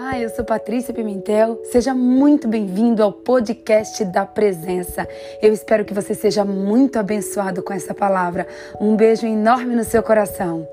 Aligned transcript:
Olá, 0.00 0.16
eu 0.16 0.30
sou 0.30 0.44
Patrícia 0.44 0.94
Pimentel. 0.94 1.60
Seja 1.64 1.92
muito 1.92 2.46
bem-vindo 2.46 3.02
ao 3.02 3.12
podcast 3.12 4.04
da 4.04 4.24
Presença. 4.24 5.08
Eu 5.42 5.52
espero 5.52 5.84
que 5.84 5.92
você 5.92 6.14
seja 6.14 6.44
muito 6.44 7.00
abençoado 7.00 7.64
com 7.64 7.72
essa 7.72 7.92
palavra. 7.92 8.46
Um 8.80 8.94
beijo 8.94 9.26
enorme 9.26 9.74
no 9.74 9.82
seu 9.82 10.00
coração. 10.00 10.64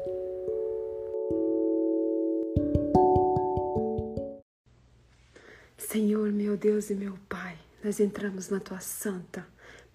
Senhor, 5.75 6.31
meu 6.31 6.55
Deus 6.55 6.91
e 6.91 6.93
meu 6.93 7.15
Pai, 7.27 7.57
nós 7.83 7.99
entramos 7.99 8.51
na 8.51 8.59
tua 8.59 8.79
santa, 8.79 9.43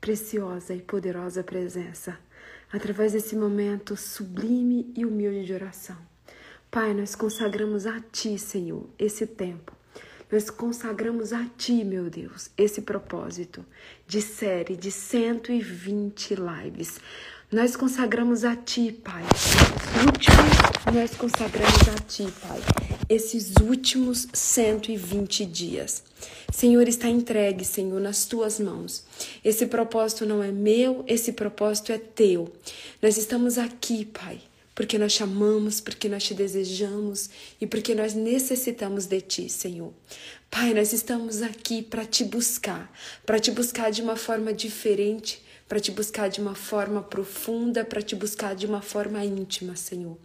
preciosa 0.01 0.74
e 0.74 0.83
poderosa 0.83 1.45
presença, 1.45 2.19
através 2.73 3.12
desse 3.12 3.37
momento 3.37 3.97
sublime 3.97 4.92
e 4.97 5.06
humilde 5.06 5.45
de 5.45 5.55
oração. 5.55 6.09
Pai, 6.70 6.95
nós 6.95 7.16
consagramos 7.16 7.84
a 7.84 8.01
Ti, 8.12 8.38
Senhor, 8.38 8.87
esse 8.97 9.27
tempo. 9.27 9.73
Nós 10.30 10.51
consagramos 10.51 11.33
a 11.33 11.45
Ti, 11.59 11.83
meu 11.83 12.09
Deus, 12.09 12.48
esse 12.56 12.83
propósito 12.83 13.66
de 14.06 14.23
série 14.23 14.77
de 14.77 14.93
120 14.93 16.37
lives. 16.37 17.01
Nós 17.51 17.74
consagramos 17.74 18.45
a 18.45 18.55
Ti, 18.55 18.93
Pai. 19.02 19.24
Últimos, 20.06 20.95
nós 20.95 21.10
consagramos 21.16 21.88
a 21.88 22.05
Ti, 22.06 22.29
Pai. 22.41 22.60
Esses 23.09 23.52
últimos 23.60 24.29
120 24.32 25.45
dias. 25.46 26.05
Senhor, 26.52 26.87
está 26.87 27.09
entregue, 27.09 27.65
Senhor, 27.65 28.01
nas 28.01 28.27
Tuas 28.27 28.60
mãos. 28.60 29.05
Esse 29.45 29.66
propósito 29.66 30.24
não 30.24 30.41
é 30.41 30.52
meu, 30.52 31.02
esse 31.09 31.32
propósito 31.32 31.91
é 31.91 31.98
Teu. 31.98 32.52
Nós 33.02 33.18
estamos 33.18 33.59
aqui, 33.59 34.05
Pai 34.05 34.41
porque 34.74 34.98
nós 34.98 35.12
chamamos, 35.12 35.80
porque 35.80 36.09
nós 36.09 36.24
te 36.24 36.34
desejamos 36.34 37.30
e 37.60 37.66
porque 37.66 37.95
nós 37.95 38.15
necessitamos 38.15 39.07
de 39.07 39.21
ti, 39.21 39.49
Senhor. 39.49 39.93
Pai, 40.51 40.74
nós 40.74 40.93
estamos 40.93 41.43
aqui 41.43 41.82
para 41.82 42.04
te 42.04 42.24
buscar, 42.24 42.93
para 43.24 43.38
te 43.38 43.51
buscar 43.51 43.91
de 43.91 44.02
uma 44.02 44.16
forma 44.16 44.52
diferente, 44.52 45.43
para 45.71 45.79
te 45.79 45.93
buscar 45.93 46.29
de 46.29 46.40
uma 46.40 46.57
forma 46.57 47.01
profunda, 47.01 47.85
para 47.85 48.02
te 48.02 48.16
buscar 48.16 48.57
de 48.57 48.66
uma 48.66 48.82
forma 48.82 49.24
íntima, 49.24 49.76
Senhor. 49.76 50.18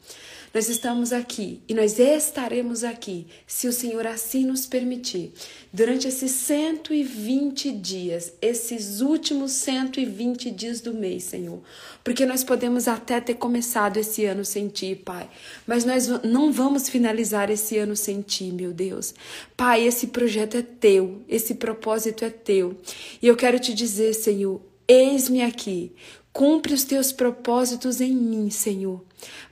Nós 0.52 0.70
estamos 0.70 1.14
aqui 1.14 1.62
e 1.70 1.74
nós 1.76 2.00
estaremos 2.00 2.84
aqui, 2.84 3.28
se 3.46 3.68
o 3.68 3.72
Senhor 3.72 4.08
assim 4.08 4.44
nos 4.44 4.66
permitir, 4.66 5.34
durante 5.72 6.08
esses 6.08 6.32
120 6.32 7.72
dias, 7.74 8.34
esses 8.42 9.02
últimos 9.02 9.52
120 9.52 10.50
dias 10.50 10.82
do 10.82 10.96
mês, 10.96 11.26
Senhor. 11.26 11.62
Porque 12.04 12.26
nós 12.26 12.44
podemos 12.44 12.88
até 12.88 13.22
ter 13.22 13.36
começado 13.36 13.98
esse 13.98 14.26
ano 14.26 14.44
sem 14.44 14.68
Ti, 14.68 14.96
Pai, 14.96 15.30
mas 15.68 15.86
nós 15.86 16.08
não 16.24 16.52
vamos 16.52 16.90
finalizar 16.90 17.52
esse 17.52 17.78
ano 17.78 17.96
sem 17.96 18.22
Ti, 18.22 18.46
meu 18.46 18.74
Deus. 18.74 19.14
Pai, 19.56 19.86
esse 19.86 20.08
projeto 20.08 20.58
é 20.58 20.64
Teu, 20.64 21.22
esse 21.30 21.54
propósito 21.54 22.26
é 22.26 22.32
Teu. 22.32 22.76
E 23.22 23.28
eu 23.28 23.36
quero 23.36 23.60
te 23.60 23.76
dizer, 23.76 24.16
Senhor, 24.16 24.60
eis-me 24.88 25.42
aqui. 25.42 25.94
Cumpre 26.32 26.74
os 26.74 26.84
teus 26.84 27.12
propósitos 27.12 28.02
em 28.02 28.14
mim, 28.14 28.50
Senhor. 28.50 29.02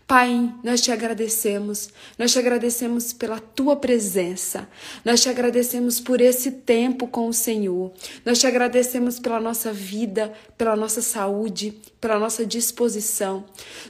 Pai, 0.05 0.53
nós 0.61 0.81
te 0.81 0.91
agradecemos, 0.91 1.89
nós 2.19 2.33
te 2.33 2.37
agradecemos 2.37 3.13
pela 3.13 3.39
tua 3.39 3.77
presença, 3.77 4.67
nós 5.03 5.21
te 5.21 5.29
agradecemos 5.29 5.99
por 5.99 6.19
esse 6.19 6.51
tempo 6.51 7.07
com 7.07 7.27
o 7.27 7.33
Senhor, 7.33 7.91
nós 8.25 8.37
te 8.37 8.45
agradecemos 8.45 9.17
pela 9.17 9.39
nossa 9.39 9.71
vida, 9.71 10.33
pela 10.57 10.75
nossa 10.75 11.01
saúde, 11.01 11.79
pela 12.01 12.19
nossa 12.19 12.45
disposição, 12.45 13.45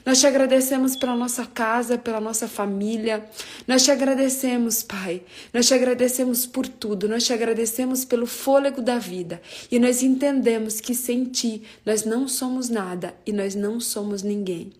nós 0.06 0.20
te 0.20 0.26
agradecemos 0.26 0.94
pela 0.94 1.16
nossa 1.16 1.44
casa, 1.46 1.98
pela 1.98 2.20
nossa 2.20 2.46
família, 2.46 3.28
nós 3.66 3.82
te 3.82 3.90
agradecemos, 3.90 4.84
Pai, 4.84 5.20
nós 5.52 5.66
te 5.66 5.74
agradecemos 5.74 6.46
por 6.46 6.68
tudo, 6.68 7.08
nós 7.08 7.24
te 7.24 7.32
agradecemos 7.32 8.04
pelo 8.04 8.26
fôlego 8.26 8.80
da 8.80 8.98
vida. 8.98 9.42
E 9.70 9.78
nós 9.78 10.02
entendemos 10.02 10.80
que 10.80 10.94
sem 10.94 11.24
ti 11.24 11.62
nós 11.84 12.04
não 12.04 12.28
somos 12.28 12.68
nada 12.68 13.14
e 13.26 13.32
nós 13.32 13.54
não 13.54 13.80
somos 13.80 14.22
ninguém. 14.22 14.72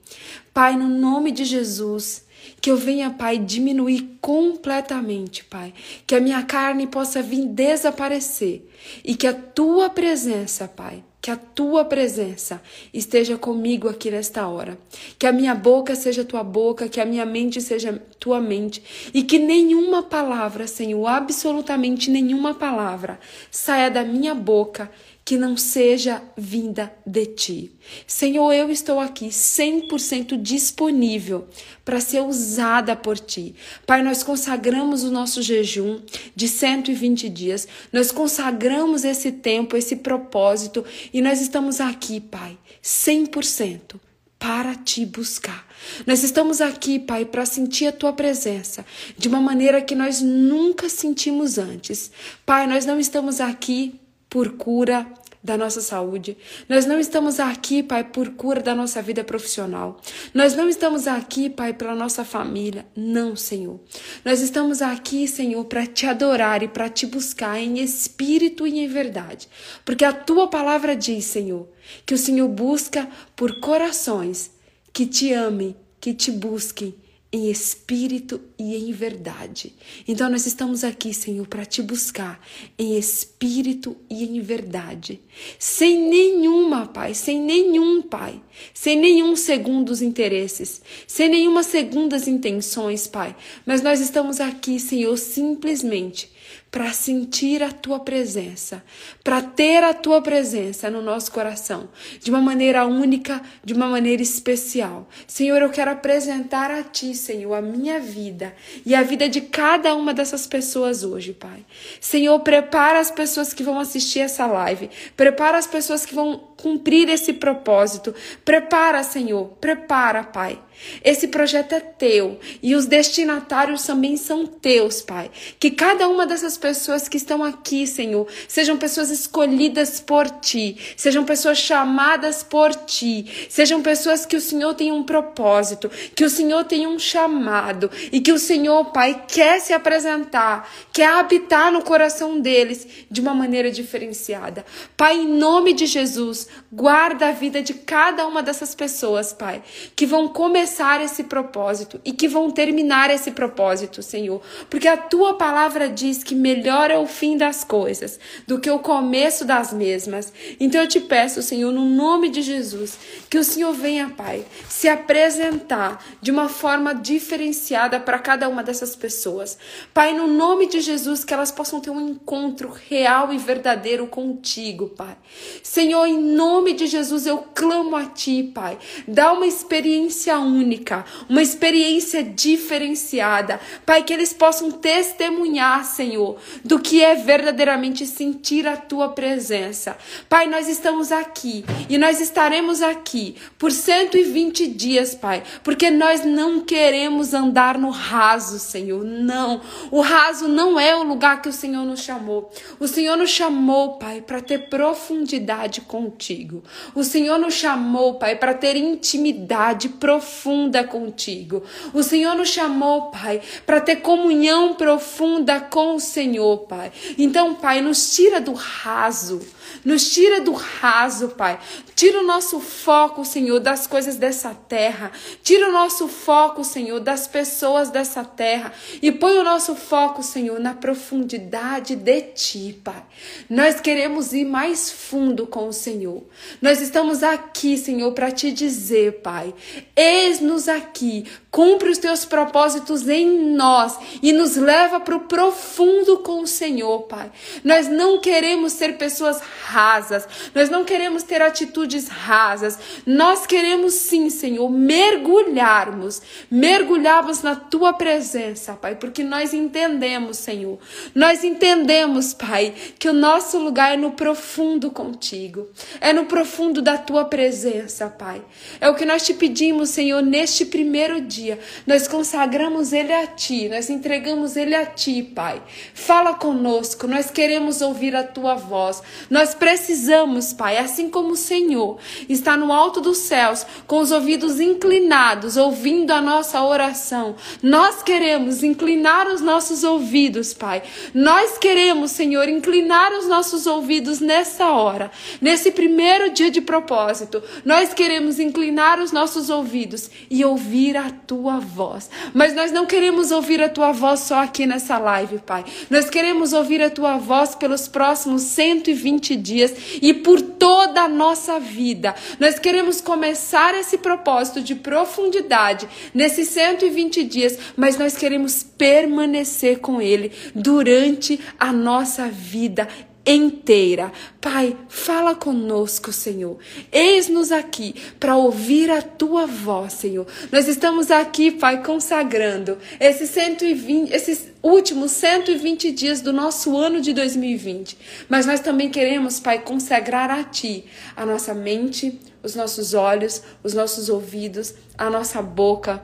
Pai, 0.52 0.76
no 0.76 0.88
nome 0.88 1.23
de 1.30 1.44
Jesus, 1.44 2.24
que 2.60 2.70
eu 2.70 2.76
venha, 2.76 3.10
Pai, 3.10 3.38
diminuir 3.38 4.18
completamente, 4.20 5.44
Pai. 5.44 5.72
Que 6.06 6.14
a 6.14 6.20
minha 6.20 6.42
carne 6.42 6.86
possa 6.86 7.22
vir 7.22 7.46
desaparecer. 7.46 8.68
E 9.04 9.14
que 9.14 9.26
a 9.26 9.34
tua 9.34 9.88
presença, 9.90 10.68
Pai, 10.68 11.02
que 11.20 11.30
a 11.30 11.36
tua 11.36 11.84
presença 11.84 12.60
esteja 12.92 13.38
comigo 13.38 13.88
aqui 13.88 14.10
nesta 14.10 14.46
hora. 14.46 14.78
Que 15.18 15.26
a 15.26 15.32
minha 15.32 15.54
boca 15.54 15.94
seja 15.94 16.24
tua 16.24 16.42
boca, 16.42 16.88
que 16.88 17.00
a 17.00 17.04
minha 17.06 17.24
mente 17.24 17.60
seja 17.60 18.02
tua 18.18 18.40
mente. 18.40 18.82
E 19.12 19.22
que 19.22 19.38
nenhuma 19.38 20.02
palavra, 20.02 20.66
Senhor, 20.66 21.06
absolutamente 21.06 22.10
nenhuma 22.10 22.54
palavra, 22.54 23.18
saia 23.50 23.90
da 23.90 24.04
minha 24.04 24.34
boca 24.34 24.90
que 25.24 25.38
não 25.38 25.56
seja 25.56 26.22
vinda 26.36 26.92
de 27.06 27.26
ti. 27.26 27.72
Senhor, 28.06 28.52
eu 28.52 28.70
estou 28.70 29.00
aqui 29.00 29.28
100% 29.28 30.40
disponível 30.40 31.48
para 31.84 32.00
ser 32.00 32.20
usada 32.20 32.94
por 32.94 33.18
ti. 33.18 33.54
Pai, 33.86 34.02
nós 34.02 34.22
consagramos 34.22 35.02
o 35.02 35.10
nosso 35.10 35.40
jejum 35.40 36.00
de 36.36 36.46
120 36.46 37.28
dias, 37.30 37.66
nós 37.90 38.12
consagramos 38.12 39.04
esse 39.04 39.32
tempo, 39.32 39.76
esse 39.76 39.96
propósito 39.96 40.84
e 41.12 41.22
nós 41.22 41.40
estamos 41.40 41.80
aqui, 41.80 42.20
Pai, 42.20 42.58
100% 42.82 43.98
para 44.38 44.74
te 44.74 45.06
buscar. 45.06 45.66
Nós 46.06 46.22
estamos 46.22 46.60
aqui, 46.60 46.98
Pai, 46.98 47.24
para 47.24 47.46
sentir 47.46 47.86
a 47.86 47.92
tua 47.92 48.12
presença 48.12 48.84
de 49.16 49.26
uma 49.26 49.40
maneira 49.40 49.80
que 49.80 49.94
nós 49.94 50.20
nunca 50.20 50.86
sentimos 50.90 51.56
antes. 51.56 52.10
Pai, 52.44 52.66
nós 52.66 52.84
não 52.84 53.00
estamos 53.00 53.40
aqui 53.40 53.98
por 54.34 54.56
cura 54.56 55.06
da 55.40 55.56
nossa 55.56 55.80
saúde. 55.80 56.36
Nós 56.68 56.86
não 56.86 56.98
estamos 56.98 57.38
aqui, 57.38 57.84
Pai, 57.84 58.02
por 58.02 58.30
cura 58.30 58.60
da 58.60 58.74
nossa 58.74 59.00
vida 59.00 59.22
profissional. 59.22 60.00
Nós 60.34 60.56
não 60.56 60.68
estamos 60.68 61.06
aqui, 61.06 61.48
Pai, 61.48 61.72
pela 61.72 61.94
nossa 61.94 62.24
família. 62.24 62.84
Não, 62.96 63.36
Senhor. 63.36 63.78
Nós 64.24 64.40
estamos 64.40 64.82
aqui, 64.82 65.28
Senhor, 65.28 65.64
para 65.66 65.86
te 65.86 66.04
adorar 66.04 66.64
e 66.64 66.68
para 66.68 66.88
te 66.88 67.06
buscar 67.06 67.60
em 67.60 67.78
espírito 67.78 68.66
e 68.66 68.80
em 68.80 68.88
verdade. 68.88 69.48
Porque 69.84 70.04
a 70.04 70.12
tua 70.12 70.48
palavra 70.48 70.96
diz, 70.96 71.26
Senhor, 71.26 71.68
que 72.04 72.14
o 72.14 72.18
Senhor 72.18 72.48
busca 72.48 73.08
por 73.36 73.60
corações 73.60 74.50
que 74.92 75.06
te 75.06 75.32
amem, 75.32 75.76
que 76.00 76.12
te 76.12 76.32
busquem 76.32 76.92
em 77.34 77.50
espírito 77.50 78.40
e 78.56 78.76
em 78.76 78.92
verdade. 78.92 79.74
Então 80.06 80.30
nós 80.30 80.46
estamos 80.46 80.84
aqui, 80.84 81.12
Senhor, 81.12 81.44
para 81.48 81.64
te 81.64 81.82
buscar 81.82 82.40
em 82.78 82.96
espírito 82.96 83.96
e 84.08 84.22
em 84.22 84.40
verdade. 84.40 85.20
Sem 85.58 86.08
nenhuma, 86.08 86.86
Pai, 86.86 87.12
sem 87.12 87.40
nenhum, 87.40 88.00
Pai, 88.02 88.40
sem 88.72 88.96
nenhum 88.96 89.34
segundos 89.34 90.00
interesses, 90.00 90.80
sem 91.08 91.28
nenhuma 91.28 91.64
segundas 91.64 92.28
intenções, 92.28 93.08
Pai. 93.08 93.34
Mas 93.66 93.82
nós 93.82 93.98
estamos 93.98 94.38
aqui, 94.38 94.78
Senhor, 94.78 95.16
simplesmente 95.16 96.30
para 96.70 96.92
sentir 96.92 97.64
a 97.64 97.72
tua 97.72 97.98
presença, 97.98 98.82
para 99.24 99.40
ter 99.40 99.82
a 99.82 99.94
tua 99.94 100.20
presença 100.20 100.90
no 100.90 101.00
nosso 101.00 101.32
coração, 101.32 101.88
de 102.20 102.30
uma 102.30 102.42
maneira 102.42 102.84
única, 102.84 103.40
de 103.64 103.72
uma 103.72 103.88
maneira 103.88 104.22
especial. 104.22 105.08
Senhor, 105.26 105.62
eu 105.62 105.70
quero 105.70 105.90
apresentar 105.90 106.70
a 106.70 106.82
ti, 106.82 107.14
Senhor, 107.14 107.54
a 107.54 107.62
minha 107.62 107.98
vida 107.98 108.54
e 108.84 108.94
a 108.94 109.02
vida 109.02 109.26
de 109.26 109.40
cada 109.40 109.94
uma 109.94 110.12
dessas 110.12 110.46
pessoas 110.46 111.02
hoje, 111.02 111.32
Pai. 111.32 111.64
Senhor, 111.98 112.38
prepara 112.40 113.00
as 113.00 113.10
pessoas 113.10 113.54
que 113.54 113.62
vão 113.62 113.80
assistir 113.80 114.20
essa 114.20 114.44
live, 114.44 114.90
prepara 115.16 115.56
as 115.56 115.66
pessoas 115.66 116.04
que 116.04 116.14
vão 116.14 116.54
cumprir 116.64 117.10
esse 117.10 117.34
propósito. 117.34 118.14
Prepara, 118.42 119.02
Senhor, 119.02 119.48
prepara, 119.60 120.24
Pai. 120.24 120.58
Esse 121.04 121.28
projeto 121.28 121.74
é 121.74 121.80
teu 121.80 122.38
e 122.62 122.74
os 122.74 122.86
destinatários 122.86 123.84
também 123.84 124.16
são 124.16 124.46
teus, 124.46 125.02
Pai. 125.02 125.30
Que 125.58 125.70
cada 125.70 126.08
uma 126.08 126.26
dessas 126.26 126.56
pessoas 126.56 127.08
que 127.08 127.16
estão 127.16 127.44
aqui, 127.44 127.86
Senhor, 127.86 128.26
sejam 128.48 128.78
pessoas 128.78 129.10
escolhidas 129.14 130.00
por 130.00 130.28
ti, 130.28 130.76
sejam 130.96 131.24
pessoas 131.24 131.58
chamadas 131.58 132.42
por 132.42 132.74
ti, 132.74 133.46
sejam 133.48 133.80
pessoas 133.80 134.26
que 134.26 134.36
o 134.36 134.40
Senhor 134.40 134.74
tem 134.74 134.92
um 134.92 135.02
propósito, 135.02 135.90
que 136.14 136.24
o 136.24 136.30
Senhor 136.30 136.64
tem 136.64 136.86
um 136.86 136.98
chamado 136.98 137.90
e 138.12 138.20
que 138.20 138.32
o 138.32 138.38
Senhor, 138.38 138.86
Pai, 138.86 139.24
quer 139.26 139.60
se 139.60 139.72
apresentar, 139.72 140.68
quer 140.92 141.08
habitar 141.08 141.72
no 141.72 141.82
coração 141.82 142.40
deles 142.40 142.86
de 143.10 143.20
uma 143.20 143.32
maneira 143.34 143.70
diferenciada. 143.70 144.64
Pai, 144.96 145.16
em 145.16 145.28
nome 145.28 145.72
de 145.72 145.86
Jesus, 145.86 146.48
guarda 146.72 147.28
a 147.28 147.32
vida 147.32 147.62
de 147.62 147.74
cada 147.74 148.26
uma 148.26 148.42
dessas 148.42 148.74
pessoas, 148.74 149.32
Pai, 149.32 149.62
que 149.94 150.04
vão 150.04 150.28
começar 150.28 151.02
esse 151.02 151.24
propósito 151.24 152.00
e 152.04 152.12
que 152.12 152.26
vão 152.26 152.50
terminar 152.50 153.10
esse 153.10 153.30
propósito, 153.30 154.02
Senhor. 154.02 154.42
Porque 154.68 154.88
a 154.88 154.96
tua 154.96 155.34
palavra 155.34 155.88
diz 155.88 156.24
que 156.24 156.34
melhor 156.34 156.90
é 156.90 156.98
o 156.98 157.06
fim 157.06 157.36
das 157.36 157.62
coisas 157.62 158.18
do 158.46 158.58
que 158.58 158.70
o 158.70 158.78
começo 158.78 159.03
das 159.44 159.72
mesmas. 159.72 160.32
Então 160.58 160.80
eu 160.80 160.88
te 160.88 161.00
peço, 161.00 161.42
Senhor, 161.42 161.72
no 161.72 161.84
nome 161.84 162.28
de 162.28 162.42
Jesus, 162.42 162.98
que 163.28 163.38
o 163.38 163.44
Senhor 163.44 163.72
venha, 163.72 164.12
Pai, 164.16 164.44
se 164.68 164.88
apresentar 164.88 166.04
de 166.20 166.30
uma 166.30 166.48
forma 166.48 166.94
diferenciada 166.94 168.00
para 168.00 168.18
cada 168.18 168.48
uma 168.48 168.62
dessas 168.62 168.96
pessoas. 168.96 169.58
Pai, 169.92 170.12
no 170.12 170.26
nome 170.26 170.66
de 170.66 170.80
Jesus, 170.80 171.24
que 171.24 171.34
elas 171.34 171.50
possam 171.50 171.80
ter 171.80 171.90
um 171.90 172.00
encontro 172.00 172.72
real 172.88 173.32
e 173.32 173.38
verdadeiro 173.38 174.06
contigo, 174.06 174.88
Pai. 174.88 175.16
Senhor, 175.62 176.06
em 176.06 176.20
nome 176.20 176.72
de 176.72 176.86
Jesus, 176.86 177.26
eu 177.26 177.38
clamo 177.54 177.96
a 177.96 178.06
Ti, 178.06 178.50
Pai. 178.54 178.78
Dá 179.06 179.32
uma 179.32 179.46
experiência 179.46 180.38
única, 180.38 181.04
uma 181.28 181.42
experiência 181.42 182.22
diferenciada. 182.22 183.60
Pai, 183.84 184.02
que 184.02 184.12
eles 184.12 184.32
possam 184.32 184.70
testemunhar, 184.70 185.84
Senhor, 185.84 186.36
do 186.64 186.78
que 186.78 187.02
é 187.02 187.14
verdadeiramente 187.14 188.06
sentir 188.06 188.66
a 188.66 188.76
Tua 188.76 188.93
presença. 189.10 189.96
Pai, 190.28 190.46
nós 190.46 190.68
estamos 190.68 191.10
aqui 191.10 191.64
e 191.88 191.98
nós 191.98 192.20
estaremos 192.20 192.82
aqui 192.82 193.36
por 193.58 193.72
120 193.72 194.66
dias, 194.68 195.14
Pai, 195.14 195.42
porque 195.62 195.90
nós 195.90 196.24
não 196.24 196.60
queremos 196.60 197.34
andar 197.34 197.78
no 197.78 197.90
raso, 197.90 198.58
Senhor. 198.58 199.04
Não. 199.04 199.60
O 199.90 200.00
raso 200.00 200.48
não 200.48 200.78
é 200.78 200.94
o 200.94 201.02
lugar 201.02 201.42
que 201.42 201.48
o 201.48 201.52
Senhor 201.52 201.84
nos 201.84 202.00
chamou. 202.00 202.50
O 202.78 202.86
Senhor 202.86 203.16
nos 203.16 203.30
chamou, 203.30 203.98
Pai, 203.98 204.20
para 204.20 204.40
ter 204.40 204.68
profundidade 204.68 205.80
contigo. 205.82 206.62
O 206.94 207.02
Senhor 207.02 207.38
nos 207.38 207.54
chamou, 207.54 208.14
Pai, 208.14 208.36
para 208.36 208.54
ter 208.54 208.76
intimidade 208.76 209.88
profunda 209.88 210.84
contigo. 210.84 211.62
O 211.92 212.02
Senhor 212.02 212.34
nos 212.34 212.48
chamou, 212.48 213.10
Pai, 213.10 213.40
para 213.66 213.80
ter 213.80 213.96
comunhão 213.96 214.74
profunda 214.74 215.60
com 215.60 215.94
o 215.94 216.00
Senhor, 216.00 216.58
Pai. 216.66 216.92
Então, 217.18 217.54
Pai, 217.54 217.80
nos 217.80 218.14
tira 218.14 218.40
do 218.40 218.52
raso 218.52 218.83
raso, 218.84 219.40
nos 219.84 220.10
tira 220.12 220.40
do 220.40 220.52
raso, 220.52 221.28
Pai. 221.30 221.58
Tira 221.94 222.20
o 222.20 222.26
nosso 222.26 222.60
foco, 222.60 223.24
Senhor, 223.24 223.60
das 223.60 223.86
coisas 223.86 224.16
dessa 224.16 224.54
terra. 224.54 225.12
Tira 225.42 225.68
o 225.68 225.72
nosso 225.72 226.08
foco, 226.08 226.64
Senhor, 226.64 227.00
das 227.00 227.26
pessoas 227.26 227.88
dessa 227.88 228.24
terra. 228.24 228.72
E 229.00 229.12
põe 229.12 229.38
o 229.38 229.44
nosso 229.44 229.74
foco, 229.74 230.22
Senhor, 230.22 230.58
na 230.58 230.74
profundidade 230.74 231.96
de 231.96 232.20
Ti, 232.20 232.80
Pai. 232.82 233.02
Nós 233.48 233.80
queremos 233.80 234.32
ir 234.32 234.44
mais 234.44 234.90
fundo 234.90 235.46
com 235.46 235.68
o 235.68 235.72
Senhor. 235.72 236.24
Nós 236.60 236.80
estamos 236.80 237.22
aqui, 237.22 237.78
Senhor, 237.78 238.12
para 238.12 238.30
te 238.30 238.52
dizer, 238.52 239.22
Pai. 239.22 239.54
Eis-nos 239.96 240.68
aqui. 240.68 241.24
Cumpre 241.50 241.88
os 241.90 241.98
teus 241.98 242.24
propósitos 242.24 243.08
em 243.08 243.54
nós 243.54 243.96
e 244.20 244.32
nos 244.32 244.56
leva 244.56 244.98
para 244.98 245.16
o 245.16 245.20
profundo 245.20 246.18
com 246.18 246.40
o 246.42 246.46
Senhor, 246.46 247.02
Pai. 247.02 247.30
Nós 247.62 247.86
não 247.88 248.20
queremos 248.20 248.72
ser 248.72 248.98
pessoas 248.98 249.40
rasas. 249.64 250.26
Nós 250.54 250.68
não 250.70 250.84
queremos 250.84 251.22
ter 251.22 251.42
atitudes 251.42 252.08
rasas. 252.08 252.78
Nós 253.06 253.46
queremos 253.46 253.94
sim, 253.94 254.30
Senhor, 254.30 254.68
mergulharmos, 254.70 256.22
mergulharmos 256.50 257.42
na 257.42 257.56
tua 257.56 257.92
presença, 257.92 258.74
Pai, 258.74 258.94
porque 258.94 259.22
nós 259.22 259.52
entendemos, 259.52 260.38
Senhor. 260.38 260.78
Nós 261.14 261.42
entendemos, 261.42 262.32
Pai, 262.32 262.74
que 262.98 263.08
o 263.08 263.12
nosso 263.12 263.58
lugar 263.58 263.94
é 263.94 263.96
no 263.96 264.12
profundo 264.12 264.90
contigo. 264.90 265.68
É 266.00 266.12
no 266.12 266.26
profundo 266.26 266.80
da 266.80 266.96
tua 266.96 267.24
presença, 267.24 268.08
Pai. 268.08 268.42
É 268.80 268.88
o 268.88 268.94
que 268.94 269.04
nós 269.04 269.24
te 269.24 269.34
pedimos, 269.34 269.90
Senhor, 269.90 270.22
neste 270.22 270.64
primeiro 270.64 271.20
dia. 271.20 271.58
Nós 271.86 272.06
consagramos 272.06 272.92
ele 272.92 273.12
a 273.12 273.26
ti, 273.26 273.68
nós 273.68 273.90
entregamos 273.90 274.56
ele 274.56 274.74
a 274.74 274.86
ti, 274.86 275.22
Pai. 275.22 275.62
Fala 275.92 276.34
conosco, 276.34 277.06
nós 277.06 277.30
queremos 277.30 277.80
ouvir 277.80 278.14
a 278.14 278.22
tua 278.24 278.54
voz. 278.54 279.02
Nós 279.30 279.43
precisamos, 279.52 280.52
Pai, 280.52 280.78
assim 280.78 281.10
como 281.10 281.30
o 281.30 281.36
Senhor 281.36 281.98
está 282.28 282.56
no 282.56 282.72
alto 282.72 283.00
dos 283.00 283.18
céus, 283.18 283.66
com 283.86 283.98
os 283.98 284.12
ouvidos 284.12 284.60
inclinados, 284.60 285.56
ouvindo 285.56 286.12
a 286.12 286.20
nossa 286.20 286.62
oração. 286.62 287.34
Nós 287.60 288.02
queremos 288.02 288.62
inclinar 288.62 289.26
os 289.26 289.40
nossos 289.40 289.82
ouvidos, 289.82 290.54
Pai. 290.54 290.84
Nós 291.12 291.58
queremos, 291.58 292.12
Senhor, 292.12 292.48
inclinar 292.48 293.12
os 293.12 293.26
nossos 293.26 293.66
ouvidos 293.66 294.20
nessa 294.20 294.70
hora, 294.70 295.10
nesse 295.40 295.72
primeiro 295.72 296.32
dia 296.32 296.50
de 296.50 296.60
propósito. 296.60 297.42
Nós 297.64 297.92
queremos 297.92 298.38
inclinar 298.38 299.00
os 299.00 299.10
nossos 299.10 299.50
ouvidos 299.50 300.08
e 300.30 300.44
ouvir 300.44 300.96
a 300.96 301.10
tua 301.10 301.58
voz. 301.58 302.08
Mas 302.32 302.54
nós 302.54 302.70
não 302.70 302.86
queremos 302.86 303.32
ouvir 303.32 303.60
a 303.60 303.68
tua 303.68 303.90
voz 303.90 304.20
só 304.20 304.36
aqui 304.36 304.66
nessa 304.66 304.98
live, 304.98 305.38
Pai. 305.38 305.64
Nós 305.90 306.08
queremos 306.08 306.52
ouvir 306.52 306.80
a 306.82 306.90
tua 306.90 307.16
voz 307.16 307.54
pelos 307.54 307.88
próximos 307.88 308.42
120 308.42 309.33
dias 309.36 309.74
e 310.00 310.14
por 310.14 310.40
toda 310.40 311.02
a 311.02 311.08
nossa 311.08 311.58
vida. 311.58 312.14
Nós 312.38 312.58
queremos 312.58 313.00
começar 313.00 313.74
esse 313.74 313.98
propósito 313.98 314.60
de 314.60 314.74
profundidade 314.74 315.88
nesses 316.12 316.48
120 316.48 317.24
dias, 317.24 317.58
mas 317.76 317.98
nós 317.98 318.16
queremos 318.16 318.62
permanecer 318.62 319.78
com 319.80 320.00
Ele 320.00 320.32
durante 320.54 321.40
a 321.58 321.72
nossa 321.72 322.28
vida 322.28 322.88
inteira. 323.26 324.12
Pai, 324.40 324.76
fala 324.88 325.34
conosco, 325.34 326.12
Senhor. 326.12 326.58
Eis-nos 326.92 327.50
aqui 327.50 327.94
para 328.20 328.36
ouvir 328.36 328.90
a 328.90 329.00
tua 329.00 329.46
voz, 329.46 329.94
Senhor. 329.94 330.26
Nós 330.52 330.68
estamos 330.68 331.10
aqui, 331.10 331.50
Pai, 331.50 331.82
consagrando 331.82 332.78
esses 333.00 333.30
120, 333.30 334.12
esses 334.12 334.48
últimos 334.62 335.12
120 335.12 335.90
dias 335.92 336.20
do 336.20 336.32
nosso 336.32 336.76
ano 336.76 337.00
de 337.00 337.12
2020. 337.12 337.96
Mas 338.28 338.46
nós 338.46 338.60
também 338.60 338.90
queremos, 338.90 339.40
Pai, 339.40 339.60
consagrar 339.62 340.30
a 340.30 340.44
ti 340.44 340.84
a 341.16 341.24
nossa 341.24 341.54
mente, 341.54 342.20
os 342.42 342.54
nossos 342.54 342.92
olhos, 342.92 343.42
os 343.62 343.72
nossos 343.72 344.08
ouvidos, 344.08 344.74
a 344.98 345.08
nossa 345.08 345.40
boca, 345.40 346.02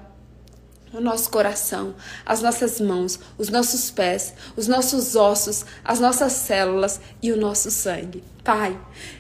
o 0.93 1.01
nosso 1.01 1.31
coração, 1.31 1.95
as 2.27 2.43
nossas 2.43 2.81
mãos, 2.81 3.19
os 3.39 3.49
nossos 3.49 3.91
pés, 3.91 4.35
os 4.57 4.67
nossos 4.67 5.15
ossos, 5.15 5.65
as 5.85 6.01
nossas 6.01 6.33
células 6.33 7.01
e 7.23 7.31
o 7.33 7.37
nosso 7.37 7.71
sangue. 7.71 8.25
Pai, 8.43 8.79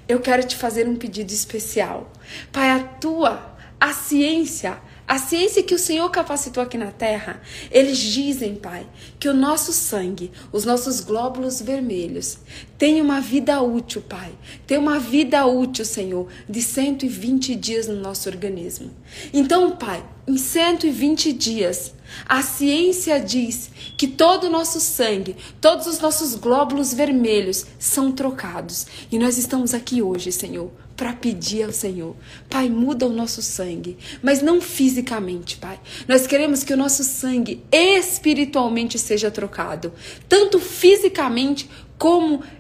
eu 0.09 0.21
quero 0.21 0.45
te 0.47 0.57
fazer 0.57 0.89
um 0.89 0.97
pedido 0.97 1.33
especial. 1.33 2.11
Pai, 2.53 2.71
a 2.71 2.81
tua, 2.81 3.57
a 3.81 3.93
ciência, 3.93 4.79
a 5.11 5.19
ciência 5.19 5.65
que 5.65 5.75
o 5.75 5.79
Senhor 5.79 6.09
capacitou 6.09 6.63
aqui 6.63 6.79
na 6.79 6.93
terra, 6.93 7.43
eles 7.69 7.99
dizem, 7.99 8.55
Pai, 8.55 8.87
que 9.19 9.29
o 9.29 9.35
nosso 9.35 9.73
sangue, 9.73 10.31
os 10.53 10.65
nossos 10.65 11.01
glóbulos 11.01 11.61
vermelhos, 11.61 12.39
tem 12.79 13.03
uma 13.03 13.21
vida 13.21 13.61
útil, 13.61 14.03
Pai. 14.03 14.31
Tem 14.69 14.79
uma 14.79 15.01
vida 15.01 15.45
útil, 15.47 15.85
Senhor, 15.85 16.29
de 16.49 16.63
120 16.63 17.57
dias 17.57 17.89
no 17.89 17.97
nosso 17.97 18.29
organismo. 18.29 18.93
Então, 19.33 19.73
Pai, 19.73 20.01
em 20.29 20.39
120 20.39 21.33
dias, 21.33 21.93
a 22.25 22.41
ciência 22.41 23.19
diz 23.19 23.69
que 23.97 24.07
todo 24.07 24.45
o 24.45 24.51
nosso 24.51 24.79
sangue, 24.79 25.35
todos 25.61 25.89
os 25.89 25.99
nossos 25.99 26.37
glóbulos 26.37 26.95
vermelhos 26.95 27.67
são 27.81 28.13
trocados. 28.13 28.87
E 29.11 29.19
nós 29.19 29.39
estamos 29.39 29.75
aqui 29.75 30.03
hoje, 30.03 30.31
Senhor, 30.31 30.71
para 31.01 31.15
pedir 31.15 31.63
ao 31.63 31.73
Senhor, 31.73 32.15
Pai, 32.51 32.69
muda 32.69 33.07
o 33.07 33.11
nosso 33.11 33.41
sangue, 33.41 33.97
mas 34.23 34.43
não 34.43 34.61
fisicamente, 34.61 35.57
Pai. 35.57 35.81
Nós 36.07 36.27
queremos 36.27 36.63
que 36.63 36.75
o 36.75 36.77
nosso 36.77 37.03
sangue 37.03 37.65
espiritualmente 37.73 38.99
seja 38.99 39.31
trocado, 39.31 39.95
tanto 40.29 40.61
fisicamente 40.61 41.71
como 41.97 42.43
espiritualmente, 42.43 42.60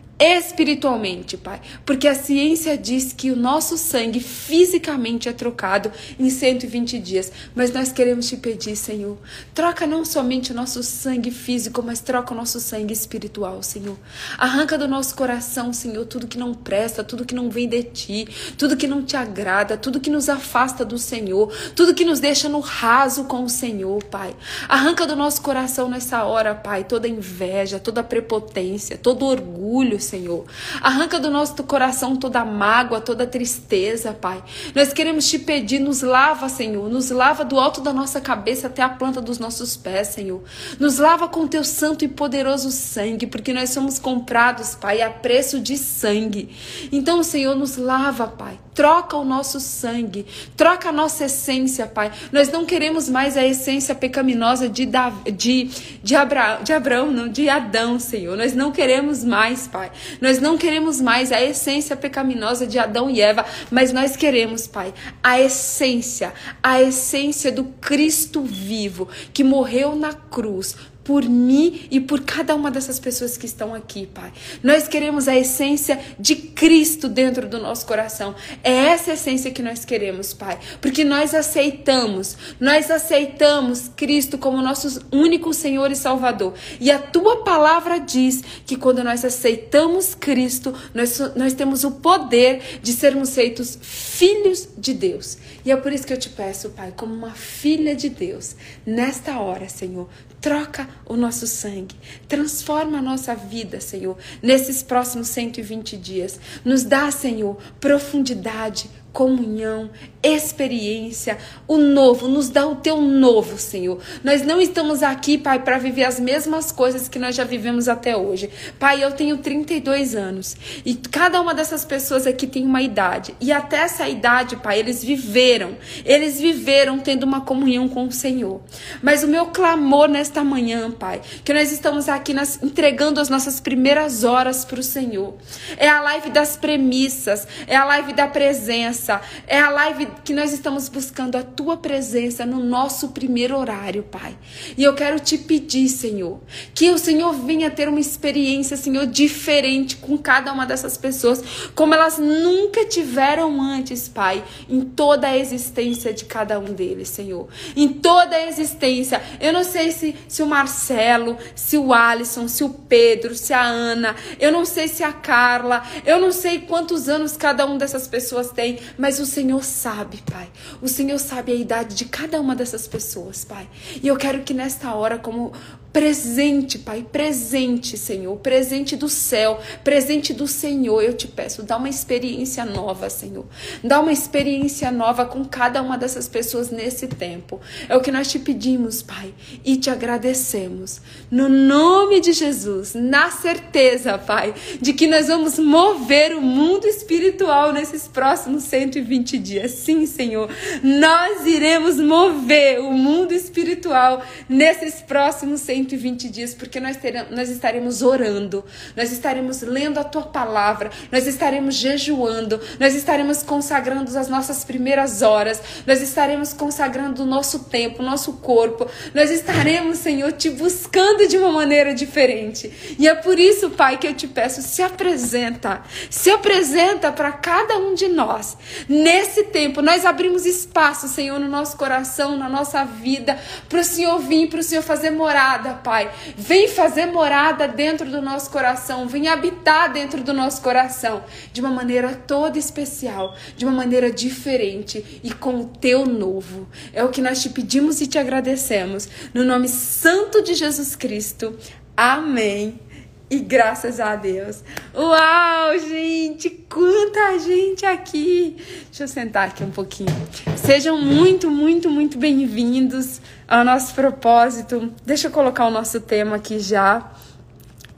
Pai. 1.42 1.60
Porque 1.86 2.06
a 2.06 2.14
ciência 2.14 2.76
diz 2.76 3.12
que 3.12 3.30
o 3.30 3.36
nosso 3.36 3.78
sangue 3.78 4.20
fisicamente 4.20 5.28
é 5.28 5.32
trocado 5.32 5.90
em 6.18 6.28
120 6.28 6.98
dias. 6.98 7.32
Mas 7.54 7.72
nós 7.72 7.90
queremos 7.90 8.28
te 8.28 8.36
pedir, 8.36 8.76
Senhor, 8.76 9.16
troca 9.54 9.86
não 9.86 10.04
somente 10.04 10.52
o 10.52 10.54
nosso 10.54 10.82
sangue 10.82 11.30
físico, 11.30 11.82
mas 11.82 12.00
troca 12.00 12.34
o 12.34 12.36
nosso 12.36 12.60
sangue 12.60 12.92
espiritual, 12.92 13.62
Senhor. 13.62 13.96
Arranca 14.36 14.76
do 14.76 14.86
nosso 14.86 15.14
coração, 15.14 15.72
Senhor, 15.72 16.04
tudo 16.04 16.28
que 16.28 16.38
não 16.38 16.52
presta, 16.52 17.02
tudo 17.02 17.24
que 17.24 17.34
não 17.34 17.48
vem 17.48 17.66
de 17.66 17.82
ti, 17.82 18.28
tudo 18.58 18.76
que 18.76 18.86
não 18.86 19.02
te 19.02 19.16
agrada, 19.16 19.78
tudo 19.78 20.00
que 20.00 20.10
nos 20.10 20.28
afasta 20.28 20.84
do 20.84 20.98
Senhor, 20.98 21.50
tudo 21.74 21.94
que 21.94 22.04
nos 22.04 22.20
deixa 22.20 22.48
no 22.48 22.60
raso 22.60 23.24
com 23.24 23.44
o 23.44 23.48
Senhor, 23.48 24.04
Pai. 24.04 24.36
Arranca 24.68 25.06
do 25.06 25.16
nosso 25.16 25.40
coração 25.40 25.88
nessa 25.88 26.24
hora, 26.24 26.54
Pai, 26.54 26.84
toda 26.84 27.08
inveja, 27.08 27.78
toda 27.78 28.02
prepotência, 28.02 28.98
todo 28.98 29.24
orgulho, 29.24 29.98
Senhor. 30.11 30.45
Arranca 30.83 31.21
do 31.21 31.31
nosso 31.31 31.62
coração 31.62 32.17
toda 32.17 32.45
mágoa, 32.45 33.00
toda 33.00 33.26
tristeza, 33.26 34.12
Pai. 34.12 34.43
Nós 34.75 34.93
queremos 34.93 35.29
te 35.29 35.38
pedir, 35.38 35.79
nos 35.79 36.02
lava, 36.02 36.49
Senhor. 36.49 36.88
Nos 36.88 37.11
lava 37.11 37.45
do 37.45 37.61
alto 37.61 37.81
da 37.81 37.93
nossa 37.93 38.21
cabeça 38.21 38.67
até 38.67 38.83
a 38.83 38.88
planta 38.88 39.21
dos 39.21 39.38
nossos 39.38 39.76
pés, 39.76 40.09
Senhor. 40.09 40.43
Nos 40.81 40.99
lava 40.99 41.29
com 41.29 41.47
teu 41.47 41.62
santo 41.62 42.05
e 42.05 42.09
poderoso 42.09 42.71
sangue, 42.73 43.26
porque 43.26 43.52
nós 43.52 43.71
somos 43.71 43.99
comprados, 43.99 44.75
Pai, 44.75 45.00
a 45.00 45.11
preço 45.11 45.61
de 45.61 45.76
sangue. 45.79 46.50
Então, 46.90 47.23
Senhor, 47.23 47.55
nos 47.55 47.76
lava, 47.76 48.26
Pai. 48.26 48.59
Troca 48.75 49.17
o 49.17 49.25
nosso 49.25 49.61
sangue, 49.61 50.25
troca 50.57 50.88
a 50.88 50.93
nossa 50.93 51.25
essência, 51.25 51.87
Pai. 51.87 52.11
Nós 52.33 52.50
não 52.50 52.64
queremos 52.64 53.09
mais 53.09 53.37
a 53.37 53.45
essência 53.45 53.95
pecaminosa 53.95 54.69
de, 54.69 54.88
de, 55.37 55.71
de, 56.02 56.17
Abra, 56.17 56.61
de 56.62 56.73
Abraão, 56.73 57.11
não, 57.11 57.29
de 57.29 57.49
Adão, 57.49 57.99
Senhor. 57.99 58.37
Nós 58.37 58.55
não 58.55 58.73
queremos 58.73 59.23
mais, 59.23 59.67
Pai. 59.67 59.90
Nós 60.21 60.38
não 60.38 60.57
queremos 60.57 61.00
mais 61.00 61.33
a 61.33 61.42
essência 61.42 61.97
pecaminosa 61.97 62.66
de 62.66 62.78
Adão 62.78 63.11
e 63.11 63.21
Eva, 63.21 63.45
mas 63.71 63.92
nós 63.92 64.16
queremos, 64.16 64.66
Pai, 64.66 64.92
a 65.23 65.40
essência, 65.40 66.33
a 66.62 66.80
essência 66.80 67.50
do 67.50 67.64
Cristo 67.80 68.42
vivo 68.42 69.09
que 69.33 69.45
morreu 69.45 69.95
na 69.95 70.12
cruz 70.12 70.76
por 71.04 71.25
mim 71.25 71.88
e 71.90 72.00
por 72.00 72.21
cada 72.21 72.54
uma 72.54 72.71
dessas 72.71 72.99
pessoas 72.99 73.37
que 73.37 73.47
estão 73.47 73.75
aqui, 73.75 74.07
Pai. 74.07 74.33
Nós 74.62 74.87
queremos 74.87 75.28
a 75.28 75.37
essência 75.37 75.99
de 76.19 76.37
Cristo 76.37 77.09
dentro 77.09 77.49
do 77.49 77.59
nosso 77.59 77.87
coração. 77.87 78.35
É 78.62 78.73
essa 78.73 79.12
essência 79.12 79.50
que 79.50 79.62
nós 79.62 79.85
queremos, 79.85 80.35
Pai, 80.35 80.59
porque 80.80 81.04
nós 81.04 81.35
aceitamos, 81.35 82.37
nós 82.59 82.90
aceitamos 82.90 83.90
Cristo 83.97 84.38
como 84.38 84.62
nosso 84.62 85.04
único 85.11 85.54
Senhor 85.54 85.90
e 85.90 85.97
Salvador. 85.97 86.54
E 86.78 86.90
a 86.90 86.99
tua 86.99 87.42
palavra 87.45 87.99
diz 87.99 88.42
que 88.66 88.76
quando 88.76 89.02
nós 89.02 89.25
aceitamos 89.25 90.14
Cristo, 90.14 90.75
nós, 90.95 91.19
nós 91.35 91.54
temos 91.54 91.85
o 91.85 91.92
poder 91.92 92.80
de 92.83 92.92
sermos 92.92 93.35
feitos 93.35 93.78
filhos 93.80 94.69
de 94.76 94.92
Deus. 94.92 95.38
E 95.64 95.71
é 95.71 95.76
por 95.76 95.92
isso 95.92 96.07
que 96.07 96.12
eu 96.12 96.19
te 96.19 96.28
peço, 96.28 96.71
Pai, 96.71 96.92
como 96.97 97.14
uma 97.14 97.33
filha 97.33 97.95
de 97.95 98.09
Deus, 98.09 98.57
nesta 98.85 99.38
hora, 99.40 99.69
Senhor, 99.69 100.09
troca 100.40 100.88
o 101.06 101.16
nosso 101.16 101.47
sangue, 101.47 101.97
transforma 102.28 102.99
a 102.99 103.02
nossa 103.02 103.35
vida, 103.35 103.80
Senhor, 103.80 104.16
nesses 104.42 104.82
próximos 104.82 105.28
120 105.28 105.97
dias. 105.97 106.40
Nos 106.64 106.85
dá, 106.85 107.11
Senhor, 107.11 107.56
profundidade, 107.80 108.90
comunhão, 109.12 109.90
experiência, 110.23 111.38
o 111.67 111.76
novo, 111.79 112.29
nos 112.29 112.49
dá 112.49 112.67
o 112.67 112.76
teu 112.76 113.00
novo, 113.00 113.59
Senhor. 113.59 113.99
Nós 114.23 114.43
não 114.43 114.61
estamos 114.61 115.02
aqui, 115.02 115.38
Pai, 115.38 115.62
para 115.62 115.79
viver 115.79 116.05
as 116.05 116.21
mesmas 116.21 116.71
coisas 116.71 117.09
que 117.09 117.19
nós 117.19 117.35
já 117.35 117.45
vivemos 117.45 117.88
até 117.88 118.17
hoje. 118.17 118.50
Pai, 118.79 119.02
eu 119.02 119.12
tenho 119.12 119.38
32 119.38 120.14
anos 120.14 120.57
e 120.85 120.95
cada 120.95 121.40
uma 121.40 121.55
dessas 121.55 121.85
pessoas 121.85 122.26
aqui 122.26 122.47
tem 122.47 122.64
uma 122.64 122.83
idade. 122.83 123.35
E 123.40 123.50
até 123.52 123.79
essa 123.79 124.09
idade, 124.09 124.57
Pai, 124.57 124.79
eles 124.79 125.02
viveram, 125.02 125.76
eles 126.05 126.40
viveram 126.40 126.99
tendo 126.99 127.25
uma 127.25 127.40
comunhão 127.40 127.88
com 127.88 128.07
o 128.07 128.12
Senhor. 128.12 128.61
Mas 129.02 129.25
o 129.25 129.29
meu 129.29 129.47
clamor 129.47 130.09
nesta 130.09 130.45
manhã, 130.45 130.90
Pai, 130.90 131.21
que 131.45 131.52
nós 131.52 131.73
estamos 131.73 132.09
aqui 132.09 132.33
nas, 132.33 132.62
entregando 132.62 133.21
as 133.21 133.29
nossas 133.29 133.59
primeiras 133.59 134.23
horas 134.23 134.64
para 134.64 134.81
o 134.81 134.83
Senhor. 134.83 135.35
É 135.76 135.88
a 135.88 136.00
live 136.02 136.31
das 136.31 136.57
premissas, 136.57 137.47
é 137.67 137.75
a 137.75 137.85
live 137.85 138.12
da 138.12 138.29
presença 138.29 139.00
presença. 139.00 139.21
É 139.47 139.59
a 139.59 139.71
live 139.71 140.09
que 140.23 140.35
nós 140.35 140.52
estamos 140.52 140.88
buscando 140.88 141.37
a 141.37 141.42
tua 141.42 141.76
presença 141.76 142.45
no 142.45 142.61
nosso 142.61 143.09
primeiro 143.09 143.57
horário, 143.57 144.02
Pai. 144.02 144.37
E 144.76 144.85
eu 144.85 144.95
quero 144.95 145.19
te 145.19 145.38
pedir, 145.38 145.88
Senhor, 145.88 146.40
que 146.75 146.90
o 146.90 146.99
Senhor 146.99 147.33
venha 147.33 147.71
ter 147.71 147.88
uma 147.88 147.99
experiência, 147.99 148.76
Senhor, 148.76 149.07
diferente 149.07 149.97
com 149.97 150.19
cada 150.19 150.52
uma 150.52 150.66
dessas 150.66 150.97
pessoas, 150.97 151.42
como 151.75 151.95
elas 151.95 152.19
nunca 152.19 152.85
tiveram 152.85 153.61
antes, 153.61 154.09
Pai, 154.09 154.45
em 154.69 154.83
toda 154.83 155.28
a 155.28 155.37
existência 155.37 156.12
de 156.12 156.26
cada 156.26 156.59
um 156.59 156.73
deles, 156.73 157.09
Senhor. 157.09 157.49
Em 157.75 157.88
toda 157.88 158.37
a 158.37 158.47
existência. 158.47 159.23
Eu 159.40 159.52
não 159.52 159.64
sei 159.64 159.90
se, 159.90 160.14
se 160.28 160.42
o 160.42 160.47
Marcelo, 160.47 161.37
se 161.54 161.78
o 161.78 161.92
Alisson, 161.92 162.47
se 162.47 162.62
o 162.62 162.69
Pedro, 162.69 163.35
se 163.35 163.52
a 163.52 163.62
Ana, 163.62 164.14
eu 164.38 164.52
não 164.52 164.64
sei 164.64 164.88
se 164.88 165.02
a 165.02 165.12
Carla, 165.12 165.83
eu 166.04 166.21
não 166.21 166.33
sei 166.33 166.61
quantos 166.61 167.09
anos 167.09 167.37
cada 167.37 167.66
um 167.66 167.78
dessas 167.78 168.07
pessoas 168.11 168.50
tem, 168.50 168.78
mas 168.99 169.18
o 169.20 169.26
Senhor 169.26 169.64
sabe, 169.64 170.23
Pai. 170.30 170.49
O 170.80 170.88
Senhor 170.88 171.18
sabe 171.18 171.52
a 171.52 171.54
idade 171.54 171.94
de 171.94 172.04
cada 172.04 172.40
uma 172.40 172.54
dessas 172.54 172.87
pessoas, 172.87 173.44
Pai. 173.44 173.68
E 174.02 174.09
eu 174.09 174.16
quero 174.16 174.42
que 174.42 174.54
nesta 174.54 174.94
hora, 174.94 175.18
como 175.18 175.52
Presente, 175.92 176.78
Pai, 176.78 177.04
presente, 177.11 177.99
Senhor, 177.99 178.37
presente 178.37 178.94
do 178.94 179.09
céu, 179.09 179.59
presente 179.82 180.32
do 180.32 180.47
Senhor, 180.47 181.02
eu 181.02 181.14
te 181.14 181.26
peço, 181.26 181.64
dá 181.64 181.76
uma 181.76 181.88
experiência 181.88 182.64
nova, 182.64 183.11
Senhor. 183.11 183.44
Dá 183.82 183.99
uma 183.99 184.12
experiência 184.12 184.88
nova 184.92 185.26
com 185.26 185.44
cada 185.44 185.82
uma 185.82 185.99
dessas 185.99 186.28
pessoas 186.28 186.70
nesse 186.70 187.09
tempo. 187.09 187.61
É 187.88 187.97
o 187.97 188.00
que 188.00 188.12
nós 188.12 188.30
te 188.30 188.38
pedimos, 188.38 189.02
Pai, 189.02 189.35
e 189.64 189.76
te 189.76 189.90
agradecemos. 189.90 191.00
No 191.28 191.49
nome 191.49 192.20
de 192.20 192.32
Jesus, 192.32 192.94
na 192.94 193.32
certeza, 193.32 194.16
Pai, 194.16 194.54
de 194.80 194.92
que 194.92 195.09
nós 195.09 195.26
vamos 195.26 195.59
mover 195.59 196.37
o 196.37 196.40
mundo 196.40 196.87
espiritual 196.87 197.73
nesses 197.73 198.06
próximos 198.06 198.62
120 198.62 199.38
dias. 199.38 199.73
Sim, 199.73 200.06
Senhor, 200.06 200.49
nós 200.85 201.44
iremos 201.47 201.97
mover 201.97 202.78
o 202.78 202.92
mundo 202.92 203.35
espiritual 203.35 204.23
nesses 204.49 205.02
próximos 205.02 205.61
120 205.62 205.79
120 205.80 206.28
dias, 206.28 206.54
porque 206.54 206.78
nós, 206.78 206.96
teremos, 206.96 207.30
nós 207.30 207.49
estaremos 207.49 208.02
orando, 208.02 208.64
nós 208.96 209.10
estaremos 209.12 209.62
lendo 209.62 209.99
a 209.99 210.04
tua 210.04 210.22
palavra, 210.22 210.90
nós 211.10 211.26
estaremos 211.26 211.75
jejuando, 211.75 212.60
nós 212.78 212.94
estaremos 212.94 213.42
consagrando 213.42 214.16
as 214.16 214.28
nossas 214.28 214.64
primeiras 214.64 215.22
horas, 215.22 215.60
nós 215.87 216.02
estaremos 216.02 216.52
consagrando 216.52 217.22
o 217.22 217.26
nosso 217.26 217.64
tempo, 217.64 218.02
o 218.02 218.04
nosso 218.04 218.34
corpo, 218.34 218.87
nós 219.14 219.30
estaremos, 219.30 219.99
Senhor, 219.99 220.32
te 220.32 220.50
buscando 220.50 221.26
de 221.26 221.38
uma 221.38 221.52
maneira 221.52 221.94
diferente. 221.94 222.70
E 222.99 223.08
é 223.08 223.14
por 223.14 223.38
isso, 223.38 223.70
Pai, 223.70 223.96
que 223.96 224.06
eu 224.06 224.14
te 224.14 224.28
peço, 224.28 224.62
se 224.62 224.82
apresenta, 224.82 225.82
se 226.10 226.30
apresenta 226.30 227.10
para 227.10 227.32
cada 227.32 227.78
um 227.78 227.94
de 227.94 228.08
nós. 228.08 228.56
Nesse 228.88 229.44
tempo, 229.44 229.80
nós 229.80 230.04
abrimos 230.04 230.44
espaço, 230.44 231.08
Senhor, 231.08 231.38
no 231.40 231.49
nosso 231.49 231.76
coração, 231.76 232.37
na 232.37 232.49
nossa 232.49 232.84
vida, 232.84 233.38
para 233.68 233.80
o 233.80 233.84
Senhor 233.84 234.18
vir, 234.18 234.49
para 234.49 234.60
o 234.60 234.62
Senhor 234.62 234.82
fazer 234.82 235.10
morada 235.10 235.69
morada, 235.70 235.74
Pai. 235.74 236.10
Vem 236.36 236.68
fazer 236.68 237.06
morada 237.06 237.68
dentro 237.68 238.10
do 238.10 238.20
nosso 238.20 238.50
coração, 238.50 239.06
vem 239.06 239.28
habitar 239.28 239.92
dentro 239.92 240.22
do 240.22 240.32
nosso 240.32 240.60
coração 240.62 241.24
de 241.52 241.60
uma 241.60 241.70
maneira 241.70 242.14
toda 242.14 242.58
especial, 242.58 243.36
de 243.56 243.64
uma 243.64 243.74
maneira 243.74 244.10
diferente 244.10 245.20
e 245.22 245.32
com 245.32 245.60
o 245.60 245.66
teu 245.66 246.04
novo. 246.04 246.68
É 246.92 247.02
o 247.04 247.08
que 247.08 247.22
nós 247.22 247.40
te 247.40 247.48
pedimos 247.48 248.00
e 248.00 248.06
te 248.06 248.18
agradecemos. 248.18 249.08
No 249.32 249.44
nome 249.44 249.68
santo 249.68 250.42
de 250.42 250.54
Jesus 250.54 250.96
Cristo. 250.96 251.56
Amém. 251.96 252.89
E 253.30 253.38
graças 253.38 254.00
a 254.00 254.16
Deus. 254.16 254.60
Uau, 254.92 255.78
gente, 255.78 256.50
quanta 256.68 257.38
gente 257.38 257.87
aqui. 257.87 258.56
Deixa 258.87 259.04
eu 259.04 259.08
sentar 259.08 259.46
aqui 259.46 259.62
um 259.62 259.70
pouquinho. 259.70 260.10
Sejam 260.56 261.00
muito, 261.00 261.49
muito, 261.49 261.88
muito 261.88 262.18
bem-vindos 262.18 263.20
ao 263.46 263.64
nosso 263.64 263.94
propósito. 263.94 264.92
Deixa 265.06 265.28
eu 265.28 265.30
colocar 265.30 265.64
o 265.66 265.70
nosso 265.70 266.00
tema 266.00 266.34
aqui 266.34 266.58
já. 266.58 267.08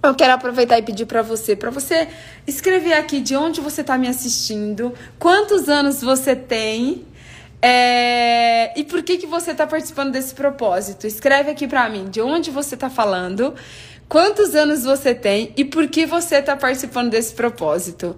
Eu 0.03 0.15
quero 0.15 0.35
aproveitar 0.35 0.79
e 0.79 0.83
pedir 0.83 1.07
para 1.07 1.23
você, 1.23 1.57
para 1.57 1.71
você 1.71 2.09
escrever 2.47 2.93
aqui 2.93 3.19
de 3.19 3.35
onde 3.35 3.63
você 3.63 3.81
está 3.81 3.97
me 3.97 4.09
assistindo, 4.09 4.93
quantos 5.19 5.67
anos 5.67 6.03
você 6.03 6.37
tem 6.37 7.07
é... 7.63 8.79
e 8.79 8.83
por 8.83 9.03
que 9.05 9.17
que 9.17 9.27
você 9.27 9.53
está 9.53 9.65
participando 9.67 10.11
desse 10.11 10.35
propósito. 10.35 11.07
Escreve 11.07 11.53
aqui 11.53 11.69
para 11.69 11.89
mim 11.89 12.07
de 12.11 12.21
onde 12.21 12.51
você 12.51 12.75
está 12.75 12.91
falando 12.91 13.55
quantos 14.09 14.55
anos 14.55 14.85
você 14.85 15.15
tem 15.15 15.53
e 15.57 15.65
por 15.65 15.89
que 15.89 16.07
você 16.07 16.37
está 16.37 16.57
participando 16.57 17.11
desse 17.11 17.35
propósito. 17.35 18.17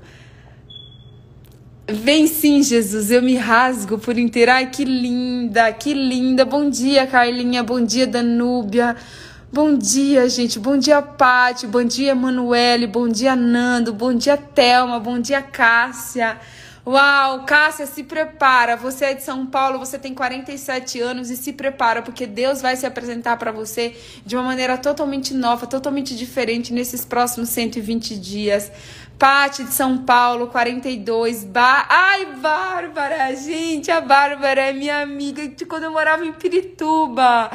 Vem 1.86 2.26
sim, 2.26 2.62
Jesus, 2.62 3.10
eu 3.10 3.20
me 3.20 3.36
rasgo 3.36 3.98
por 3.98 4.16
inteiro. 4.16 4.52
Ai, 4.52 4.70
que 4.70 4.84
linda, 4.84 5.70
que 5.72 5.92
linda. 5.92 6.44
Bom 6.44 6.70
dia, 6.70 7.06
Carlinha. 7.06 7.62
Bom 7.62 7.84
dia, 7.84 8.06
Danúbia. 8.06 8.96
Bom 9.52 9.76
dia, 9.76 10.28
gente. 10.28 10.58
Bom 10.58 10.78
dia, 10.78 11.02
Pati. 11.02 11.66
Bom 11.66 11.84
dia, 11.84 12.14
Manuele. 12.14 12.86
Bom 12.86 13.06
dia, 13.06 13.36
Nando. 13.36 13.92
Bom 13.92 14.14
dia, 14.14 14.36
Thelma. 14.36 14.98
Bom 14.98 15.18
dia, 15.20 15.42
Cássia. 15.42 16.38
Uau, 16.86 17.46
Cássia, 17.46 17.86
se 17.86 18.04
prepara. 18.04 18.76
Você 18.76 19.06
é 19.06 19.14
de 19.14 19.22
São 19.22 19.46
Paulo, 19.46 19.78
você 19.78 19.98
tem 19.98 20.12
47 20.12 21.00
anos 21.00 21.30
e 21.30 21.36
se 21.36 21.54
prepara, 21.54 22.02
porque 22.02 22.26
Deus 22.26 22.60
vai 22.60 22.76
se 22.76 22.84
apresentar 22.84 23.38
para 23.38 23.50
você 23.50 23.96
de 24.26 24.36
uma 24.36 24.44
maneira 24.44 24.76
totalmente 24.76 25.32
nova, 25.32 25.66
totalmente 25.66 26.14
diferente 26.14 26.74
nesses 26.74 27.02
próximos 27.02 27.48
120 27.48 28.18
dias. 28.18 28.70
Pati 29.18 29.64
de 29.64 29.72
São 29.72 29.96
Paulo, 29.96 30.48
42. 30.48 31.44
Ba 31.44 31.86
Ai, 31.88 32.26
Bárbara, 32.36 33.34
gente, 33.34 33.90
a 33.90 34.02
Bárbara 34.02 34.60
é 34.60 34.72
minha 34.74 35.00
amiga 35.00 35.48
de 35.48 35.64
quando 35.64 35.84
eu 35.84 35.92
morava 35.92 36.26
em 36.26 36.34
Pirituba. 36.34 37.50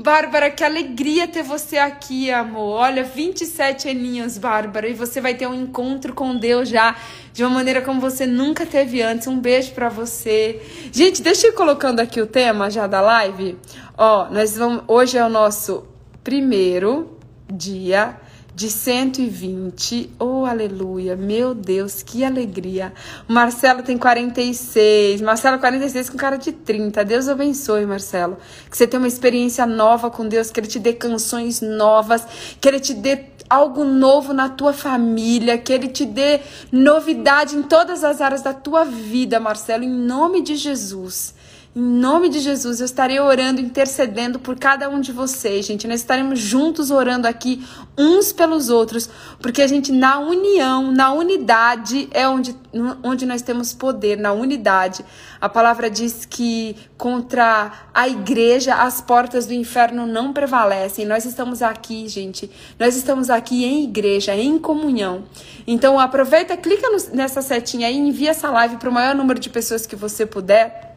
Bárbara, 0.00 0.48
que 0.48 0.62
alegria 0.62 1.26
ter 1.26 1.42
você 1.42 1.76
aqui, 1.76 2.30
amor. 2.30 2.76
Olha, 2.76 3.02
27 3.02 3.88
aninhos, 3.88 4.38
Bárbara, 4.38 4.88
e 4.88 4.94
você 4.94 5.20
vai 5.20 5.34
ter 5.34 5.48
um 5.48 5.54
encontro 5.54 6.14
com 6.14 6.36
Deus 6.36 6.68
já 6.68 6.94
de 7.32 7.42
uma 7.42 7.50
maneira 7.50 7.82
como 7.82 8.00
você 8.00 8.24
nunca 8.24 8.64
teve 8.64 9.02
antes. 9.02 9.26
Um 9.26 9.40
beijo 9.40 9.72
para 9.72 9.88
você. 9.88 10.62
Gente, 10.92 11.20
deixa 11.20 11.48
eu 11.48 11.50
ir 11.50 11.56
colocando 11.56 11.98
aqui 11.98 12.20
o 12.20 12.28
tema 12.28 12.70
já 12.70 12.86
da 12.86 13.00
live. 13.00 13.58
Ó, 13.96 14.30
nós 14.30 14.56
vamos 14.56 14.84
hoje 14.86 15.18
é 15.18 15.24
o 15.24 15.28
nosso 15.28 15.84
primeiro 16.22 17.18
dia 17.52 18.16
de 18.58 18.68
120. 18.68 20.14
Oh, 20.18 20.44
aleluia. 20.44 21.14
Meu 21.14 21.54
Deus, 21.54 22.02
que 22.02 22.24
alegria. 22.24 22.92
Marcelo 23.28 23.84
tem 23.84 23.96
46. 23.96 25.20
Marcelo 25.20 25.60
46 25.60 26.10
com 26.10 26.16
cara 26.16 26.36
de 26.36 26.50
30. 26.50 27.04
Deus 27.04 27.28
abençoe, 27.28 27.86
Marcelo. 27.86 28.36
Que 28.68 28.76
você 28.76 28.84
tenha 28.84 29.00
uma 29.00 29.06
experiência 29.06 29.64
nova 29.64 30.10
com 30.10 30.26
Deus, 30.26 30.50
que 30.50 30.58
ele 30.58 30.66
te 30.66 30.80
dê 30.80 30.92
canções 30.92 31.60
novas, 31.60 32.26
que 32.60 32.66
ele 32.66 32.80
te 32.80 32.94
dê 32.94 33.26
algo 33.48 33.84
novo 33.84 34.32
na 34.32 34.48
tua 34.48 34.72
família, 34.72 35.56
que 35.56 35.72
ele 35.72 35.86
te 35.86 36.04
dê 36.04 36.40
novidade 36.72 37.54
em 37.54 37.62
todas 37.62 38.02
as 38.02 38.20
áreas 38.20 38.42
da 38.42 38.52
tua 38.52 38.84
vida, 38.84 39.38
Marcelo, 39.38 39.84
em 39.84 39.88
nome 39.88 40.42
de 40.42 40.56
Jesus. 40.56 41.32
Em 41.78 41.80
nome 41.80 42.28
de 42.28 42.40
Jesus, 42.40 42.80
eu 42.80 42.86
estarei 42.86 43.20
orando, 43.20 43.60
intercedendo 43.60 44.40
por 44.40 44.58
cada 44.58 44.90
um 44.90 45.00
de 45.00 45.12
vocês, 45.12 45.64
gente. 45.64 45.86
Nós 45.86 46.00
estaremos 46.00 46.40
juntos 46.40 46.90
orando 46.90 47.28
aqui 47.28 47.64
uns 47.96 48.32
pelos 48.32 48.68
outros, 48.68 49.08
porque 49.40 49.62
a 49.62 49.66
gente, 49.68 49.92
na 49.92 50.18
união, 50.18 50.90
na 50.90 51.12
unidade, 51.12 52.08
é 52.10 52.28
onde, 52.28 52.52
onde 53.00 53.24
nós 53.24 53.42
temos 53.42 53.72
poder, 53.72 54.18
na 54.18 54.32
unidade. 54.32 55.04
A 55.40 55.48
palavra 55.48 55.88
diz 55.88 56.26
que 56.26 56.74
contra 56.96 57.70
a 57.94 58.08
igreja 58.08 58.74
as 58.74 59.00
portas 59.00 59.46
do 59.46 59.54
inferno 59.54 60.04
não 60.04 60.32
prevalecem. 60.32 61.06
Nós 61.06 61.24
estamos 61.24 61.62
aqui, 61.62 62.08
gente. 62.08 62.50
Nós 62.76 62.96
estamos 62.96 63.30
aqui 63.30 63.64
em 63.64 63.84
igreja, 63.84 64.34
em 64.34 64.58
comunhão. 64.58 65.26
Então, 65.64 66.00
aproveita, 66.00 66.56
clica 66.56 66.88
nessa 67.12 67.40
setinha 67.40 67.86
aí, 67.86 67.96
envia 67.96 68.30
essa 68.30 68.50
live 68.50 68.78
para 68.78 68.90
o 68.90 68.92
maior 68.92 69.14
número 69.14 69.38
de 69.38 69.48
pessoas 69.48 69.86
que 69.86 69.94
você 69.94 70.26
puder 70.26 70.88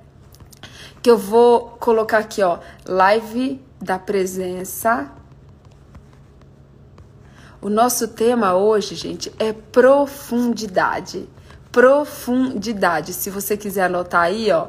que 1.01 1.10
eu 1.10 1.17
vou 1.17 1.72
colocar 1.79 2.20
aqui, 2.20 2.41
ó, 2.43 2.60
live 2.86 3.62
da 3.81 3.98
presença. 3.98 5.12
O 7.62 7.70
nosso 7.70 8.08
tema 8.08 8.55
hoje, 8.55 8.96
gente, 8.96 9.31
é 9.39 9.53
profundidade. 9.53 11.27
Profundidade. 11.72 13.13
Se 13.13 13.29
você 13.29 13.58
quiser 13.58 13.86
anotar 13.86 14.24
aí, 14.24 14.51
ó, 14.51 14.67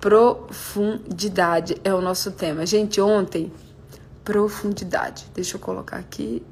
profundidade 0.00 1.76
é 1.84 1.94
o 1.94 2.00
nosso 2.00 2.32
tema. 2.32 2.66
Gente, 2.66 3.00
ontem, 3.00 3.52
profundidade. 4.24 5.26
Deixa 5.34 5.56
eu 5.56 5.60
colocar 5.60 5.96
aqui. 5.98 6.44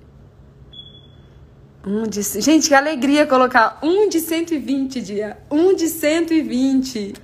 Um 1.85 2.03
de, 2.03 2.21
gente, 2.23 2.69
que 2.69 2.75
alegria 2.75 3.27
colocar 3.27 3.79
um 3.83 4.07
de 4.07 4.21
120 4.21 5.01
dia. 5.01 5.39
Um 5.51 5.75
de 5.75 5.89
120. 5.89 7.15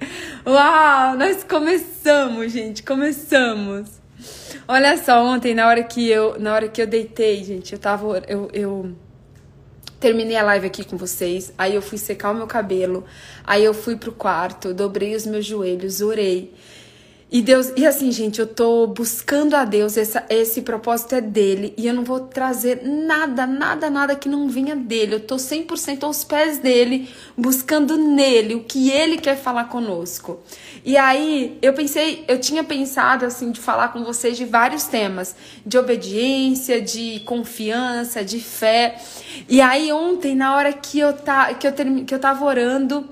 Uau, 0.47 1.15
nós 1.15 1.45
começamos, 1.45 2.53
gente, 2.53 2.83
começamos. 2.83 3.87
Olha 4.67 4.97
só, 4.97 5.23
ontem 5.23 5.55
na 5.55 5.69
hora 5.69 5.83
que 5.83 6.09
eu, 6.09 6.41
na 6.41 6.55
hora 6.55 6.69
que 6.69 6.81
eu 6.81 6.87
deitei, 6.87 7.45
gente, 7.45 7.75
eu 7.75 7.79
tava 7.79 8.25
eu, 8.27 8.49
eu 8.55 8.97
terminei 10.01 10.37
a 10.37 10.43
live 10.43 10.67
aqui 10.67 10.85
com 10.85 10.97
vocês, 10.97 11.53
aí 11.59 11.75
eu 11.75 11.83
fui 11.83 11.99
secar 11.99 12.31
o 12.31 12.35
meu 12.35 12.47
cabelo, 12.47 13.05
aí 13.45 13.63
eu 13.63 13.75
fui 13.75 13.97
pro 13.97 14.11
quarto, 14.11 14.73
dobrei 14.73 15.15
os 15.15 15.27
meus 15.27 15.45
joelhos, 15.45 16.01
orei. 16.01 16.55
E 17.29 17.43
Deus, 17.43 17.73
e 17.77 17.85
assim, 17.85 18.13
gente, 18.13 18.39
eu 18.39 18.47
tô 18.47 18.87
buscando 18.87 19.57
a 19.57 19.65
Deus, 19.65 19.97
essa, 19.97 20.25
esse 20.31 20.63
propósito 20.63 21.17
é 21.17 21.21
dele, 21.21 21.75
e 21.77 21.89
eu 21.89 21.93
não 21.93 22.05
vou 22.05 22.21
trazer 22.21 22.83
nada, 22.85 23.45
nada, 23.45 23.91
nada 23.91 24.15
que 24.15 24.29
não 24.29 24.49
venha 24.49 24.77
dele. 24.77 25.17
Eu 25.17 25.21
tô 25.21 25.35
100% 25.35 26.05
aos 26.05 26.23
pés 26.23 26.61
dele, 26.61 27.09
buscando 27.37 27.97
nele 27.97 28.55
o 28.55 28.63
que 28.63 28.93
ele 28.93 29.19
quer 29.19 29.37
falar 29.37 29.65
conosco. 29.65 30.41
E 30.85 30.97
aí, 30.97 31.59
eu 31.61 31.73
pensei, 31.73 32.25
eu 32.29 32.39
tinha 32.39 32.63
pensado 32.63 33.25
assim 33.25 33.51
de 33.51 33.59
falar 33.59 33.89
com 33.89 34.05
vocês 34.05 34.37
de 34.37 34.45
vários 34.45 34.85
temas, 34.85 35.35
de 35.67 35.77
obediência, 35.77 36.81
de 36.81 37.19
confiança, 37.27 38.25
de 38.25 38.39
fé. 38.39 39.01
E 39.49 39.61
aí 39.61 39.93
ontem, 39.93 40.37
na 40.37 40.55
hora 40.55 40.73
que 40.73 41.01
eu 41.01 41.13
tá, 41.13 41.53
que 41.55 41.67
eu 41.67 41.73
que 42.07 42.15
eu 42.15 42.21
tava 42.21 42.45
orando, 42.45 43.05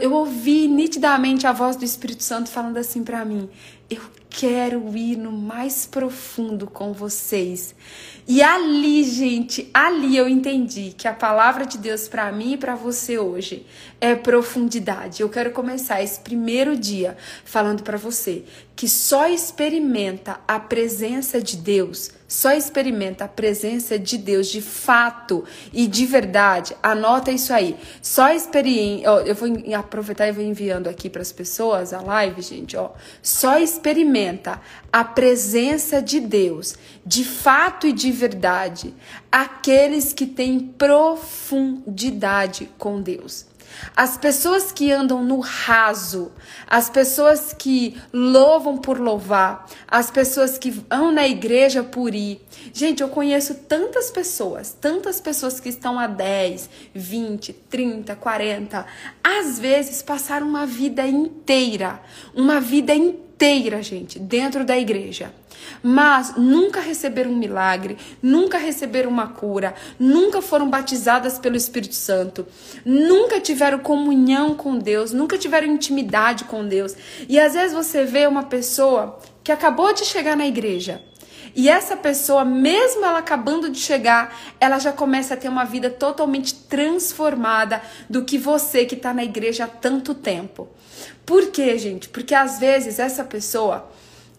eu 0.00 0.14
ouvi 0.14 0.66
nitidamente 0.66 1.46
a 1.46 1.52
voz 1.52 1.76
do 1.76 1.84
Espírito 1.84 2.24
Santo 2.24 2.48
falando 2.48 2.78
assim 2.78 3.04
para 3.04 3.22
mim: 3.22 3.49
"Eu 3.90 4.00
quero 4.30 4.96
ir 4.96 5.16
no 5.16 5.32
mais 5.32 5.84
profundo 5.84 6.66
com 6.66 6.92
vocês. 6.92 7.74
E 8.26 8.40
ali, 8.40 9.02
gente, 9.02 9.68
ali 9.74 10.16
eu 10.16 10.28
entendi 10.28 10.94
que 10.96 11.08
a 11.08 11.12
palavra 11.12 11.66
de 11.66 11.76
Deus 11.76 12.06
para 12.06 12.30
mim 12.30 12.52
e 12.52 12.56
para 12.56 12.76
você 12.76 13.18
hoje 13.18 13.66
é 14.00 14.14
profundidade. 14.14 15.20
Eu 15.20 15.28
quero 15.28 15.50
começar 15.50 16.00
esse 16.00 16.20
primeiro 16.20 16.76
dia 16.76 17.16
falando 17.44 17.82
para 17.82 17.98
você 17.98 18.44
que 18.76 18.88
só 18.88 19.28
experimenta 19.28 20.40
a 20.46 20.60
presença 20.60 21.42
de 21.42 21.56
Deus, 21.56 22.12
só 22.30 22.52
experimenta 22.52 23.24
a 23.24 23.28
presença 23.28 23.98
de 23.98 24.16
Deus 24.16 24.46
de 24.46 24.62
fato 24.62 25.44
e 25.72 25.88
de 25.88 26.06
verdade. 26.06 26.76
Anota 26.80 27.32
isso 27.32 27.52
aí. 27.52 27.76
Só 28.00 28.30
experiência, 28.30 29.08
eu 29.08 29.34
vou 29.34 29.48
aproveitar 29.74 30.28
e 30.28 30.32
vou 30.32 30.44
enviando 30.44 30.86
aqui 30.86 31.10
para 31.10 31.22
as 31.22 31.32
pessoas 31.32 31.92
a 31.92 32.00
live, 32.00 32.40
gente, 32.40 32.76
ó. 32.76 32.92
Só 33.20 33.58
experimenta 33.58 34.60
a 34.92 35.02
presença 35.02 36.00
de 36.00 36.20
Deus 36.20 36.76
de 37.04 37.24
fato 37.24 37.88
e 37.88 37.92
de 37.92 38.12
verdade 38.12 38.94
aqueles 39.32 40.12
que 40.12 40.24
têm 40.24 40.60
profundidade 40.60 42.70
com 42.78 43.02
Deus. 43.02 43.49
As 43.96 44.16
pessoas 44.16 44.72
que 44.72 44.90
andam 44.90 45.24
no 45.24 45.40
raso, 45.40 46.32
as 46.66 46.88
pessoas 46.88 47.52
que 47.52 48.00
louvam 48.12 48.78
por 48.78 48.98
louvar, 48.98 49.66
as 49.88 50.10
pessoas 50.10 50.58
que 50.58 50.70
vão 50.70 51.12
na 51.12 51.26
igreja 51.26 51.82
por 51.82 52.14
ir. 52.14 52.40
Gente, 52.72 53.02
eu 53.02 53.08
conheço 53.08 53.54
tantas 53.54 54.10
pessoas, 54.10 54.76
tantas 54.80 55.20
pessoas 55.20 55.60
que 55.60 55.68
estão 55.68 55.98
há 55.98 56.06
10, 56.06 56.68
20, 56.94 57.52
30, 57.52 58.16
40, 58.16 58.86
às 59.22 59.58
vezes 59.58 60.02
passaram 60.02 60.46
uma 60.46 60.66
vida 60.66 61.06
inteira, 61.06 62.00
uma 62.34 62.60
vida 62.60 62.94
inteira, 62.94 63.29
gente, 63.82 64.18
dentro 64.18 64.64
da 64.64 64.78
igreja 64.78 65.32
mas 65.82 66.36
nunca 66.36 66.80
receberam 66.80 67.30
um 67.30 67.36
milagre, 67.36 67.96
nunca 68.22 68.58
receberam 68.58 69.10
uma 69.10 69.28
cura, 69.28 69.74
nunca 69.98 70.42
foram 70.42 70.68
batizadas 70.68 71.38
pelo 71.38 71.56
Espírito 71.56 71.94
Santo, 71.94 72.46
nunca 72.84 73.40
tiveram 73.40 73.78
comunhão 73.78 74.54
com 74.54 74.78
Deus, 74.78 75.12
nunca 75.12 75.38
tiveram 75.38 75.66
intimidade 75.68 76.44
com 76.44 76.66
Deus. 76.66 76.94
E 77.28 77.38
às 77.38 77.54
vezes 77.54 77.72
você 77.72 78.04
vê 78.04 78.26
uma 78.26 78.44
pessoa 78.44 79.18
que 79.42 79.52
acabou 79.52 79.92
de 79.92 80.04
chegar 80.04 80.36
na 80.36 80.46
igreja. 80.46 81.02
E 81.54 81.68
essa 81.68 81.96
pessoa, 81.96 82.44
mesmo 82.44 83.04
ela 83.04 83.18
acabando 83.18 83.70
de 83.70 83.78
chegar, 83.78 84.38
ela 84.60 84.78
já 84.78 84.92
começa 84.92 85.34
a 85.34 85.36
ter 85.36 85.48
uma 85.48 85.64
vida 85.64 85.90
totalmente 85.90 86.54
transformada 86.54 87.82
do 88.08 88.24
que 88.24 88.38
você 88.38 88.84
que 88.84 88.94
está 88.94 89.12
na 89.12 89.24
igreja 89.24 89.64
há 89.64 89.66
tanto 89.66 90.14
tempo. 90.14 90.68
Por 91.30 91.52
quê, 91.52 91.78
gente? 91.78 92.08
Porque 92.08 92.34
às 92.34 92.58
vezes 92.58 92.98
essa 92.98 93.22
pessoa 93.22 93.88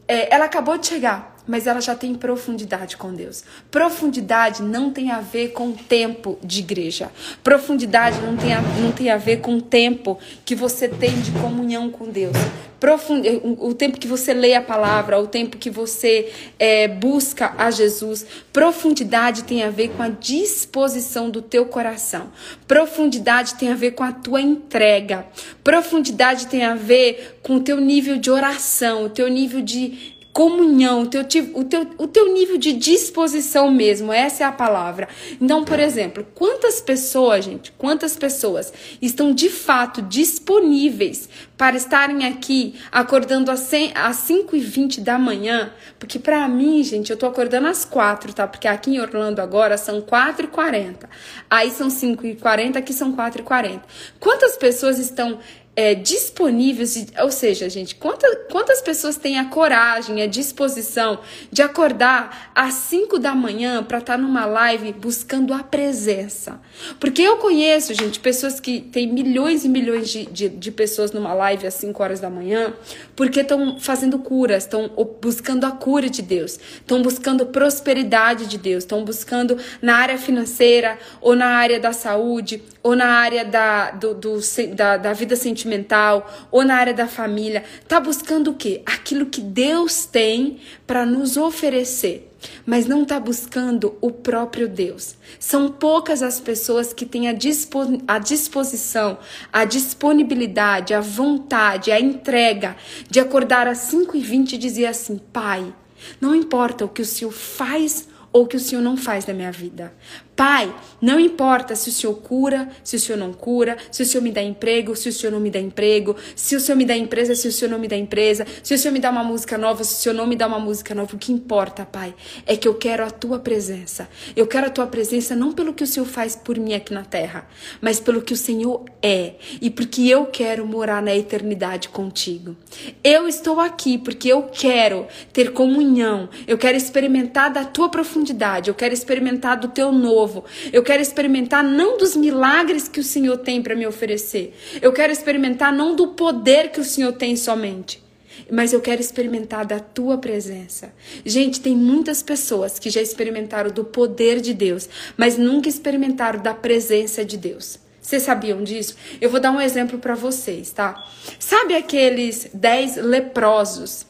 é, 0.06 0.36
ela 0.36 0.44
acabou 0.44 0.78
de 0.78 0.88
chegar, 0.88 1.31
mas 1.48 1.68
ela 1.68 1.82
já 1.82 1.96
tem 1.96 2.16
profundidade 2.16 2.98
com 2.98 3.14
Deus. 3.14 3.44
Profundidade 3.70 4.62
não 4.62 4.92
tem 4.92 5.12
a 5.12 5.22
ver 5.22 5.50
com 5.50 5.72
tempo 5.72 6.38
de 6.44 6.60
igreja. 6.60 7.12
Profundidade 7.44 8.20
não 8.22 8.38
tem 8.38 8.54
a, 8.54 8.62
não 8.62 8.92
tem 8.92 9.10
a 9.10 9.18
ver 9.18 9.42
com 9.42 9.56
o 9.56 9.62
tempo 9.62 10.20
que 10.46 10.56
você 10.56 10.88
tem 10.88 11.20
de 11.22 11.32
comunhão 11.32 11.90
com 11.90 12.10
Deus. 12.10 12.36
Profund, 12.80 13.24
o 13.60 13.76
tempo 13.76 14.00
que 14.00 14.08
você 14.08 14.34
lê 14.34 14.56
a 14.56 14.62
palavra, 14.62 15.20
o 15.20 15.28
tempo 15.28 15.56
que 15.56 15.70
você 15.70 16.32
é, 16.58 16.88
busca 16.88 17.54
a 17.56 17.70
Jesus. 17.70 18.26
Profundidade 18.52 19.44
tem 19.44 19.62
a 19.62 19.70
ver 19.70 19.90
com 19.90 20.02
a 20.02 20.10
disposição 20.10 21.30
do 21.30 21.44
teu 21.44 21.68
coração. 21.68 22.32
Profundidade 22.68 23.54
tem 23.54 23.72
a 23.72 23.76
ver 23.76 23.92
com 23.92 24.04
a 24.04 24.12
tua 24.12 24.42
entrega. 24.42 25.28
Profundidade 25.64 26.48
tem 26.48 26.64
a 26.64 26.74
ver 26.74 27.40
com 27.44 27.58
o 27.58 27.60
teu 27.60 27.80
nível 27.80 28.18
de 28.18 28.32
oração, 28.32 29.06
o 29.06 29.10
teu 29.10 29.28
nível 29.28 29.62
de 29.62 30.20
comunhão, 30.34 31.02
o 31.02 31.08
teu, 31.08 31.22
o, 31.54 31.63
teu, 31.63 31.88
o 31.98 32.08
teu 32.08 32.34
nível 32.34 32.58
de 32.58 32.74
disposição 32.74 33.70
mesmo, 33.70 34.13
essa 34.13 34.44
é 34.44 34.48
a 34.48 34.52
palavra. 34.52 35.08
Então, 35.39 35.63
por 35.65 35.80
exemplo, 35.80 36.26
quantas 36.34 36.80
pessoas, 36.80 37.46
gente, 37.46 37.72
quantas 37.74 38.15
pessoas 38.15 38.72
estão 39.02 39.34
de 39.34 39.50
fato 39.50 40.02
disponíveis 40.02 41.28
para 41.58 41.76
estarem 41.76 42.26
aqui 42.26 42.76
acordando 42.91 43.52
às 43.52 43.60
5 43.60 44.56
e 44.56 44.60
20 44.60 45.02
da 45.02 45.20
manhã? 45.20 45.74
Porque 46.00 46.17
para 46.17 46.48
mim, 46.48 46.82
gente, 46.84 47.12
eu 47.12 47.17
tô 47.17 47.26
acordando 47.26 47.67
às 47.67 47.84
4, 47.84 48.34
tá? 48.34 48.48
Porque 48.48 48.67
aqui 48.67 48.91
em 48.91 49.00
Orlando 49.02 49.41
agora 49.41 49.78
são 49.78 50.02
4 50.02 50.46
e 50.46 50.48
40. 50.48 51.10
Aí 51.50 51.72
são 51.72 51.89
5 51.89 52.26
e 52.26 52.36
40, 52.36 52.80
aqui 52.80 52.94
são 52.94 53.12
4 53.12 53.41
e 53.41 53.44
40. 53.44 53.82
Quantas 54.20 54.56
pessoas 54.56 54.98
estão 54.98 55.39
é, 55.74 55.96
disponíveis, 55.96 57.08
ou 57.22 57.32
seja, 57.32 57.70
gente, 57.70 57.96
quantas, 57.96 58.38
quantas 58.52 58.82
pessoas 58.82 59.16
têm 59.16 59.40
a 59.40 59.46
coragem, 59.46 60.22
a 60.22 60.28
disposição 60.28 61.20
de 61.50 61.62
acordar 61.62 62.52
às 62.54 62.74
5 62.74 63.18
da 63.18 63.34
manhã 63.34 63.82
para 63.82 64.00
estar 64.00 64.18
tá 64.18 64.22
numa 64.22 64.46
live 64.46 64.92
buscando 64.94 65.54
a 65.54 65.64
presença? 65.64 66.60
Porque 67.00 67.22
eu 67.22 67.38
conheço, 67.38 67.94
gente, 67.94 68.20
pessoas 68.20 68.60
que 68.60 68.82
têm 68.82 69.08
milhões 69.12 69.64
e 69.64 69.70
milhões 69.70 70.10
de, 70.10 70.26
de, 70.26 70.50
de 70.50 70.72
pessoas 70.72 71.14
numa 71.14 71.34
live 71.34 71.66
às 71.66 71.76
5 71.76 72.04
horas 72.04 72.20
da 72.20 72.30
manhã, 72.30 72.74
porque 73.16 73.40
estão 73.40 73.80
fazendo 73.80 74.20
curas, 74.20 74.64
estão 74.64 74.92
buscando 75.22 75.66
a 75.66 75.72
cura 75.72 76.10
de 76.10 76.22
Deus, 76.22 76.60
estão 76.76 77.02
buscando 77.02 77.46
prosperidade 77.46 78.46
de 78.46 78.58
Deus, 78.58 78.84
estão 78.84 79.06
buscando 79.06 79.58
na 79.82 79.96
área 79.96 80.18
financeira, 80.18 81.00
ou 81.22 81.34
na 81.34 81.48
área 81.48 81.80
da 81.80 81.94
saúde, 81.94 82.62
ou 82.84 82.96
na 82.96 83.08
área 83.08 83.46
da, 83.46 83.91
do, 83.91 84.13
do 84.13 84.39
da, 84.76 84.98
da 84.98 85.13
vida 85.13 85.36
sentimental 85.36 86.30
ou 86.50 86.63
na 86.63 86.76
área 86.76 86.94
da 86.94 87.08
família, 87.08 87.63
tá 87.88 88.00
buscando 88.00 88.52
o 88.52 88.56
quê? 88.56 88.82
Aquilo 88.86 89.26
que 89.26 89.41
Deus 89.41 90.06
tem 90.06 90.60
para 90.86 91.06
nos 91.06 91.38
oferecer 91.38 92.28
mas 92.65 92.86
não 92.86 93.04
está 93.04 93.20
buscando 93.20 93.96
o 94.02 94.12
próprio 94.12 94.67
Deus. 94.67 95.15
São 95.39 95.70
poucas 95.72 96.24
as 96.24 96.39
pessoas 96.39 96.94
que 96.94 97.06
têm 97.06 97.28
a, 97.28 97.34
dispo 97.34 97.80
a 98.08 98.17
disposição, 98.17 99.17
a 99.52 99.65
disponibilidade, 99.65 100.94
a 100.94 101.02
vontade, 101.02 101.91
a 101.91 102.00
entrega 102.00 102.76
de 103.10 103.20
acordar 103.20 103.67
às 103.67 103.80
5 103.80 104.17
e 104.17 104.22
20 104.22 104.54
e 104.54 104.58
dizer 104.58 104.88
assim: 104.88 105.20
Pai, 105.32 105.74
não 106.20 106.36
importa 106.36 106.86
o 106.86 106.89
que 106.89 107.02
o 107.02 107.06
Senhor 107.06 107.32
faz 107.32 108.08
ou 108.34 108.44
o 108.44 108.48
que 108.48 108.56
o 108.56 108.60
Senhor 108.60 108.82
não 108.82 108.96
faz 108.96 109.26
na 109.26 109.34
minha 109.34 109.52
vida. 109.52 109.94
Pai, 110.36 110.74
não 111.02 111.20
importa 111.20 111.76
se 111.76 111.89
o 111.89 111.91
Senhor 111.91 112.13
cura, 112.15 112.70
se 112.84 112.96
o 112.96 113.00
Senhor 113.00 113.17
não 113.17 113.34
cura, 113.34 113.78
se 113.91 114.02
o 114.02 114.06
Senhor 114.06 114.24
me 114.24 114.32
dá 114.32 114.41
emprego, 114.41 114.96
se 114.96 115.10
o 115.10 115.13
Senhor 115.13 115.32
não 115.32 115.39
me 115.39 115.52
dá 115.52 115.60
emprego, 115.60 116.15
se 116.36 116.56
o 116.56 116.60
Senhor 116.60 116.78
me 116.78 116.86
dá 116.86 116.96
empresa, 116.96 117.36
se 117.36 117.48
o 117.48 117.52
Senhor 117.52 117.70
não 117.70 117.78
me 117.78 117.88
dá 117.88 117.98
empresa, 117.98 118.46
se 118.63 118.74
o 118.74 118.78
Senhor 118.78 118.94
me 118.94 119.00
dá 119.00 119.10
uma 119.10 119.24
música 119.24 119.58
nova, 119.58 119.84
se 119.84 119.94
o 119.94 119.98
Senhor 119.98 120.15
não 120.15 120.26
me 120.26 120.36
dá 120.36 120.48
uma 120.48 120.60
música 120.60 120.96
nova. 120.96 121.15
O 121.15 121.20
que 121.20 121.32
importa, 121.32 121.86
Pai, 121.86 122.15
é 122.46 122.56
que 122.56 122.67
eu 122.67 122.76
quero 122.76 123.04
a 123.04 123.12
tua 123.12 123.39
presença. 123.39 124.08
Eu 124.36 124.48
quero 124.48 124.67
a 124.67 124.70
tua 124.70 124.88
presença 124.88 125.36
não 125.36 125.52
pelo 125.52 125.74
que 125.74 125.84
o 125.84 125.88
Senhor 125.88 126.06
faz 126.06 126.36
por 126.36 126.58
mim 126.58 126.74
aqui 126.74 126.94
na 126.94 127.04
terra, 127.04 127.48
mas 127.82 128.00
pelo 128.00 128.22
que 128.22 128.34
o 128.34 128.38
Senhor 128.38 128.86
é 129.02 129.36
e 129.62 129.70
porque 129.70 130.08
eu 130.08 130.28
quero 130.28 130.65
morar 130.65 131.02
na 131.02 131.15
eternidade 131.15 131.89
contigo. 131.89 132.56
Eu 133.04 133.28
estou 133.28 133.60
aqui 133.60 133.98
porque 133.98 134.30
eu 134.30 134.44
quero 134.44 135.08
ter 135.34 135.52
comunhão, 135.52 136.30
eu 136.48 136.58
quero 136.58 136.78
experimentar 136.78 137.52
da 137.52 137.65
tua 137.65 137.89
profundidade, 137.89 138.70
eu 138.70 138.76
quero 138.76 138.94
experimentar 138.94 139.60
do 139.60 139.67
teu 139.67 139.91
novo 139.91 140.21
novo. 140.22 140.46
Eu 140.72 140.84
quero 140.84 141.02
experimentar 141.02 141.64
não 141.64 141.98
dos 141.98 142.16
milagres 142.16 142.88
que 142.88 143.00
o 143.00 143.04
Senhor 143.04 143.38
tem 143.38 143.62
para 143.62 143.76
me 143.76 143.88
oferecer. 143.88 144.54
Eu 144.82 144.94
quero 144.94 145.12
experimentar 145.12 145.74
não 145.74 145.96
do 145.96 146.10
poder 146.10 146.70
que 146.72 146.80
o 146.80 146.84
Senhor 146.84 147.14
tem 147.14 147.36
somente 147.36 148.02
mas 148.50 148.74
eu 148.74 148.82
quero 148.82 149.00
experimentar 149.00 149.66
da 149.66 149.80
tua 149.80 150.18
presença. 150.18 150.94
Gente, 151.24 151.62
tem 151.62 151.76
muitas 151.76 152.22
pessoas 152.22 152.80
que 152.80 152.90
já 152.90 153.02
experimentaram 153.02 153.72
do 153.72 153.86
poder 153.86 154.42
de 154.42 154.54
Deus, 154.54 154.90
mas 155.16 155.38
nunca 155.38 155.70
experimentaram 155.70 156.42
da 156.42 156.54
presença 156.54 157.24
de 157.24 157.38
Deus. 157.38 157.80
Vocês 158.02 158.24
sabiam 158.24 158.62
disso? 158.64 158.96
Eu 159.22 159.30
vou 159.30 159.40
dar 159.40 159.52
um 159.52 159.62
exemplo 159.62 160.00
para 160.00 160.16
vocês, 160.16 160.72
tá? 160.72 160.96
Sabe 161.40 161.76
aqueles 161.76 162.50
dez 162.54 162.98
leprosos 162.98 164.06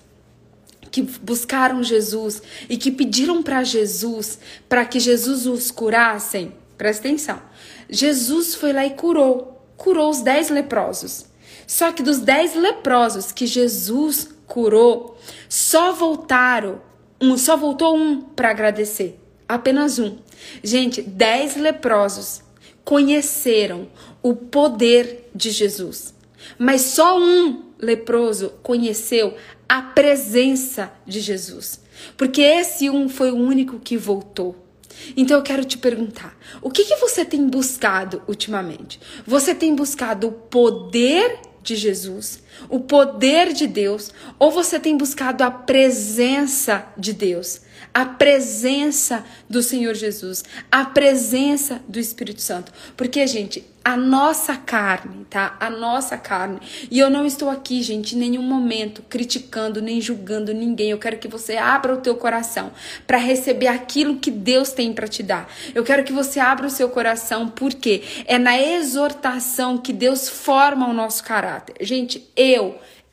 que 0.91 1.01
buscaram 1.01 1.81
Jesus 1.81 2.41
e 2.69 2.77
que 2.77 2.91
pediram 2.91 3.41
para 3.41 3.63
Jesus 3.63 4.39
para 4.67 4.85
que 4.85 4.99
Jesus 4.99 5.47
os 5.47 5.71
curassem, 5.71 6.53
presta 6.77 7.07
atenção. 7.07 7.41
Jesus 7.89 8.53
foi 8.53 8.73
lá 8.73 8.85
e 8.85 8.91
curou, 8.91 9.65
curou 9.77 10.09
os 10.09 10.21
dez 10.21 10.49
leprosos. 10.49 11.25
Só 11.65 11.91
que 11.91 12.03
dos 12.03 12.19
dez 12.19 12.53
leprosos 12.53 13.31
que 13.31 13.47
Jesus 13.47 14.29
curou, 14.45 15.17
só 15.47 15.93
voltaram 15.93 16.81
um, 17.21 17.37
só 17.37 17.55
voltou 17.55 17.95
um 17.95 18.19
para 18.19 18.49
agradecer, 18.49 19.19
apenas 19.47 19.99
um. 19.99 20.17
Gente, 20.63 21.03
dez 21.03 21.55
leprosos 21.55 22.41
conheceram 22.83 23.87
o 24.23 24.33
poder 24.33 25.29
de 25.33 25.51
Jesus, 25.51 26.15
mas 26.57 26.81
só 26.81 27.19
um 27.19 27.65
leproso 27.77 28.53
conheceu 28.63 29.35
a 29.71 29.81
presença 29.81 30.91
de 31.07 31.21
Jesus. 31.21 31.79
Porque 32.17 32.41
esse 32.41 32.89
um 32.89 33.07
foi 33.07 33.31
o 33.31 33.37
único 33.37 33.79
que 33.79 33.95
voltou. 33.95 34.67
Então 35.15 35.37
eu 35.37 35.43
quero 35.43 35.63
te 35.63 35.77
perguntar: 35.77 36.37
o 36.61 36.69
que, 36.69 36.83
que 36.83 36.97
você 36.97 37.23
tem 37.23 37.47
buscado 37.47 38.21
ultimamente? 38.27 38.99
Você 39.25 39.55
tem 39.55 39.73
buscado 39.73 40.27
o 40.27 40.31
poder 40.33 41.39
de 41.63 41.77
Jesus, 41.77 42.43
o 42.69 42.79
poder 42.79 43.53
de 43.53 43.67
Deus, 43.67 44.11
ou 44.39 44.51
você 44.51 44.79
tem 44.79 44.97
buscado 44.97 45.43
a 45.43 45.51
presença 45.51 46.85
de 46.97 47.13
Deus? 47.13 47.61
a 47.93 48.05
presença 48.05 49.25
do 49.49 49.61
Senhor 49.61 49.93
Jesus, 49.95 50.45
a 50.71 50.85
presença 50.85 51.81
do 51.87 51.99
Espírito 51.99 52.41
Santo. 52.41 52.71
Porque, 52.95 53.25
gente, 53.27 53.65
a 53.83 53.97
nossa 53.97 54.55
carne, 54.55 55.25
tá? 55.27 55.57
A 55.59 55.69
nossa 55.69 56.15
carne. 56.15 56.59
E 56.89 56.99
eu 56.99 57.09
não 57.09 57.25
estou 57.25 57.49
aqui, 57.49 57.81
gente, 57.81 58.15
em 58.15 58.19
nenhum 58.19 58.43
momento 58.43 59.03
criticando 59.09 59.81
nem 59.81 59.99
julgando 59.99 60.53
ninguém. 60.53 60.91
Eu 60.91 60.99
quero 60.99 61.17
que 61.17 61.27
você 61.27 61.57
abra 61.57 61.93
o 61.93 61.97
teu 61.97 62.15
coração 62.15 62.71
para 63.07 63.17
receber 63.17 63.67
aquilo 63.67 64.17
que 64.17 64.29
Deus 64.29 64.71
tem 64.71 64.93
para 64.93 65.07
te 65.07 65.23
dar. 65.23 65.51
Eu 65.73 65.83
quero 65.83 66.03
que 66.03 66.13
você 66.13 66.39
abra 66.39 66.67
o 66.67 66.69
seu 66.69 66.89
coração 66.89 67.49
porque 67.49 68.03
é 68.25 68.37
na 68.37 68.59
exortação 68.61 69.77
que 69.79 69.91
Deus 69.91 70.29
forma 70.29 70.87
o 70.87 70.93
nosso 70.93 71.23
caráter. 71.23 71.75
Gente, 71.81 72.29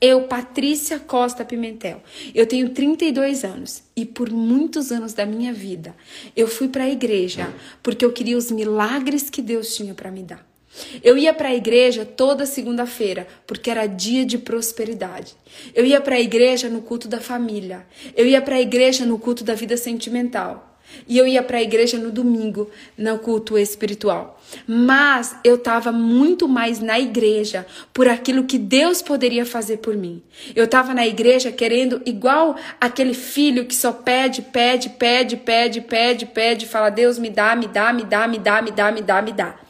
eu, 0.00 0.22
Patrícia 0.22 0.98
Costa 0.98 1.44
Pimentel, 1.44 2.02
eu 2.34 2.46
tenho 2.46 2.70
32 2.70 3.44
anos 3.44 3.82
e 3.96 4.04
por 4.04 4.30
muitos 4.30 4.92
anos 4.92 5.12
da 5.12 5.26
minha 5.26 5.52
vida 5.52 5.94
eu 6.36 6.46
fui 6.46 6.68
para 6.68 6.84
a 6.84 6.88
igreja 6.88 7.52
porque 7.82 8.04
eu 8.04 8.12
queria 8.12 8.36
os 8.36 8.50
milagres 8.50 9.28
que 9.28 9.42
Deus 9.42 9.74
tinha 9.74 9.94
para 9.94 10.10
me 10.10 10.22
dar. 10.22 10.46
Eu 11.02 11.16
ia 11.16 11.32
para 11.34 11.48
a 11.48 11.54
igreja 11.54 12.04
toda 12.04 12.46
segunda-feira, 12.46 13.26
porque 13.46 13.70
era 13.70 13.86
dia 13.86 14.24
de 14.24 14.38
prosperidade. 14.38 15.34
Eu 15.74 15.84
ia 15.84 16.00
para 16.00 16.16
a 16.16 16.20
igreja 16.20 16.68
no 16.68 16.82
culto 16.82 17.08
da 17.08 17.20
família. 17.20 17.86
Eu 18.14 18.26
ia 18.26 18.40
para 18.40 18.56
a 18.56 18.60
igreja 18.60 19.04
no 19.04 19.18
culto 19.18 19.42
da 19.42 19.54
vida 19.54 19.76
sentimental. 19.76 20.77
E 21.06 21.16
eu 21.16 21.26
ia 21.26 21.42
para 21.42 21.58
a 21.58 21.62
igreja 21.62 21.98
no 21.98 22.10
domingo, 22.10 22.70
no 22.96 23.18
culto 23.18 23.56
espiritual. 23.58 24.40
Mas 24.66 25.36
eu 25.44 25.56
estava 25.56 25.92
muito 25.92 26.48
mais 26.48 26.80
na 26.80 26.98
igreja 26.98 27.66
por 27.92 28.08
aquilo 28.08 28.44
que 28.44 28.58
Deus 28.58 29.02
poderia 29.02 29.44
fazer 29.44 29.78
por 29.78 29.96
mim. 29.96 30.22
Eu 30.54 30.64
estava 30.64 30.94
na 30.94 31.06
igreja 31.06 31.52
querendo, 31.52 32.00
igual 32.04 32.56
aquele 32.80 33.14
filho 33.14 33.66
que 33.66 33.74
só 33.74 33.92
pede, 33.92 34.42
pede, 34.42 34.90
pede, 34.90 35.36
pede, 35.36 35.80
pede, 35.80 36.26
pede, 36.26 36.66
fala: 36.66 36.90
Deus 36.90 37.18
me 37.18 37.30
dá, 37.30 37.54
me 37.54 37.66
dá, 37.66 37.92
me 37.92 38.04
dá, 38.04 38.28
me 38.28 38.38
dá, 38.38 38.62
me 38.62 38.70
dá, 38.70 38.92
me 38.92 39.02
dá, 39.02 39.22
me 39.22 39.32
dá. 39.32 39.68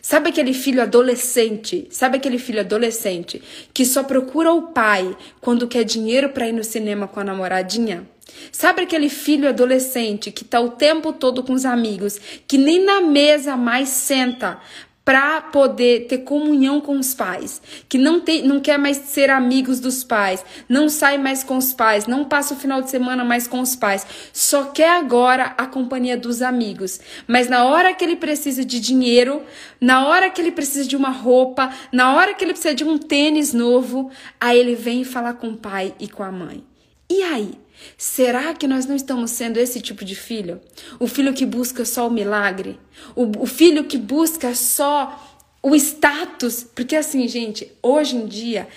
Sabe 0.00 0.30
aquele 0.30 0.52
filho 0.52 0.82
adolescente? 0.82 1.86
Sabe 1.88 2.16
aquele 2.16 2.36
filho 2.36 2.58
adolescente 2.58 3.40
que 3.72 3.86
só 3.86 4.02
procura 4.02 4.52
o 4.52 4.62
pai 4.62 5.16
quando 5.40 5.68
quer 5.68 5.84
dinheiro 5.84 6.30
para 6.30 6.48
ir 6.48 6.52
no 6.52 6.64
cinema 6.64 7.06
com 7.06 7.20
a 7.20 7.24
namoradinha? 7.24 8.04
Sabe 8.50 8.82
aquele 8.82 9.08
filho 9.08 9.48
adolescente 9.48 10.30
que 10.30 10.42
está 10.42 10.60
o 10.60 10.70
tempo 10.70 11.12
todo 11.12 11.42
com 11.42 11.52
os 11.52 11.64
amigos, 11.64 12.20
que 12.46 12.58
nem 12.58 12.84
na 12.84 13.00
mesa 13.00 13.56
mais 13.56 13.88
senta 13.88 14.60
para 15.04 15.40
poder 15.40 16.06
ter 16.06 16.18
comunhão 16.18 16.80
com 16.80 16.96
os 16.96 17.12
pais, 17.12 17.60
que 17.88 17.98
não, 17.98 18.20
tem, 18.20 18.42
não 18.42 18.60
quer 18.60 18.78
mais 18.78 18.96
ser 18.98 19.30
amigos 19.30 19.80
dos 19.80 20.04
pais, 20.04 20.44
não 20.68 20.88
sai 20.88 21.18
mais 21.18 21.42
com 21.42 21.56
os 21.56 21.72
pais, 21.72 22.06
não 22.06 22.24
passa 22.24 22.54
o 22.54 22.56
final 22.56 22.80
de 22.80 22.88
semana 22.88 23.24
mais 23.24 23.48
com 23.48 23.60
os 23.60 23.74
pais, 23.74 24.06
só 24.32 24.66
quer 24.66 24.90
agora 24.90 25.54
a 25.58 25.66
companhia 25.66 26.16
dos 26.16 26.40
amigos. 26.40 27.00
Mas 27.26 27.48
na 27.48 27.64
hora 27.64 27.92
que 27.94 28.04
ele 28.04 28.16
precisa 28.16 28.64
de 28.64 28.78
dinheiro, 28.78 29.42
na 29.80 30.06
hora 30.06 30.30
que 30.30 30.40
ele 30.40 30.52
precisa 30.52 30.88
de 30.88 30.96
uma 30.96 31.10
roupa, 31.10 31.72
na 31.90 32.14
hora 32.14 32.32
que 32.32 32.44
ele 32.44 32.52
precisa 32.52 32.74
de 32.74 32.84
um 32.84 32.96
tênis 32.96 33.52
novo, 33.52 34.10
aí 34.40 34.58
ele 34.58 34.76
vem 34.76 35.02
falar 35.02 35.34
com 35.34 35.48
o 35.48 35.56
pai 35.56 35.94
e 35.98 36.08
com 36.08 36.22
a 36.22 36.30
mãe. 36.30 36.64
E 37.10 37.22
aí? 37.24 37.62
Será 37.96 38.54
que 38.54 38.66
nós 38.66 38.86
não 38.86 38.96
estamos 38.96 39.30
sendo 39.30 39.58
esse 39.58 39.80
tipo 39.80 40.04
de 40.04 40.14
filho? 40.14 40.60
O 40.98 41.06
filho 41.06 41.32
que 41.32 41.46
busca 41.46 41.84
só 41.84 42.08
o 42.08 42.10
milagre? 42.10 42.78
O, 43.14 43.42
o 43.42 43.46
filho 43.46 43.84
que 43.84 43.98
busca 43.98 44.54
só 44.54 45.40
o 45.62 45.74
status? 45.74 46.66
Porque 46.74 46.96
assim, 46.96 47.26
gente, 47.28 47.70
hoje 47.82 48.16
em 48.16 48.26
dia, 48.26 48.68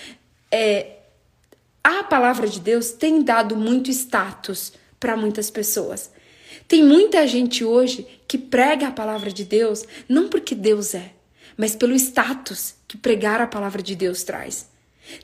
é, 0.52 0.98
a 1.84 2.04
palavra 2.04 2.48
de 2.48 2.60
Deus 2.60 2.91
tem 2.91 3.24
dado 3.24 3.56
muito 3.56 3.91
status 3.91 4.74
para 5.00 5.15
muitas 5.15 5.50
pessoas. 5.50 6.12
Tem 6.68 6.84
muita 6.84 7.28
gente 7.28 7.63
hoje 7.63 8.08
que 8.28 8.38
prega 8.38 8.88
a 8.88 8.91
palavra 8.91 9.32
de 9.32 9.44
Deus 9.44 9.86
não 10.10 10.30
porque 10.30 10.56
Deus 10.56 10.96
é, 10.96 11.12
mas 11.56 11.76
pelo 11.76 11.94
status 11.94 12.76
que 12.88 12.98
pregar 12.98 13.39
a 13.39 13.48
palavra 13.48 13.82
de 13.82 13.96
Deus 13.96 14.24
traz. 14.24 14.68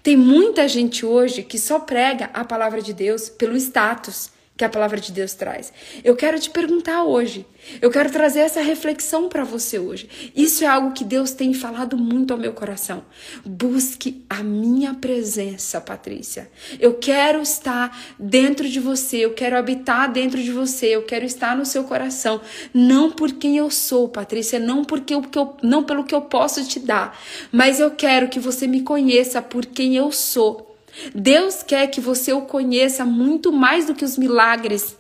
Tem 0.02 0.18
muita 0.18 0.68
gente 0.68 1.06
hoje 1.06 1.44
que 1.44 1.60
só 1.60 1.80
prega 1.80 2.30
a 2.34 2.44
palavra 2.44 2.82
de 2.82 2.94
Deus 2.94 3.30
pelo 3.30 3.56
status 3.56 4.31
que 4.62 4.66
a 4.66 4.70
palavra 4.70 5.00
de 5.00 5.12
Deus 5.12 5.34
traz. 5.34 5.74
Eu 6.04 6.16
quero 6.16 6.40
te 6.40 6.48
perguntar 6.48 7.04
hoje. 7.04 7.48
Eu 7.82 7.90
quero 7.90 8.12
trazer 8.12 8.42
essa 8.42 8.62
reflexão 8.62 9.28
para 9.28 9.44
você 9.44 9.80
hoje. 9.80 10.32
Isso 10.36 10.64
é 10.64 10.68
algo 10.68 10.92
que 10.92 11.04
Deus 11.04 11.32
tem 11.32 11.52
falado 11.52 11.98
muito 11.98 12.32
ao 12.32 12.40
meu 12.40 12.54
coração. 12.54 13.04
Busque 13.44 14.24
a 14.30 14.44
minha 14.44 14.94
presença, 14.94 15.82
Patrícia. 15.82 16.48
Eu 16.80 16.94
quero 16.94 17.42
estar 17.42 18.00
dentro 18.20 18.70
de 18.70 18.80
você, 18.80 19.18
eu 19.26 19.34
quero 19.34 19.58
habitar 19.58 20.12
dentro 20.12 20.40
de 20.40 20.52
você, 20.52 20.96
eu 20.96 21.02
quero 21.02 21.26
estar 21.26 21.58
no 21.58 21.66
seu 21.66 21.84
coração, 21.86 22.40
não 22.72 23.10
por 23.10 23.32
quem 23.32 23.58
eu 23.58 23.72
sou, 23.72 24.10
Patrícia, 24.10 24.60
não 24.60 24.86
porque 24.86 25.16
eu, 25.16 25.24
não 25.64 25.84
pelo 25.84 26.04
que 26.04 26.14
eu 26.14 26.22
posso 26.22 26.64
te 26.68 26.80
dar, 26.80 27.20
mas 27.52 27.80
eu 27.80 27.90
quero 27.90 28.30
que 28.30 28.40
você 28.40 28.68
me 28.68 28.82
conheça 28.82 29.42
por 29.42 29.66
quem 29.66 29.96
eu 29.96 30.12
sou. 30.12 30.71
Deus 31.14 31.64
quer 31.64 31.88
que 31.88 32.02
você 32.02 32.34
o 32.34 32.42
conheça 32.42 33.06
muito 33.06 33.52
mais 33.52 33.86
do 33.86 33.96
que 33.96 34.06
os 34.06 34.18
milagres 34.18 34.98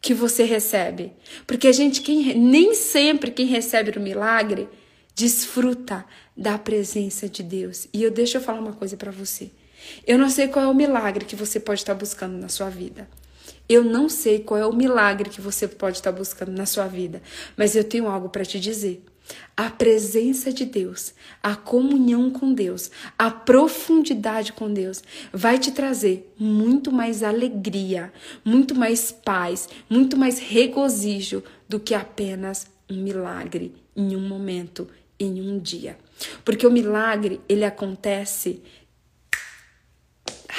que 0.00 0.12
você 0.12 0.44
recebe. 0.44 1.12
Porque 1.46 1.68
a 1.68 1.72
gente 1.72 2.00
quem, 2.02 2.34
nem 2.34 2.74
sempre 2.74 3.30
quem 3.30 3.46
recebe 3.46 3.96
o 3.96 4.00
milagre 4.00 4.68
desfruta 5.14 6.04
da 6.36 6.58
presença 6.58 7.28
de 7.28 7.42
Deus. 7.42 7.86
E 7.92 8.02
eu 8.02 8.10
deixo 8.10 8.36
eu 8.36 8.40
falar 8.40 8.60
uma 8.60 8.72
coisa 8.72 8.96
para 8.96 9.10
você. 9.10 9.50
Eu 10.06 10.18
não 10.18 10.28
sei 10.28 10.48
qual 10.48 10.64
é 10.64 10.68
o 10.68 10.74
milagre 10.74 11.24
que 11.24 11.36
você 11.36 11.58
pode 11.58 11.80
estar 11.80 11.94
buscando 11.94 12.36
na 12.36 12.48
sua 12.48 12.68
vida. 12.68 13.08
Eu 13.68 13.84
não 13.84 14.08
sei 14.08 14.40
qual 14.40 14.60
é 14.60 14.66
o 14.66 14.72
milagre 14.72 15.30
que 15.30 15.40
você 15.40 15.66
pode 15.68 15.98
estar 15.98 16.12
buscando 16.12 16.52
na 16.52 16.66
sua 16.66 16.86
vida, 16.86 17.22
mas 17.56 17.74
eu 17.76 17.84
tenho 17.84 18.08
algo 18.08 18.28
para 18.28 18.44
te 18.44 18.58
dizer. 18.58 19.04
A 19.56 19.70
presença 19.70 20.52
de 20.52 20.64
Deus, 20.64 21.14
a 21.42 21.54
comunhão 21.54 22.30
com 22.30 22.52
Deus, 22.52 22.90
a 23.18 23.30
profundidade 23.30 24.52
com 24.52 24.72
Deus 24.72 25.02
vai 25.32 25.58
te 25.58 25.70
trazer 25.70 26.32
muito 26.38 26.90
mais 26.90 27.22
alegria, 27.22 28.12
muito 28.44 28.74
mais 28.74 29.12
paz, 29.12 29.68
muito 29.88 30.16
mais 30.16 30.38
regozijo 30.38 31.42
do 31.68 31.78
que 31.78 31.94
apenas 31.94 32.66
um 32.90 32.96
milagre 32.96 33.74
em 33.94 34.16
um 34.16 34.26
momento, 34.26 34.88
em 35.18 35.40
um 35.40 35.58
dia. 35.58 35.98
Porque 36.44 36.66
o 36.66 36.70
milagre, 36.70 37.40
ele 37.48 37.64
acontece 37.64 38.62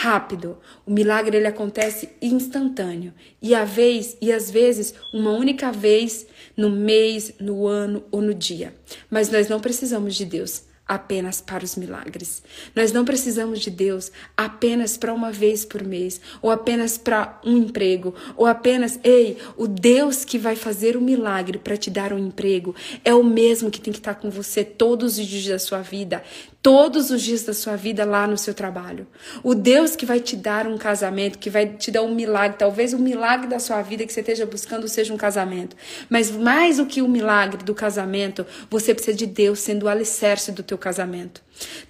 rápido. 0.04 0.58
O 0.86 0.92
milagre 0.92 1.38
ele 1.38 1.48
acontece 1.48 2.10
instantâneo. 2.22 3.14
E 3.42 3.56
a 3.56 3.64
vez 3.64 4.18
e 4.22 4.34
às 4.34 4.52
vezes 4.52 4.94
uma 5.14 5.32
única 5.32 5.72
vez 5.72 6.28
no 6.58 6.70
mês, 6.70 7.34
no 7.40 7.66
ano 7.66 8.04
ou 8.12 8.22
no 8.22 8.34
dia. 8.34 8.76
Mas 9.10 9.30
nós 9.30 9.48
não 9.48 9.62
precisamos 9.62 10.14
de 10.16 10.26
Deus 10.26 10.64
apenas 10.88 11.40
para 11.40 11.64
os 11.64 11.76
milagres. 11.76 12.44
Nós 12.76 12.92
não 12.92 13.06
precisamos 13.06 13.60
de 13.60 13.70
Deus 13.70 14.12
apenas 14.36 14.98
para 14.98 15.14
uma 15.14 15.32
vez 15.32 15.64
por 15.64 15.84
mês, 15.84 16.20
ou 16.42 16.52
apenas 16.52 16.98
para 16.98 17.40
um 17.46 17.58
emprego, 17.58 18.14
ou 18.36 18.46
apenas, 18.46 19.00
ei, 19.04 19.38
o 19.58 19.68
Deus 19.68 20.26
que 20.26 20.38
vai 20.38 20.56
fazer 20.56 20.96
o 20.96 21.00
um 21.00 21.04
milagre 21.04 21.58
para 21.58 21.78
te 21.78 21.90
dar 21.90 22.12
um 22.12 22.20
emprego 22.20 22.76
é 23.04 23.14
o 23.14 23.24
mesmo 23.24 23.72
que 23.72 23.82
tem 23.82 23.94
que 23.94 24.00
estar 24.00 24.16
com 24.16 24.30
você 24.30 24.64
todos 24.64 25.18
os 25.18 25.26
dias 25.26 25.46
da 25.46 25.60
sua 25.60 25.82
vida 25.82 26.24
todos 26.64 27.12
os 27.12 27.22
dias 27.22 27.44
da 27.44 27.54
sua 27.54 27.76
vida 27.76 28.06
lá 28.06 28.26
no 28.26 28.38
seu 28.38 28.54
trabalho. 28.54 29.06
O 29.44 29.54
Deus 29.54 29.98
que 29.98 30.06
vai 30.06 30.22
te 30.22 30.38
dar 30.38 30.66
um 30.66 30.78
casamento, 30.78 31.38
que 31.38 31.50
vai 31.50 31.68
te 31.68 31.92
dar 31.92 32.02
um 32.04 32.16
milagre, 32.16 32.58
talvez 32.58 32.94
o 32.94 32.98
milagre 32.98 33.48
da 33.48 33.60
sua 33.60 33.82
vida 33.82 34.06
que 34.06 34.14
você 34.14 34.22
esteja 34.22 34.46
buscando 34.46 34.88
seja 34.88 35.14
um 35.14 35.18
casamento. 35.18 35.76
Mas 36.10 36.32
mais 36.32 36.78
do 36.78 36.86
que 36.86 37.02
o 37.02 37.08
milagre 37.10 37.62
do 37.66 37.76
casamento, 37.76 38.46
você 38.70 38.96
precisa 38.96 39.16
de 39.16 39.26
Deus 39.26 39.60
sendo 39.60 39.84
o 39.84 39.90
alicerce 39.90 40.54
do 40.54 40.64
teu 40.64 40.73
casamento. 40.78 41.42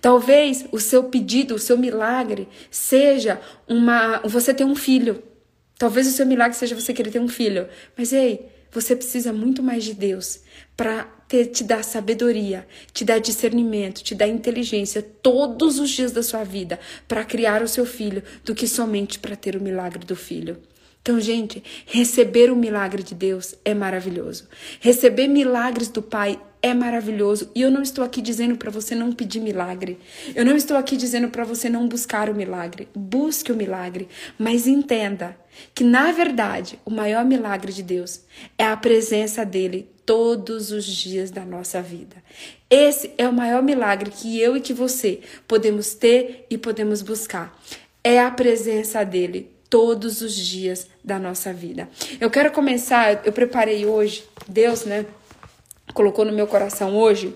Talvez 0.01 0.65
o 0.71 0.79
seu 0.79 1.03
pedido, 1.05 1.55
o 1.55 1.59
seu 1.59 1.77
milagre 1.77 2.47
seja 2.69 3.39
uma 3.67 4.19
você 4.19 4.53
ter 4.53 4.63
um 4.63 4.75
filho. 4.75 5.21
Talvez 5.77 6.07
o 6.07 6.11
seu 6.11 6.25
milagre 6.25 6.57
seja 6.57 6.75
você 6.75 6.93
querer 6.93 7.11
ter 7.11 7.19
um 7.19 7.27
filho. 7.27 7.67
Mas 7.97 8.13
ei, 8.13 8.49
você 8.71 8.95
precisa 8.95 9.31
muito 9.31 9.61
mais 9.61 9.83
de 9.83 9.93
Deus 9.93 10.39
para 10.75 11.07
te 11.51 11.63
dar 11.63 11.83
sabedoria, 11.83 12.67
te 12.91 13.03
dar 13.03 13.19
discernimento, 13.19 14.03
te 14.03 14.13
dar 14.13 14.27
inteligência 14.27 15.01
todos 15.01 15.79
os 15.79 15.89
dias 15.89 16.11
da 16.11 16.21
sua 16.21 16.43
vida 16.43 16.79
para 17.07 17.23
criar 17.23 17.63
o 17.63 17.67
seu 17.67 17.85
filho 17.85 18.21
do 18.43 18.53
que 18.53 18.67
somente 18.67 19.17
para 19.17 19.35
ter 19.35 19.55
o 19.55 19.61
milagre 19.61 20.05
do 20.05 20.15
filho. 20.15 20.57
Então, 21.03 21.19
gente, 21.19 21.61
receber 21.85 22.49
o 22.49 22.55
milagre 22.55 23.03
de 23.03 23.13
Deus 23.13 23.55
é 23.65 23.73
maravilhoso. 23.73 24.47
Receber 24.79 25.27
milagres 25.27 25.89
do 25.89 26.01
Pai 26.01 26.39
é 26.61 26.73
maravilhoso. 26.73 27.51
E 27.53 27.61
eu 27.61 27.69
não 27.69 27.81
estou 27.81 28.05
aqui 28.05 28.21
dizendo 28.21 28.55
para 28.55 28.71
você 28.71 28.95
não 28.95 29.11
pedir 29.11 29.41
milagre. 29.41 29.99
Eu 30.33 30.45
não 30.45 30.55
estou 30.55 30.77
aqui 30.77 30.95
dizendo 30.95 31.27
para 31.27 31.43
você 31.43 31.67
não 31.67 31.89
buscar 31.89 32.29
o 32.29 32.33
milagre. 32.33 32.87
Busque 32.95 33.51
o 33.51 33.55
milagre, 33.55 34.07
mas 34.39 34.65
entenda 34.65 35.37
que 35.75 35.83
na 35.83 36.13
verdade 36.13 36.79
o 36.85 36.89
maior 36.89 37.25
milagre 37.25 37.73
de 37.73 37.83
Deus 37.83 38.21
é 38.57 38.63
a 38.63 38.77
presença 38.77 39.45
dele 39.45 39.89
todos 40.05 40.71
os 40.71 40.85
dias 40.85 41.29
da 41.29 41.43
nossa 41.43 41.81
vida. 41.81 42.15
Esse 42.69 43.11
é 43.17 43.27
o 43.27 43.33
maior 43.33 43.61
milagre 43.61 44.09
que 44.09 44.39
eu 44.39 44.55
e 44.55 44.61
que 44.61 44.73
você 44.73 45.19
podemos 45.45 45.93
ter 45.93 46.47
e 46.49 46.57
podemos 46.57 47.01
buscar. 47.01 47.53
É 48.01 48.21
a 48.21 48.31
presença 48.31 49.03
dele 49.03 49.52
todos 49.73 50.21
os 50.21 50.36
dias 50.36 50.86
da 51.03 51.17
nossa 51.17 51.51
vida. 51.51 51.89
Eu 52.21 52.29
quero 52.29 52.51
começar, 52.51 53.25
eu 53.25 53.33
preparei 53.33 53.88
hoje, 53.88 54.23
Deus, 54.47 54.86
né, 54.86 55.03
colocou 55.95 56.23
no 56.23 56.31
meu 56.31 56.45
coração 56.45 56.95
hoje, 56.95 57.36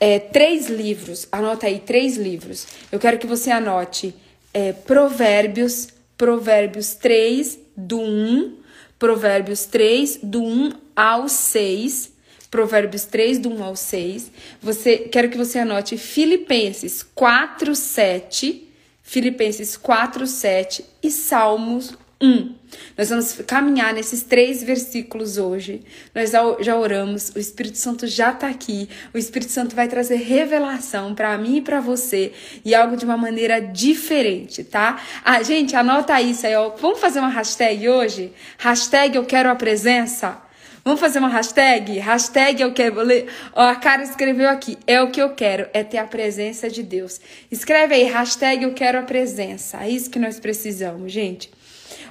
é, 0.00 0.18
três 0.18 0.68
livros. 0.68 1.28
Anota 1.30 1.66
aí, 1.66 1.78
três 1.78 2.16
livros. 2.16 2.66
Eu 2.90 2.98
quero 2.98 3.18
que 3.18 3.26
você 3.26 3.50
anote 3.50 4.14
é, 4.54 4.72
Provérbios, 4.72 5.88
Provérbios 6.16 6.94
3, 6.94 7.58
do 7.76 8.00
1, 8.00 8.56
Provérbios 8.98 9.66
3, 9.66 10.20
do 10.22 10.42
1 10.42 10.72
ao 10.96 11.28
6. 11.28 12.14
Provérbios 12.50 13.04
3, 13.04 13.38
do 13.40 13.50
1 13.50 13.62
ao 13.62 13.76
6. 13.76 14.30
Você, 14.62 14.96
quero 14.96 15.28
que 15.28 15.36
você 15.36 15.58
anote 15.58 15.98
Filipenses 15.98 17.02
4, 17.02 17.74
7 17.74 18.63
Filipenses 19.04 19.76
4, 19.76 20.26
7 20.26 20.84
e 21.02 21.10
Salmos 21.10 21.94
1. 22.20 22.54
Nós 22.96 23.10
vamos 23.10 23.34
caminhar 23.46 23.92
nesses 23.92 24.22
três 24.22 24.62
versículos 24.62 25.36
hoje. 25.36 25.82
Nós 26.14 26.30
já 26.30 26.76
oramos, 26.76 27.30
o 27.36 27.38
Espírito 27.38 27.76
Santo 27.76 28.06
já 28.06 28.30
está 28.30 28.48
aqui. 28.48 28.88
O 29.12 29.18
Espírito 29.18 29.52
Santo 29.52 29.76
vai 29.76 29.86
trazer 29.88 30.16
revelação 30.16 31.14
para 31.14 31.36
mim 31.36 31.58
e 31.58 31.62
para 31.62 31.80
você 31.80 32.32
e 32.64 32.74
algo 32.74 32.96
de 32.96 33.04
uma 33.04 33.16
maneira 33.16 33.60
diferente, 33.60 34.64
tá? 34.64 35.00
Ah, 35.22 35.42
gente, 35.42 35.76
anota 35.76 36.20
isso 36.20 36.46
aí, 36.46 36.56
ó. 36.56 36.70
Vamos 36.70 36.98
fazer 36.98 37.20
uma 37.20 37.28
hashtag 37.28 37.88
hoje? 37.88 38.32
Hashtag 38.58 39.16
eu 39.16 39.24
quero 39.24 39.50
a 39.50 39.54
presença. 39.54 40.42
Vamos 40.84 41.00
fazer 41.00 41.18
uma 41.18 41.28
hashtag? 41.28 41.98
Hashtag 41.98 42.60
eu 42.60 42.74
quero. 42.74 43.00
Ler. 43.00 43.26
Ó, 43.54 43.62
a 43.62 43.74
cara 43.74 44.02
escreveu 44.02 44.50
aqui. 44.50 44.76
É 44.86 45.00
o 45.00 45.10
que 45.10 45.20
eu 45.20 45.30
quero, 45.30 45.66
é 45.72 45.82
ter 45.82 45.96
a 45.96 46.04
presença 46.04 46.68
de 46.68 46.82
Deus. 46.82 47.18
Escreve 47.50 47.94
aí, 47.94 48.04
hashtag 48.04 48.64
eu 48.64 48.74
quero 48.74 48.98
a 48.98 49.02
presença. 49.02 49.82
É 49.82 49.88
isso 49.88 50.10
que 50.10 50.18
nós 50.18 50.38
precisamos, 50.38 51.10
gente. 51.10 51.50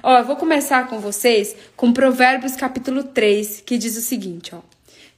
Ó, 0.02 0.18
eu 0.18 0.24
vou 0.24 0.34
começar 0.34 0.88
com 0.88 0.98
vocês 0.98 1.54
com 1.76 1.92
Provérbios 1.92 2.56
capítulo 2.56 3.04
3, 3.04 3.62
que 3.64 3.78
diz 3.78 3.96
o 3.96 4.00
seguinte, 4.00 4.52
ó. 4.52 4.73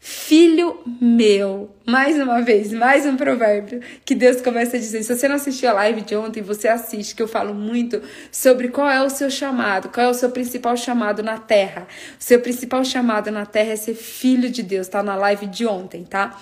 Filho 0.09 0.79
meu. 1.01 1.75
Mais 1.85 2.17
uma 2.17 2.41
vez, 2.41 2.73
mais 2.73 3.05
um 3.05 3.17
provérbio 3.17 3.81
que 4.05 4.15
Deus 4.15 4.41
começa 4.41 4.77
a 4.77 4.79
dizer. 4.79 5.03
Se 5.03 5.13
você 5.13 5.27
não 5.27 5.35
assistiu 5.35 5.69
a 5.69 5.73
live 5.73 6.03
de 6.03 6.15
ontem, 6.15 6.45
você 6.45 6.69
assiste, 6.69 7.13
que 7.13 7.21
eu 7.21 7.27
falo 7.27 7.53
muito 7.53 8.01
sobre 8.31 8.69
qual 8.69 8.89
é 8.89 9.03
o 9.03 9.11
seu 9.11 9.29
chamado, 9.29 9.89
qual 9.89 10.07
é 10.07 10.09
o 10.09 10.15
seu 10.15 10.31
principal 10.31 10.77
chamado 10.77 11.25
na 11.25 11.39
terra. 11.39 11.89
O 12.21 12.23
seu 12.23 12.39
principal 12.39 12.85
chamado 12.85 13.33
na 13.33 13.45
terra 13.45 13.73
é 13.73 13.77
ser 13.77 13.95
filho 13.95 14.49
de 14.49 14.63
Deus, 14.63 14.87
tá 14.87 15.03
na 15.03 15.17
live 15.17 15.49
de 15.49 15.67
ontem, 15.67 16.05
tá? 16.05 16.41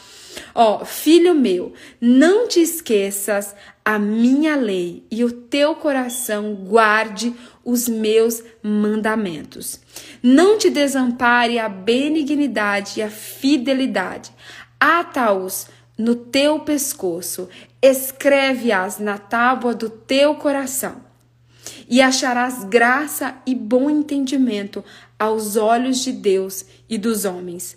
Ó, 0.55 0.85
filho 0.85 1.35
meu, 1.35 1.73
não 1.99 2.47
te 2.47 2.61
esqueças 2.61 3.55
a 3.83 3.99
minha 3.99 4.57
lei 4.57 5.05
e 5.11 5.25
o 5.25 5.33
teu 5.33 5.75
coração 5.75 6.55
guarde 6.55 7.35
os 7.65 7.89
meus 7.89 8.43
mandamentos. 8.63 9.81
Não 10.23 10.59
te 10.59 10.69
desampare 10.69 11.59
a 11.59 11.69
benignidade 11.69 13.01
e 13.01 13.03
a 13.03 13.11
fidelidade. 13.11 14.31
Ata-os 14.79 15.67
no 15.97 16.15
teu 16.15 16.61
pescoço, 16.61 17.49
escreve-as 17.81 18.99
na 18.99 19.17
tábua 19.17 19.75
do 19.75 19.89
teu 19.89 20.35
coração. 20.35 21.03
E 21.89 22.03
acharás 22.03 22.65
graça 22.65 23.37
e 23.47 23.55
bom 23.55 23.89
entendimento 23.89 24.85
aos 25.19 25.57
olhos 25.57 25.99
de 25.99 26.13
Deus 26.13 26.65
e 26.89 26.99
dos 26.99 27.25
homens. 27.25 27.77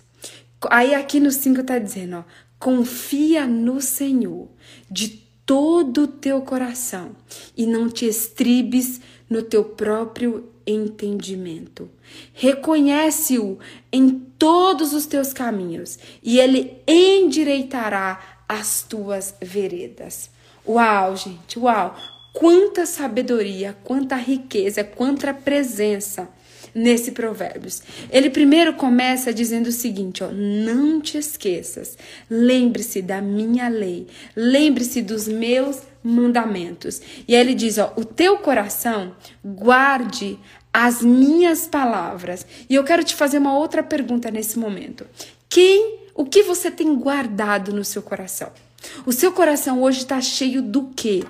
Aí 0.69 0.95
aqui 0.95 1.19
no 1.19 1.32
5 1.32 1.62
está 1.62 1.78
dizendo, 1.78 2.17
ó, 2.17 2.23
confia 2.60 3.45
no 3.45 3.80
Senhor 3.80 4.50
de 4.89 5.28
todo 5.45 6.04
o 6.04 6.08
teu 6.08 6.41
coração 6.41 7.15
e 7.56 7.65
não 7.65 7.89
te 7.89 8.06
estribes 8.06 9.00
no 9.30 9.42
teu 9.42 9.63
próprio 9.63 10.50
entendimento. 10.66 11.90
Reconhece-o 12.34 13.58
em 13.92 14.10
todos 14.38 14.94
os 14.94 15.06
teus 15.06 15.34
caminhos 15.34 15.98
e 16.22 16.40
ele 16.40 16.78
endireitará 16.88 18.44
as 18.48 18.84
tuas 18.84 19.34
veredas. 19.42 20.30
Uau, 20.68 21.16
gente, 21.16 21.58
uau! 21.58 21.96
Quanta 22.34 22.86
sabedoria, 22.86 23.76
quanta 23.84 24.16
riqueza, 24.16 24.84
quanta 24.84 25.34
presença 25.34 26.30
nesse 26.78 27.12
Provérbios. 27.12 27.82
Ele 28.12 28.30
primeiro 28.30 28.74
começa 28.74 29.34
dizendo 29.34 29.68
o 29.68 29.72
seguinte, 29.72 30.24
ó: 30.24 30.30
"Não 30.32 31.02
te 31.02 31.18
esqueças. 31.18 31.98
Lembre-se 32.30 33.02
da 33.02 33.20
minha 33.20 33.68
lei. 33.68 34.08
Lembre-se 34.36 35.02
dos 35.02 35.28
meus 35.28 35.80
mandamentos". 36.04 37.02
E 37.28 37.36
aí 37.36 37.42
ele 37.42 37.56
diz, 37.56 37.80
ó: 37.80 37.92
"O 37.98 38.06
teu 38.06 38.38
coração 38.38 39.16
guarde 39.44 40.38
as 40.72 41.02
minhas 41.02 41.68
palavras". 41.68 42.46
E 42.70 42.76
eu 42.76 42.84
quero 42.84 43.04
te 43.04 43.16
fazer 43.16 43.40
uma 43.40 43.58
outra 43.58 43.82
pergunta 43.82 44.30
nesse 44.30 44.60
momento. 44.60 45.06
Quem, 45.50 46.00
o 46.13 46.26
que 46.26 46.44
você 46.44 46.70
tem 46.70 46.96
guardado 46.96 47.74
no 47.74 47.84
seu 47.84 48.04
coração? 48.04 48.52
O 49.06 49.12
seu 49.12 49.32
coração 49.32 49.82
hoje 49.82 50.00
está 50.00 50.22
cheio 50.22 50.62
do 50.62 50.92
quê? 50.96 51.24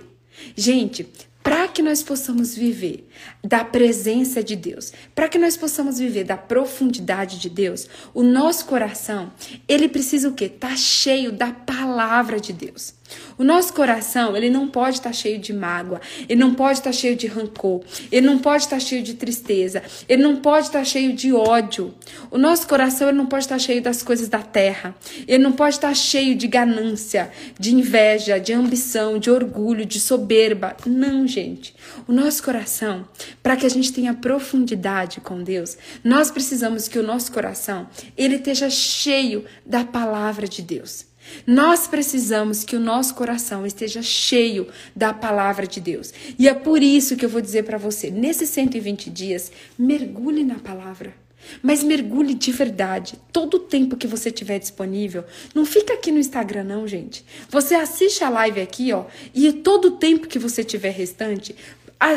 Gente, 0.55 1.07
para 1.41 1.67
que 1.69 1.81
nós 1.81 2.03
possamos 2.03 2.53
viver 2.53 3.06
da 3.43 3.63
presença 3.63 4.43
de 4.43 4.55
Deus, 4.55 4.91
para 5.15 5.27
que 5.27 5.37
nós 5.37 5.55
possamos 5.57 5.99
viver 5.99 6.23
da 6.23 6.37
profundidade 6.37 7.39
de 7.39 7.49
Deus, 7.49 7.87
o 8.13 8.23
nosso 8.23 8.65
coração, 8.65 9.31
ele 9.67 9.87
precisa 9.87 10.29
o 10.29 10.33
quê? 10.33 10.49
Tá 10.49 10.75
cheio 10.75 11.31
da 11.31 11.51
palavra 11.51 12.39
de 12.39 12.53
Deus. 12.53 12.97
O 13.37 13.43
nosso 13.43 13.73
coração, 13.73 14.35
ele 14.35 14.49
não 14.49 14.67
pode 14.67 14.97
estar 14.97 15.09
tá 15.09 15.15
cheio 15.15 15.39
de 15.39 15.53
mágoa, 15.53 16.01
ele 16.27 16.39
não 16.39 16.53
pode 16.53 16.79
estar 16.79 16.89
tá 16.89 16.95
cheio 16.95 17.15
de 17.15 17.27
rancor, 17.27 17.81
ele 18.11 18.25
não 18.25 18.39
pode 18.39 18.63
estar 18.63 18.77
tá 18.77 18.79
cheio 18.79 19.03
de 19.03 19.13
tristeza, 19.13 19.81
ele 20.09 20.23
não 20.23 20.37
pode 20.37 20.67
estar 20.67 20.83
cheio 20.83 21.13
de 21.13 21.31
ódio. 21.31 21.93
O 22.31 22.37
nosso 22.37 22.67
coração, 22.67 23.09
ele 23.09 23.17
não 23.17 23.27
pode 23.27 23.45
estar 23.45 23.59
cheio 23.59 23.81
das 23.81 24.01
coisas 24.01 24.27
da 24.27 24.39
terra, 24.39 24.95
ele 25.27 25.43
não 25.43 25.51
pode 25.51 25.75
estar 25.75 25.93
cheio 25.93 26.35
de 26.35 26.47
ganância, 26.47 27.31
de 27.59 27.73
inveja, 27.73 28.39
de 28.39 28.53
ambição, 28.53 29.19
de 29.19 29.29
orgulho, 29.29 29.85
de 29.85 29.99
soberba. 29.99 30.75
Não, 30.85 31.27
gente. 31.27 31.75
O 32.07 32.11
nosso 32.11 32.43
coração, 32.43 33.06
para 33.41 33.55
que 33.55 33.65
a 33.65 33.69
gente 33.69 33.93
tenha 33.93 34.13
profundidade 34.13 35.21
com 35.21 35.43
Deus, 35.43 35.77
nós 36.03 36.31
precisamos 36.31 36.87
que 36.87 36.99
o 36.99 37.03
nosso 37.03 37.31
coração, 37.31 37.87
ele 38.17 38.35
esteja 38.35 38.69
cheio 38.69 39.45
da 39.65 39.83
palavra 39.83 40.47
de 40.47 40.61
Deus. 40.61 41.05
Nós 41.45 41.87
precisamos 41.87 42.63
que 42.63 42.75
o 42.75 42.79
nosso 42.79 43.15
coração 43.15 43.65
esteja 43.65 44.01
cheio 44.01 44.67
da 44.95 45.13
palavra 45.13 45.67
de 45.67 45.79
Deus. 45.79 46.13
E 46.37 46.47
é 46.47 46.53
por 46.53 46.81
isso 46.81 47.15
que 47.15 47.25
eu 47.25 47.29
vou 47.29 47.41
dizer 47.41 47.63
para 47.63 47.77
você, 47.77 48.09
nesses 48.09 48.49
120 48.49 49.09
dias, 49.09 49.51
mergulhe 49.77 50.43
na 50.43 50.55
palavra. 50.55 51.13
Mas 51.61 51.83
mergulhe 51.83 52.33
de 52.33 52.51
verdade. 52.51 53.15
Todo 53.31 53.55
o 53.55 53.59
tempo 53.59 53.95
que 53.95 54.07
você 54.07 54.29
tiver 54.31 54.59
disponível, 54.59 55.23
não 55.53 55.65
fica 55.65 55.93
aqui 55.93 56.11
no 56.11 56.19
Instagram 56.19 56.63
não, 56.63 56.87
gente. 56.87 57.23
Você 57.49 57.75
assiste 57.75 58.23
a 58.23 58.29
live 58.29 58.59
aqui, 58.59 58.91
ó, 58.91 59.05
e 59.33 59.51
todo 59.53 59.85
o 59.85 59.91
tempo 59.91 60.27
que 60.27 60.39
você 60.39 60.63
tiver 60.63 60.89
restante, 60.89 61.55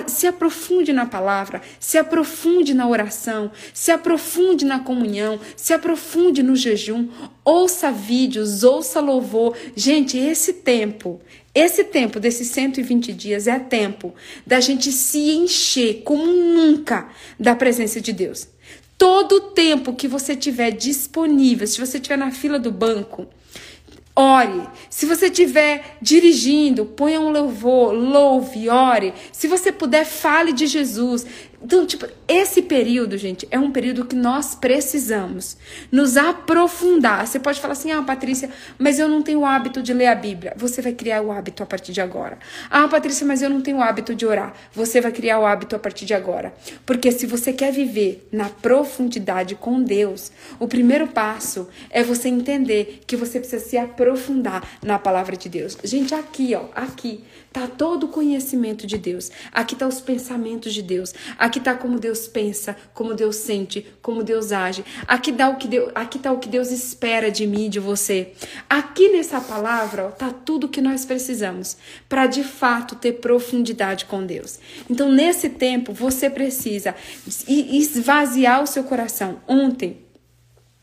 se 0.07 0.27
aprofunde 0.27 0.93
na 0.93 1.07
palavra, 1.07 1.62
se 1.79 1.97
aprofunde 1.97 2.75
na 2.75 2.87
oração, 2.88 3.51
se 3.73 3.90
aprofunde 3.90 4.64
na 4.64 4.81
comunhão, 4.81 5.40
se 5.57 5.73
aprofunde 5.73 6.43
no 6.43 6.55
jejum, 6.55 7.09
ouça 7.45 7.90
vídeos, 7.90 8.62
ouça 8.62 9.01
louvor. 9.01 9.57
Gente, 9.75 10.19
esse 10.19 10.53
tempo, 10.53 11.21
esse 11.55 11.85
tempo 11.85 12.21
desses 12.21 12.49
120 12.49 13.12
dias 13.12 13.47
é 13.47 13.59
tempo 13.59 14.14
da 14.47 14.61
gente 14.61 14.93
se 14.93 15.31
encher 15.33 16.03
como 16.05 16.27
nunca 16.27 17.09
da 17.38 17.55
presença 17.55 18.01
de 18.01 18.12
Deus. 18.12 18.49
Todo 18.99 19.37
o 19.37 19.40
tempo 19.40 19.95
que 19.95 20.07
você 20.07 20.37
tiver 20.37 20.73
disponível, 20.73 21.66
se 21.66 21.81
você 21.81 21.97
estiver 21.97 22.19
na 22.19 22.31
fila 22.31 22.59
do 22.59 22.71
banco, 22.71 23.27
ore. 24.14 24.68
Se 24.88 25.07
você 25.07 25.27
estiver 25.27 25.96
dirigindo, 26.01 26.85
ponha 26.85 27.20
um 27.20 27.31
louvor, 27.31 27.92
louve, 27.92 28.68
ore. 28.68 29.14
Se 29.33 29.49
você 29.49 29.73
puder, 29.73 30.05
fale 30.05 30.53
de 30.53 30.66
Jesus. 30.66 31.27
Então, 31.62 31.87
tipo, 31.87 32.07
esse 32.27 32.62
período, 32.62 33.18
gente, 33.18 33.46
é 33.51 33.59
um 33.59 33.70
período 33.70 34.07
que 34.07 34.16
nós 34.16 34.55
precisamos 34.55 35.59
nos 35.92 36.16
aprofundar. 36.16 37.27
Você 37.27 37.38
pode 37.38 37.61
falar 37.61 37.73
assim: 37.73 37.90
ah, 37.92 38.03
Patrícia, 38.03 38.51
mas 38.79 38.99
eu 38.99 39.09
não 39.09 39.20
tenho 39.20 39.40
o 39.40 39.44
hábito 39.44 39.83
de 39.83 39.92
ler 39.92 40.07
a 40.07 40.14
Bíblia. 40.14 40.55
Você 40.57 40.81
vai 40.81 40.92
criar 40.92 41.20
o 41.20 41.31
hábito 41.31 41.62
a 41.62 41.66
partir 41.66 41.92
de 41.92 42.01
agora. 42.01 42.38
Ah, 42.70 42.88
Patrícia, 42.88 43.27
mas 43.27 43.42
eu 43.42 43.51
não 43.51 43.61
tenho 43.61 43.79
o 43.79 43.83
hábito 43.83 44.14
de 44.14 44.25
orar. 44.25 44.55
Você 44.73 45.01
vai 45.01 45.12
criar 45.12 45.38
o 45.38 45.46
hábito 45.46 45.77
a 45.77 45.79
partir 45.79 46.07
de 46.07 46.14
agora. 46.14 46.55
Porque 46.87 47.12
se 47.12 47.27
você 47.27 47.53
quer 47.53 47.73
viver 47.73 48.27
na 48.33 48.49
profundidade 48.49 49.55
com 49.55 49.83
Deus, 49.83 50.33
o 50.59 50.66
primeiro 50.66 51.09
passo 51.09 51.68
é 51.90 52.03
você 52.03 52.29
entender 52.29 53.03
que 53.07 53.16
você 53.16 53.38
precisa 53.38 53.64
se 53.64 53.77
aprofundar 53.77 54.66
na 54.83 54.99
palavra 54.99 55.37
de 55.37 55.49
Deus. 55.49 55.77
Gente, 55.85 56.14
aqui, 56.14 56.55
ó, 56.55 56.66
aqui 56.75 57.25
tá 57.53 57.66
todo 57.66 58.05
o 58.05 58.09
conhecimento 58.09 58.87
de 58.87 58.96
Deus. 58.96 59.31
Aqui 59.53 59.75
tá 59.75 59.87
os 59.87 60.01
pensamentos 60.01 60.73
de 60.73 60.83
Deus. 60.83 61.12
Aqui 61.37 61.49
está 61.58 61.74
como 61.74 61.98
Deus 61.98 62.28
pensa, 62.28 62.76
como 62.94 63.14
Deus 63.14 63.36
sente, 63.36 63.86
como 64.02 64.22
Deus 64.22 64.52
age. 64.52 64.84
Aqui, 65.06 65.32
dá 65.32 65.48
o 65.48 65.56
que 65.56 65.68
Deus, 65.68 65.90
aqui 65.94 66.18
tá 66.18 66.32
o 66.32 66.38
que 66.38 66.48
Deus 66.48 66.70
espera 66.70 67.30
de 67.30 67.46
mim 67.46 67.66
e 67.66 67.68
de 67.68 67.80
você. 67.80 68.32
Aqui 68.68 69.08
nessa 69.08 69.40
palavra 69.40 70.08
está 70.08 70.30
tudo 70.30 70.64
o 70.64 70.68
que 70.68 70.80
nós 70.80 71.04
precisamos 71.04 71.76
para 72.08 72.26
de 72.26 72.44
fato 72.44 72.94
ter 72.96 73.14
profundidade 73.14 74.04
com 74.04 74.24
Deus. 74.24 74.58
Então, 74.88 75.10
nesse 75.10 75.48
tempo, 75.48 75.92
você 75.92 76.30
precisa 76.30 76.94
esvaziar 77.46 78.62
o 78.62 78.66
seu 78.66 78.84
coração. 78.84 79.40
Ontem, 79.46 80.10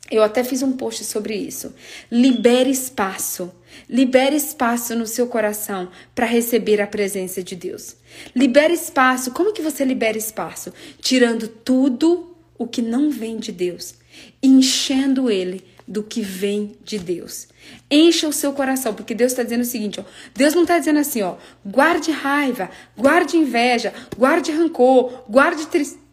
eu 0.09 0.23
até 0.23 0.43
fiz 0.43 0.61
um 0.63 0.73
post 0.73 1.03
sobre 1.03 1.35
isso. 1.35 1.73
Libere 2.11 2.69
espaço. 2.69 3.51
Libere 3.89 4.35
espaço 4.35 4.95
no 4.95 5.05
seu 5.05 5.27
coração 5.27 5.89
para 6.15 6.25
receber 6.25 6.81
a 6.81 6.87
presença 6.87 7.43
de 7.43 7.55
Deus. 7.55 7.95
Libere 8.35 8.73
espaço. 8.73 9.31
Como 9.31 9.53
que 9.53 9.61
você 9.61 9.83
libera 9.83 10.17
espaço? 10.17 10.73
Tirando 11.01 11.47
tudo 11.47 12.35
o 12.57 12.65
que 12.65 12.81
não 12.81 13.11
vem 13.11 13.37
de 13.37 13.51
Deus, 13.51 13.95
enchendo 14.41 15.29
ele 15.29 15.63
do 15.87 16.01
que 16.03 16.21
vem 16.21 16.75
de 16.83 16.97
Deus. 16.97 17.47
Encha 17.89 18.27
o 18.27 18.33
seu 18.33 18.51
coração, 18.53 18.93
porque 18.93 19.13
Deus 19.13 19.31
está 19.31 19.43
dizendo 19.43 19.61
o 19.61 19.65
seguinte: 19.65 19.99
ó, 19.99 20.03
Deus 20.33 20.53
não 20.53 20.63
está 20.63 20.79
dizendo 20.79 20.99
assim, 20.99 21.21
ó, 21.21 21.35
guarde 21.65 22.11
raiva, 22.11 22.69
guarde 22.97 23.37
inveja, 23.37 23.93
guarde 24.17 24.51
rancor, 24.51 25.23
guarde 25.29 25.67
tristeza 25.67 26.06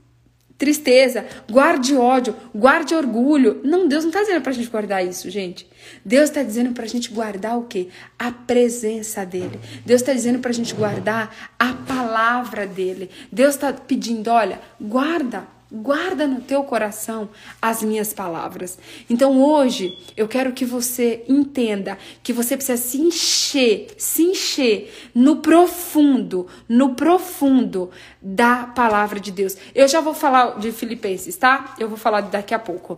tristeza, 0.56 1.26
guarde 1.50 1.96
ódio, 1.96 2.34
guarde 2.54 2.94
orgulho. 2.94 3.60
Não, 3.64 3.88
Deus 3.88 4.04
não 4.04 4.10
está 4.10 4.20
dizendo 4.20 4.40
para 4.40 4.52
a 4.52 4.54
gente 4.54 4.70
guardar 4.70 5.06
isso, 5.06 5.28
gente. 5.30 5.68
Deus 6.04 6.30
está 6.30 6.42
dizendo 6.42 6.72
para 6.72 6.84
a 6.84 6.88
gente 6.88 7.10
guardar 7.10 7.58
o 7.58 7.64
quê? 7.64 7.88
A 8.18 8.30
presença 8.30 9.24
dele. 9.24 9.58
Deus 9.84 10.00
está 10.00 10.12
dizendo 10.12 10.38
para 10.38 10.50
a 10.50 10.54
gente 10.54 10.74
guardar 10.74 11.54
a 11.58 11.72
palavra 11.72 12.66
dele. 12.66 13.10
Deus 13.30 13.54
está 13.54 13.72
pedindo, 13.72 14.30
olha, 14.30 14.60
guarda 14.80 15.53
Guarda 15.76 16.28
no 16.28 16.40
teu 16.40 16.62
coração 16.62 17.28
as 17.60 17.82
minhas 17.82 18.12
palavras. 18.12 18.78
Então 19.10 19.42
hoje 19.42 19.98
eu 20.16 20.28
quero 20.28 20.52
que 20.52 20.64
você 20.64 21.24
entenda 21.28 21.98
que 22.22 22.32
você 22.32 22.56
precisa 22.56 22.80
se 22.80 23.00
encher, 23.00 23.88
se 23.98 24.22
encher 24.22 25.10
no 25.12 25.36
profundo, 25.36 26.46
no 26.68 26.94
profundo 26.94 27.90
da 28.22 28.66
palavra 28.66 29.18
de 29.18 29.32
Deus. 29.32 29.56
Eu 29.74 29.88
já 29.88 30.00
vou 30.00 30.14
falar 30.14 30.60
de 30.60 30.70
Filipenses, 30.70 31.36
tá? 31.36 31.74
Eu 31.76 31.88
vou 31.88 31.98
falar 31.98 32.20
daqui 32.20 32.54
a 32.54 32.58
pouco. 32.60 32.96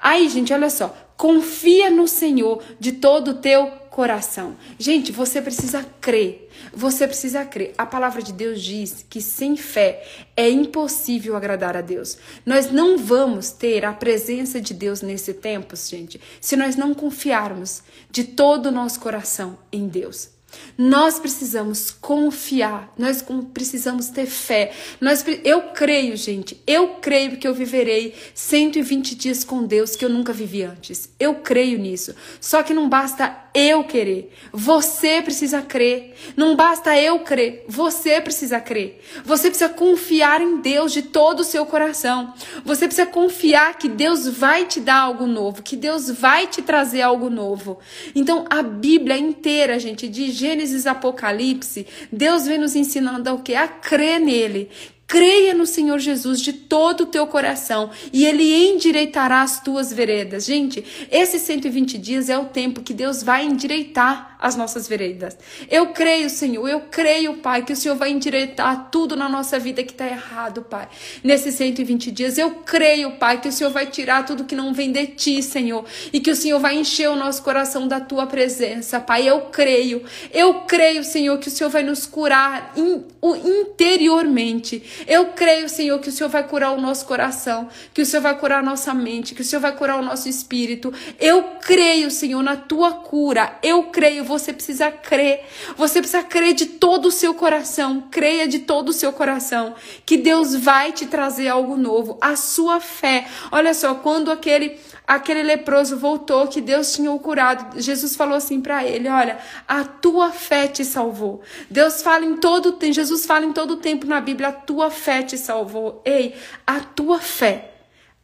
Aí, 0.00 0.28
gente, 0.28 0.52
olha 0.52 0.70
só. 0.70 0.96
Confia 1.16 1.90
no 1.90 2.06
Senhor 2.06 2.62
de 2.78 2.92
todo 2.92 3.32
o 3.32 3.34
teu 3.34 3.81
coração. 3.92 4.56
Gente, 4.78 5.12
você 5.12 5.42
precisa 5.42 5.84
crer. 6.00 6.48
Você 6.72 7.06
precisa 7.06 7.44
crer. 7.44 7.74
A 7.76 7.84
palavra 7.84 8.22
de 8.22 8.32
Deus 8.32 8.62
diz 8.62 9.04
que 9.08 9.20
sem 9.20 9.54
fé 9.54 10.02
é 10.34 10.48
impossível 10.48 11.36
agradar 11.36 11.76
a 11.76 11.82
Deus. 11.82 12.16
Nós 12.44 12.72
não 12.72 12.96
vamos 12.96 13.50
ter 13.50 13.84
a 13.84 13.92
presença 13.92 14.62
de 14.62 14.72
Deus 14.72 15.02
nesse 15.02 15.34
tempo, 15.34 15.76
gente, 15.76 16.18
se 16.40 16.56
nós 16.56 16.74
não 16.74 16.94
confiarmos 16.94 17.82
de 18.10 18.24
todo 18.24 18.66
o 18.66 18.72
nosso 18.72 18.98
coração 18.98 19.58
em 19.70 19.86
Deus. 19.86 20.30
Nós 20.76 21.18
precisamos 21.18 21.90
confiar, 21.90 22.92
nós 22.98 23.24
precisamos 23.52 24.08
ter 24.08 24.26
fé. 24.26 24.72
Nós, 25.00 25.24
eu 25.44 25.62
creio, 25.74 26.16
gente, 26.16 26.62
eu 26.66 26.96
creio 27.00 27.36
que 27.36 27.46
eu 27.46 27.54
viverei 27.54 28.14
120 28.34 29.14
dias 29.14 29.44
com 29.44 29.64
Deus 29.64 29.94
que 29.94 30.04
eu 30.04 30.08
nunca 30.08 30.32
vivi 30.32 30.62
antes. 30.62 31.10
Eu 31.20 31.36
creio 31.36 31.78
nisso. 31.78 32.14
Só 32.40 32.62
que 32.62 32.74
não 32.74 32.88
basta 32.88 33.42
eu 33.54 33.84
querer, 33.84 34.32
você 34.50 35.20
precisa 35.20 35.60
crer. 35.60 36.14
Não 36.36 36.56
basta 36.56 36.98
eu 36.98 37.20
crer, 37.20 37.64
você 37.68 38.20
precisa 38.20 38.58
crer. 38.58 39.02
Você 39.24 39.48
precisa 39.48 39.68
confiar 39.68 40.40
em 40.40 40.60
Deus 40.60 40.92
de 40.92 41.02
todo 41.02 41.40
o 41.40 41.44
seu 41.44 41.66
coração. 41.66 42.32
Você 42.64 42.86
precisa 42.86 43.06
confiar 43.06 43.76
que 43.76 43.88
Deus 43.88 44.26
vai 44.26 44.64
te 44.64 44.80
dar 44.80 45.00
algo 45.00 45.26
novo, 45.26 45.62
que 45.62 45.76
Deus 45.76 46.10
vai 46.10 46.46
te 46.46 46.62
trazer 46.62 47.02
algo 47.02 47.28
novo. 47.28 47.78
Então, 48.14 48.46
a 48.48 48.62
Bíblia 48.62 49.18
inteira, 49.18 49.78
gente, 49.78 50.08
de 50.08 50.32
Gênesis 50.42 50.88
Apocalipse, 50.88 51.86
Deus 52.10 52.46
vem 52.46 52.58
nos 52.58 52.74
ensinando 52.74 53.32
o 53.32 53.38
que? 53.38 53.54
A 53.54 53.68
crer 53.68 54.18
nele 54.18 54.68
Creia 55.12 55.52
no 55.52 55.66
Senhor 55.66 55.98
Jesus 55.98 56.40
de 56.40 56.54
todo 56.54 57.02
o 57.02 57.06
teu 57.06 57.26
coração 57.26 57.90
e 58.14 58.24
ele 58.24 58.50
endireitará 58.70 59.42
as 59.42 59.60
tuas 59.60 59.92
veredas. 59.92 60.46
Gente, 60.46 60.82
esses 61.10 61.42
120 61.42 61.98
dias 61.98 62.30
é 62.30 62.38
o 62.38 62.46
tempo 62.46 62.80
que 62.80 62.94
Deus 62.94 63.22
vai 63.22 63.44
endireitar 63.44 64.32
as 64.42 64.56
nossas 64.56 64.88
veredas. 64.88 65.38
Eu 65.70 65.88
creio, 65.88 66.28
Senhor, 66.28 66.68
eu 66.68 66.80
creio, 66.90 67.34
Pai, 67.36 67.64
que 67.64 67.72
o 67.72 67.76
Senhor 67.76 67.94
vai 67.94 68.10
endireitar 68.10 68.90
tudo 68.90 69.14
na 69.14 69.28
nossa 69.28 69.56
vida 69.56 69.84
que 69.84 69.92
está 69.92 70.04
errado, 70.04 70.62
Pai. 70.62 70.88
Nesses 71.22 71.54
120 71.54 72.10
dias, 72.10 72.38
eu 72.38 72.50
creio, 72.50 73.12
Pai, 73.12 73.40
que 73.40 73.46
o 73.46 73.52
Senhor 73.52 73.70
vai 73.70 73.86
tirar 73.86 74.26
tudo 74.26 74.44
que 74.44 74.56
não 74.56 74.74
vem 74.74 74.90
de 74.90 75.06
ti, 75.06 75.40
Senhor, 75.42 75.84
e 76.12 76.18
que 76.18 76.30
o 76.30 76.34
Senhor 76.34 76.58
vai 76.58 76.76
encher 76.76 77.08
o 77.08 77.14
nosso 77.14 77.40
coração 77.42 77.86
da 77.86 78.00
tua 78.00 78.26
presença, 78.26 78.98
Pai. 78.98 79.28
Eu 79.28 79.42
creio, 79.42 80.02
eu 80.32 80.54
creio, 80.62 81.04
Senhor, 81.04 81.38
que 81.38 81.46
o 81.46 81.50
Senhor 81.50 81.70
vai 81.70 81.84
nos 81.84 82.04
curar 82.04 82.72
in, 82.76 83.04
interiormente. 83.44 84.82
Eu 85.06 85.26
creio, 85.26 85.68
Senhor, 85.68 85.98
que 85.98 86.08
o 86.08 86.12
Senhor 86.12 86.28
vai 86.28 86.46
curar 86.46 86.72
o 86.72 86.80
nosso 86.80 87.06
coração, 87.06 87.68
que 87.92 88.02
o 88.02 88.06
Senhor 88.06 88.22
vai 88.22 88.38
curar 88.38 88.60
a 88.60 88.62
nossa 88.62 88.92
mente, 88.94 89.34
que 89.34 89.42
o 89.42 89.44
Senhor 89.44 89.60
vai 89.60 89.74
curar 89.76 89.98
o 89.98 90.02
nosso 90.02 90.28
espírito. 90.28 90.92
Eu 91.18 91.42
creio, 91.60 92.10
Senhor, 92.10 92.42
na 92.42 92.56
tua 92.56 92.92
cura. 92.92 93.58
Eu 93.62 93.84
creio, 93.84 94.24
você 94.24 94.52
precisa 94.52 94.90
crer. 94.90 95.44
Você 95.76 96.00
precisa 96.00 96.22
crer 96.22 96.54
de 96.54 96.66
todo 96.66 97.06
o 97.06 97.10
seu 97.10 97.34
coração. 97.34 98.04
Creia 98.10 98.46
de 98.46 98.60
todo 98.60 98.90
o 98.90 98.92
seu 98.92 99.12
coração 99.12 99.74
que 100.04 100.16
Deus 100.16 100.54
vai 100.54 100.92
te 100.92 101.06
trazer 101.06 101.48
algo 101.48 101.76
novo. 101.76 102.18
A 102.20 102.36
sua 102.36 102.80
fé. 102.80 103.26
Olha 103.50 103.74
só, 103.74 103.94
quando 103.94 104.30
aquele 104.30 104.78
aquele 105.06 105.42
leproso 105.42 105.96
voltou, 105.96 106.48
que 106.48 106.60
Deus 106.60 106.92
tinha 106.92 107.10
o 107.10 107.18
curado. 107.18 107.80
Jesus 107.80 108.16
falou 108.16 108.36
assim 108.36 108.60
para 108.60 108.84
ele: 108.84 109.08
Olha, 109.08 109.38
a 109.66 109.84
tua 109.84 110.30
fé 110.30 110.68
te 110.68 110.84
salvou. 110.84 111.42
Deus 111.70 112.02
fala 112.02 112.24
em 112.24 112.36
todo 112.36 112.72
tempo, 112.72 112.94
Jesus 112.94 113.26
fala 113.26 113.44
em 113.44 113.52
todo 113.52 113.76
tempo 113.76 114.06
na 114.06 114.20
Bíblia: 114.20 114.48
a 114.48 114.52
tua 114.52 114.90
fé 114.90 115.22
te 115.22 115.36
salvou. 115.36 116.00
Ei, 116.04 116.34
a 116.66 116.80
tua 116.80 117.18
fé, 117.18 117.72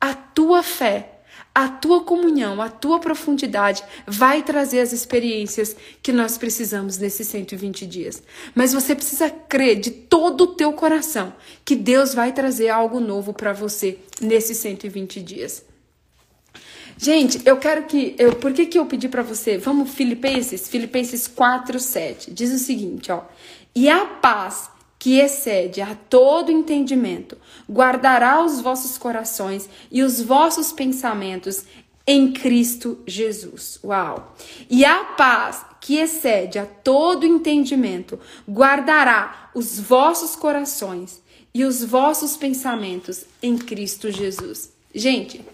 a 0.01 0.14
tua 0.14 0.62
fé. 0.62 1.14
A 1.55 1.68
tua 1.68 2.05
comunhão, 2.05 2.62
a 2.62 2.68
tua 2.68 3.01
profundidade 3.01 3.83
vai 4.07 4.45
trazer 4.45 4.79
as 4.79 4.93
experiências 4.93 5.74
que 6.01 6.12
nós 6.12 6.39
precisamos 6.39 6.99
nesses 6.99 7.26
120 7.26 7.85
dias. 7.85 8.22
Mas 8.55 8.72
você 8.72 8.95
precisa 8.95 9.29
crer 9.29 9.81
de 9.81 9.91
todo 9.91 10.43
o 10.43 10.55
teu 10.55 10.72
coração 10.72 11.35
que 11.64 11.74
Deus 11.74 12.14
vai 12.14 12.33
trazer 12.33 12.68
algo 12.68 13.01
novo 13.01 13.33
para 13.33 13.53
você 13.53 13.99
nesses 14.20 14.59
120 14.59 15.20
dias. 15.20 15.64
Gente, 17.01 17.41
eu 17.45 17.57
quero 17.59 17.85
que. 17.85 18.17
Eu, 18.19 18.35
por 18.35 18.53
que, 18.53 18.67
que 18.67 18.77
eu 18.77 18.85
pedi 18.85 19.09
para 19.09 19.23
você? 19.23 19.57
Vamos, 19.57 19.91
Filipenses, 19.95 20.69
Filipenses 20.69 21.29
4, 21.29 21.79
7. 21.79 22.33
Diz 22.33 22.53
o 22.53 22.59
seguinte, 22.59 23.13
ó. 23.13 23.23
E 23.73 23.89
a 23.89 24.05
paz 24.05 24.69
que 24.99 25.21
excede 25.21 25.81
a 25.81 25.95
todo 25.95 26.51
entendimento 26.51 27.39
guardará 27.71 28.45
os 28.45 28.61
vossos 28.61 28.99
corações 28.99 29.69
e 29.93 30.03
os 30.03 30.21
vossos 30.21 30.73
pensamentos 30.73 31.65
em 32.05 32.33
Cristo 32.33 32.99
Jesus. 33.07 33.79
Uau! 33.85 34.35
E 34.69 34.85
a 34.85 35.05
paz 35.05 35.65
que 35.81 35.99
excede 35.99 36.59
a 36.59 36.67
todo 36.67 37.25
entendimento 37.25 38.19
guardará 38.49 39.51
os 39.55 39.79
vossos 39.79 40.35
corações 40.35 41.23
e 41.55 41.65
os 41.65 41.85
vossos 41.85 42.37
pensamentos 42.37 43.25
em 43.41 43.57
Cristo 43.57 44.11
Jesus. 44.11 44.73
Gente, 44.93 45.45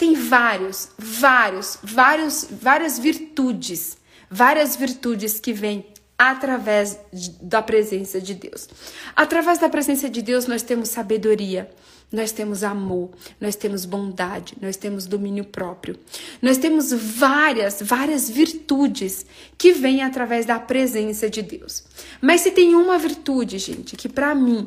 tem 0.00 0.14
vários, 0.14 0.88
vários, 0.98 1.78
vários, 1.82 2.48
várias 2.50 2.98
virtudes, 2.98 3.98
várias 4.30 4.74
virtudes 4.74 5.38
que 5.38 5.52
vêm 5.52 5.84
através 6.16 6.98
da 7.42 7.60
presença 7.60 8.18
de 8.18 8.32
Deus. 8.32 8.66
Através 9.14 9.58
da 9.58 9.68
presença 9.68 10.08
de 10.08 10.22
Deus 10.22 10.46
nós 10.46 10.62
temos 10.62 10.88
sabedoria, 10.88 11.70
nós 12.10 12.32
temos 12.32 12.64
amor, 12.64 13.10
nós 13.38 13.56
temos 13.56 13.84
bondade, 13.84 14.54
nós 14.58 14.74
temos 14.74 15.04
domínio 15.04 15.44
próprio. 15.44 15.98
Nós 16.40 16.56
temos 16.56 16.94
várias, 16.94 17.82
várias 17.82 18.30
virtudes 18.30 19.26
que 19.58 19.72
vêm 19.74 20.02
através 20.02 20.46
da 20.46 20.58
presença 20.58 21.28
de 21.28 21.42
Deus. 21.42 21.84
Mas 22.22 22.40
se 22.40 22.52
tem 22.52 22.74
uma 22.74 22.98
virtude, 22.98 23.58
gente, 23.58 23.96
que 23.96 24.08
para 24.08 24.34
mim 24.34 24.66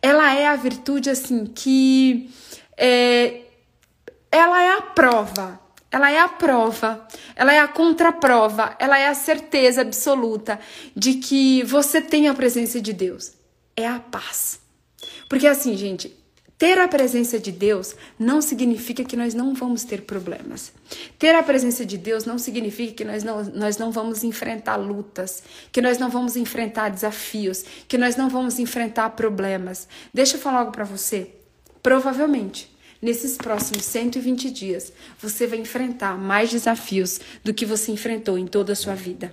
ela 0.00 0.32
é 0.32 0.46
a 0.46 0.54
virtude 0.54 1.10
assim 1.10 1.46
que 1.46 2.30
é, 2.76 3.40
ela 4.30 4.62
é 4.62 4.72
a 4.72 4.82
prova. 4.82 5.68
Ela 5.90 6.10
é 6.10 6.18
a 6.18 6.28
prova, 6.28 7.08
ela 7.34 7.52
é 7.52 7.60
a 7.60 7.66
contraprova, 7.66 8.76
ela 8.78 8.98
é 8.98 9.08
a 9.08 9.14
certeza 9.14 9.80
absoluta 9.80 10.60
de 10.94 11.14
que 11.14 11.62
você 11.62 11.98
tem 12.02 12.28
a 12.28 12.34
presença 12.34 12.78
de 12.78 12.92
Deus. 12.92 13.32
É 13.74 13.86
a 13.86 13.98
paz. 13.98 14.60
Porque 15.30 15.46
assim, 15.46 15.74
gente, 15.78 16.14
ter 16.58 16.78
a 16.78 16.86
presença 16.86 17.38
de 17.38 17.50
Deus 17.50 17.96
não 18.18 18.42
significa 18.42 19.02
que 19.02 19.16
nós 19.16 19.32
não 19.32 19.54
vamos 19.54 19.82
ter 19.82 20.02
problemas. 20.02 20.72
Ter 21.18 21.34
a 21.34 21.42
presença 21.42 21.86
de 21.86 21.96
Deus 21.96 22.26
não 22.26 22.36
significa 22.36 22.92
que 22.92 23.04
nós 23.04 23.24
não, 23.24 23.42
nós 23.44 23.78
não 23.78 23.90
vamos 23.90 24.22
enfrentar 24.22 24.76
lutas, 24.76 25.42
que 25.72 25.80
nós 25.80 25.96
não 25.96 26.10
vamos 26.10 26.36
enfrentar 26.36 26.90
desafios, 26.90 27.64
que 27.88 27.96
nós 27.96 28.14
não 28.14 28.28
vamos 28.28 28.58
enfrentar 28.58 29.08
problemas. 29.10 29.88
Deixa 30.12 30.36
eu 30.36 30.40
falar 30.40 30.58
algo 30.58 30.72
para 30.72 30.84
você. 30.84 31.30
Provavelmente 31.82 32.76
Nesses 33.00 33.36
próximos 33.36 33.84
120 33.84 34.50
dias, 34.50 34.92
você 35.20 35.46
vai 35.46 35.58
enfrentar 35.58 36.18
mais 36.18 36.50
desafios 36.50 37.20
do 37.44 37.54
que 37.54 37.64
você 37.64 37.92
enfrentou 37.92 38.36
em 38.36 38.46
toda 38.46 38.72
a 38.72 38.76
sua 38.76 38.94
vida. 38.94 39.32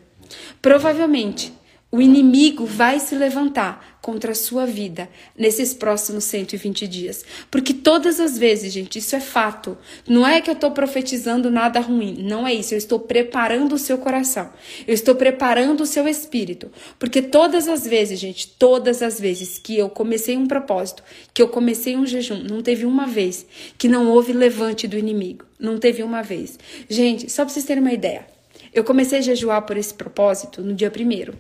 Provavelmente, 0.62 1.52
o 1.96 2.02
inimigo 2.02 2.66
vai 2.66 3.00
se 3.00 3.16
levantar 3.16 3.98
contra 4.02 4.34
a 4.34 4.36
sua 4.36 4.66
vida 4.66 5.08
nesses 5.38 5.74
próximos 5.74 6.26
120 6.26 6.86
dias. 6.90 7.24
Porque 7.50 7.74
todas 7.74 8.20
as 8.20 8.38
vezes, 8.38 8.74
gente, 8.74 9.00
isso 9.00 9.16
é 9.16 9.22
fato. 9.22 9.78
Não 10.06 10.28
é 10.28 10.42
que 10.42 10.50
eu 10.50 10.56
estou 10.56 10.72
profetizando 10.72 11.50
nada 11.50 11.80
ruim. 11.80 12.18
Não 12.22 12.46
é 12.46 12.54
isso. 12.54 12.74
Eu 12.74 12.78
estou 12.78 13.00
preparando 13.00 13.76
o 13.76 13.80
seu 13.80 13.98
coração. 13.98 14.50
Eu 14.86 14.94
estou 14.94 15.16
preparando 15.16 15.84
o 15.84 15.86
seu 15.86 16.06
espírito. 16.06 16.70
Porque 17.00 17.22
todas 17.22 17.70
as 17.70 17.88
vezes, 17.88 18.20
gente, 18.20 18.46
todas 18.46 19.02
as 19.02 19.18
vezes 19.18 19.58
que 19.58 19.78
eu 19.78 19.90
comecei 19.90 20.36
um 20.36 20.48
propósito, 20.48 21.02
que 21.34 21.42
eu 21.42 21.48
comecei 21.48 21.96
um 21.96 22.06
jejum, 22.06 22.44
não 22.44 22.62
teve 22.62 22.86
uma 22.86 23.08
vez 23.08 23.46
que 23.78 23.88
não 23.88 24.10
houve 24.10 24.34
levante 24.34 24.86
do 24.86 24.98
inimigo. 24.98 25.46
Não 25.58 25.80
teve 25.80 26.04
uma 26.04 26.22
vez. 26.22 26.60
Gente, 26.90 27.32
só 27.32 27.46
para 27.46 27.54
vocês 27.54 27.64
terem 27.64 27.82
uma 27.82 27.94
ideia. 27.94 28.28
Eu 28.74 28.84
comecei 28.84 29.20
a 29.20 29.22
jejuar 29.22 29.62
por 29.62 29.78
esse 29.78 29.94
propósito 29.94 30.62
no 30.62 30.74
dia 30.74 30.92
primeiro. 30.92 31.34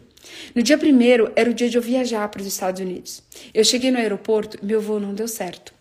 No 0.53 0.61
dia 0.61 0.77
primeiro 0.77 1.31
era 1.35 1.49
o 1.49 1.53
dia 1.53 1.69
de 1.69 1.77
eu 1.77 1.81
viajar 1.81 2.27
para 2.29 2.41
os 2.41 2.47
Estados 2.47 2.81
Unidos. 2.81 3.21
Eu 3.53 3.63
cheguei 3.63 3.91
no 3.91 3.97
aeroporto, 3.97 4.57
meu 4.63 4.81
voo 4.81 4.99
não 4.99 5.13
deu 5.13 5.27
certo. 5.27 5.73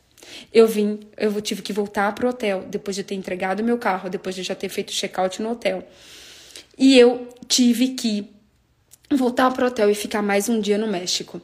Eu 0.52 0.66
vim, 0.66 1.00
eu 1.16 1.40
tive 1.40 1.62
que 1.62 1.72
voltar 1.72 2.14
para 2.14 2.26
o 2.26 2.30
hotel 2.30 2.64
depois 2.68 2.96
de 2.96 3.04
ter 3.04 3.14
entregado 3.14 3.62
meu 3.62 3.78
carro, 3.78 4.08
depois 4.08 4.34
de 4.34 4.42
já 4.42 4.54
ter 4.54 4.68
feito 4.68 4.92
check-out 4.92 5.40
no 5.42 5.50
hotel. 5.52 5.86
E 6.78 6.98
eu 6.98 7.28
tive 7.46 7.88
que 7.88 8.30
voltar 9.10 9.50
para 9.52 9.64
o 9.64 9.68
hotel 9.68 9.90
e 9.90 9.94
ficar 9.94 10.22
mais 10.22 10.48
um 10.48 10.60
dia 10.60 10.78
no 10.78 10.86
México. 10.86 11.40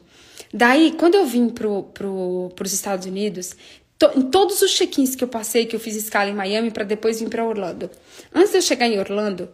Daí, 0.53 0.93
quando 0.97 1.15
eu 1.15 1.25
vim 1.25 1.49
para 1.49 1.67
pro, 1.93 2.51
os 2.61 2.73
Estados 2.73 3.05
Unidos, 3.05 3.55
to, 3.97 4.11
em 4.15 4.23
todos 4.23 4.61
os 4.61 4.71
check-ins 4.71 5.15
que 5.15 5.23
eu 5.23 5.27
passei, 5.27 5.65
que 5.65 5.75
eu 5.75 5.79
fiz 5.79 5.95
escala 5.95 6.29
em 6.29 6.33
Miami 6.33 6.71
para 6.71 6.83
depois 6.83 7.19
vir 7.19 7.29
para 7.29 7.45
Orlando. 7.45 7.89
Antes 8.33 8.51
de 8.51 8.57
eu 8.57 8.61
chegar 8.61 8.87
em 8.87 8.99
Orlando, 8.99 9.49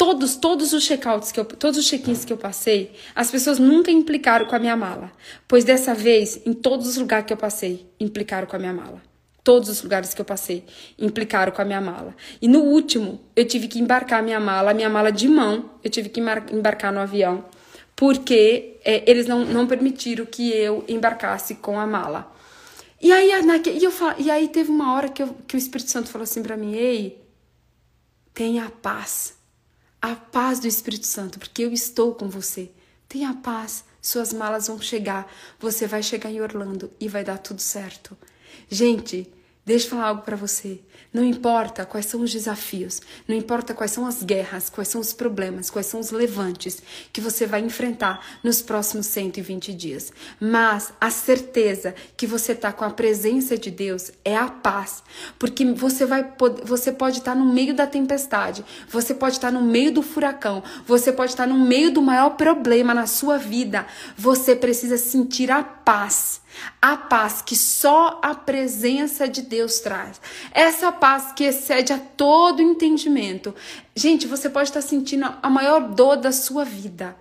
todos, 0.00 0.34
todos 0.34 0.72
os 0.72 0.82
checkouts 0.82 1.30
que 1.30 1.38
eu, 1.38 1.44
todos 1.44 1.76
os 1.76 1.86
check-ins 1.86 2.24
que 2.24 2.32
eu 2.32 2.38
passei, 2.38 2.90
as 3.14 3.30
pessoas 3.30 3.58
nunca 3.58 3.90
implicaram 3.90 4.46
com 4.46 4.56
a 4.56 4.58
minha 4.58 4.74
mala, 4.74 5.12
pois 5.46 5.62
dessa 5.62 5.92
vez, 5.92 6.40
em 6.46 6.54
todos 6.54 6.88
os 6.88 6.96
lugares 6.96 7.26
que 7.26 7.34
eu 7.34 7.36
passei, 7.36 7.86
implicaram 8.00 8.46
com 8.46 8.56
a 8.56 8.58
minha 8.58 8.72
mala. 8.72 9.02
Todos 9.44 9.68
os 9.68 9.82
lugares 9.82 10.14
que 10.14 10.20
eu 10.22 10.24
passei 10.24 10.64
implicaram 10.98 11.52
com 11.52 11.60
a 11.60 11.66
minha 11.66 11.82
mala. 11.82 12.16
E 12.40 12.48
no 12.48 12.60
último, 12.60 13.20
eu 13.36 13.44
tive 13.44 13.68
que 13.68 13.78
embarcar 13.78 14.20
a 14.20 14.22
minha 14.22 14.40
mala, 14.40 14.70
a 14.70 14.74
minha 14.74 14.88
mala 14.88 15.12
de 15.12 15.28
mão, 15.28 15.68
eu 15.84 15.90
tive 15.90 16.08
que 16.08 16.18
embarcar 16.18 16.94
no 16.94 17.00
avião, 17.00 17.44
porque 17.94 18.78
é, 18.82 19.04
eles 19.06 19.26
não, 19.26 19.44
não 19.44 19.66
permitiram 19.66 20.24
que 20.24 20.50
eu 20.50 20.82
embarcasse 20.88 21.56
com 21.56 21.78
a 21.78 21.86
mala. 21.86 22.32
E 23.02 23.12
aí, 23.12 23.28
e, 23.28 23.84
eu, 23.84 23.92
e 24.16 24.30
aí 24.30 24.48
teve 24.48 24.70
uma 24.70 24.94
hora 24.94 25.10
que, 25.10 25.22
eu, 25.22 25.36
que 25.46 25.56
o 25.56 25.58
Espírito 25.58 25.90
Santo 25.90 26.08
falou 26.08 26.22
assim 26.22 26.42
para 26.42 26.56
mim: 26.56 26.74
Ei, 26.74 27.22
tenha 28.32 28.70
paz 28.80 29.39
a 30.00 30.14
paz 30.14 30.60
do 30.60 30.66
Espírito 30.66 31.06
Santo, 31.06 31.38
porque 31.38 31.62
eu 31.62 31.72
estou 31.72 32.14
com 32.14 32.28
você. 32.28 32.70
Tenha 33.08 33.34
paz, 33.34 33.84
suas 34.00 34.32
malas 34.32 34.68
vão 34.68 34.80
chegar, 34.80 35.30
você 35.58 35.86
vai 35.86 36.02
chegar 36.02 36.30
em 36.30 36.40
Orlando 36.40 36.90
e 36.98 37.08
vai 37.08 37.22
dar 37.22 37.38
tudo 37.38 37.60
certo. 37.60 38.16
Gente, 38.68 39.30
deixa 39.64 39.86
eu 39.86 39.90
falar 39.90 40.08
algo 40.08 40.22
para 40.22 40.36
você. 40.36 40.80
Não 41.12 41.24
importa 41.24 41.84
quais 41.84 42.06
são 42.06 42.20
os 42.20 42.30
desafios, 42.30 43.00
não 43.26 43.34
importa 43.34 43.74
quais 43.74 43.90
são 43.90 44.06
as 44.06 44.22
guerras, 44.22 44.70
quais 44.70 44.86
são 44.86 45.00
os 45.00 45.12
problemas, 45.12 45.68
quais 45.68 45.86
são 45.86 45.98
os 45.98 46.12
levantes 46.12 46.80
que 47.12 47.20
você 47.20 47.46
vai 47.46 47.60
enfrentar 47.60 48.24
nos 48.44 48.62
próximos 48.62 49.06
120 49.06 49.74
dias. 49.74 50.12
Mas 50.38 50.92
a 51.00 51.10
certeza 51.10 51.96
que 52.16 52.28
você 52.28 52.52
está 52.52 52.72
com 52.72 52.84
a 52.84 52.90
presença 52.90 53.58
de 53.58 53.72
Deus 53.72 54.12
é 54.24 54.36
a 54.36 54.46
paz, 54.46 55.02
porque 55.36 55.64
você 55.72 56.06
vai 56.06 56.32
você 56.62 56.92
pode 56.92 57.18
estar 57.18 57.32
tá 57.32 57.38
no 57.38 57.52
meio 57.52 57.74
da 57.74 57.88
tempestade, 57.88 58.64
você 58.88 59.12
pode 59.12 59.34
estar 59.34 59.50
tá 59.50 59.58
no 59.58 59.66
meio 59.66 59.92
do 59.92 60.02
furacão, 60.02 60.62
você 60.86 61.12
pode 61.12 61.32
estar 61.32 61.48
tá 61.48 61.52
no 61.52 61.58
meio 61.58 61.90
do 61.90 62.00
maior 62.00 62.30
problema 62.30 62.94
na 62.94 63.08
sua 63.08 63.36
vida. 63.36 63.84
Você 64.16 64.54
precisa 64.54 64.96
sentir 64.96 65.50
a 65.50 65.64
paz 65.64 66.40
A 66.80 66.96
paz 66.96 67.42
que 67.42 67.56
só 67.56 68.18
a 68.22 68.34
presença 68.34 69.28
de 69.28 69.42
Deus 69.42 69.80
traz. 69.80 70.20
Essa 70.52 70.90
paz 70.90 71.32
que 71.32 71.44
excede 71.44 71.92
a 71.92 71.98
todo 71.98 72.62
entendimento. 72.62 73.54
Gente, 73.94 74.26
você 74.26 74.48
pode 74.48 74.68
estar 74.68 74.82
sentindo 74.82 75.32
a 75.42 75.50
maior 75.50 75.80
dor 75.80 76.16
da 76.16 76.32
sua 76.32 76.64
vida 76.64 77.16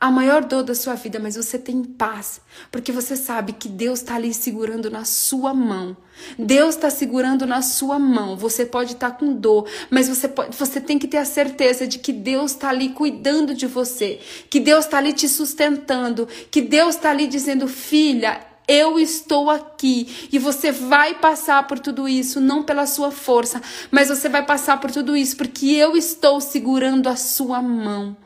a 0.00 0.10
maior 0.10 0.44
dor 0.44 0.62
da 0.62 0.74
sua 0.74 0.94
vida, 0.94 1.18
mas 1.18 1.36
você 1.36 1.58
tem 1.58 1.82
paz, 1.82 2.40
porque 2.70 2.92
você 2.92 3.16
sabe 3.16 3.54
que 3.54 3.68
Deus 3.68 4.00
está 4.00 4.16
ali 4.16 4.34
segurando 4.34 4.90
na 4.90 5.04
sua 5.04 5.54
mão. 5.54 5.96
Deus 6.38 6.74
está 6.74 6.90
segurando 6.90 7.46
na 7.46 7.62
sua 7.62 7.98
mão. 7.98 8.36
Você 8.36 8.66
pode 8.66 8.92
estar 8.92 9.12
tá 9.12 9.16
com 9.16 9.32
dor, 9.32 9.66
mas 9.90 10.08
você, 10.08 10.28
pode, 10.28 10.56
você 10.56 10.78
tem 10.80 10.98
que 10.98 11.08
ter 11.08 11.16
a 11.16 11.24
certeza 11.24 11.86
de 11.86 11.98
que 11.98 12.12
Deus 12.12 12.52
está 12.52 12.68
ali 12.68 12.90
cuidando 12.90 13.54
de 13.54 13.66
você, 13.66 14.20
que 14.50 14.60
Deus 14.60 14.84
está 14.84 14.98
ali 14.98 15.12
te 15.12 15.28
sustentando, 15.28 16.28
que 16.50 16.60
Deus 16.60 16.96
está 16.96 17.10
ali 17.10 17.26
dizendo, 17.26 17.66
filha, 17.66 18.40
eu 18.66 18.98
estou 18.98 19.50
aqui 19.50 20.28
e 20.32 20.38
você 20.38 20.72
vai 20.72 21.14
passar 21.14 21.66
por 21.66 21.78
tudo 21.78 22.08
isso, 22.08 22.40
não 22.40 22.62
pela 22.62 22.86
sua 22.86 23.10
força, 23.10 23.60
mas 23.90 24.08
você 24.08 24.28
vai 24.28 24.44
passar 24.44 24.80
por 24.80 24.90
tudo 24.90 25.16
isso 25.16 25.36
porque 25.36 25.66
eu 25.66 25.96
estou 25.96 26.40
segurando 26.40 27.08
a 27.08 27.16
sua 27.16 27.60
mão. 27.60 28.16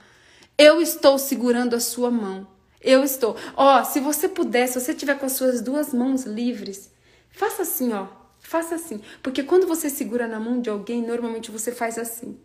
Eu 0.56 0.80
estou 0.80 1.18
segurando 1.18 1.74
a 1.74 1.80
sua 1.80 2.10
mão. 2.10 2.46
Eu 2.80 3.02
estou. 3.02 3.36
Ó, 3.56 3.82
se 3.84 4.00
você 4.00 4.28
puder, 4.28 4.66
se 4.66 4.80
você 4.80 4.94
tiver 4.94 5.18
com 5.18 5.26
as 5.26 5.32
suas 5.32 5.60
duas 5.60 5.92
mãos 5.92 6.24
livres, 6.24 6.90
faça 7.30 7.62
assim, 7.62 7.92
ó. 7.92 8.06
Faça 8.40 8.76
assim. 8.76 9.00
Porque 9.22 9.42
quando 9.42 9.66
você 9.66 9.90
segura 9.90 10.26
na 10.26 10.40
mão 10.40 10.60
de 10.60 10.70
alguém, 10.70 11.02
normalmente 11.02 11.50
você 11.50 11.70
faz 11.72 11.98
assim. 11.98 12.38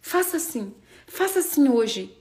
Faça 0.00 0.36
assim. 0.36 0.74
Faça 1.06 1.40
assim 1.40 1.68
hoje. 1.68 2.16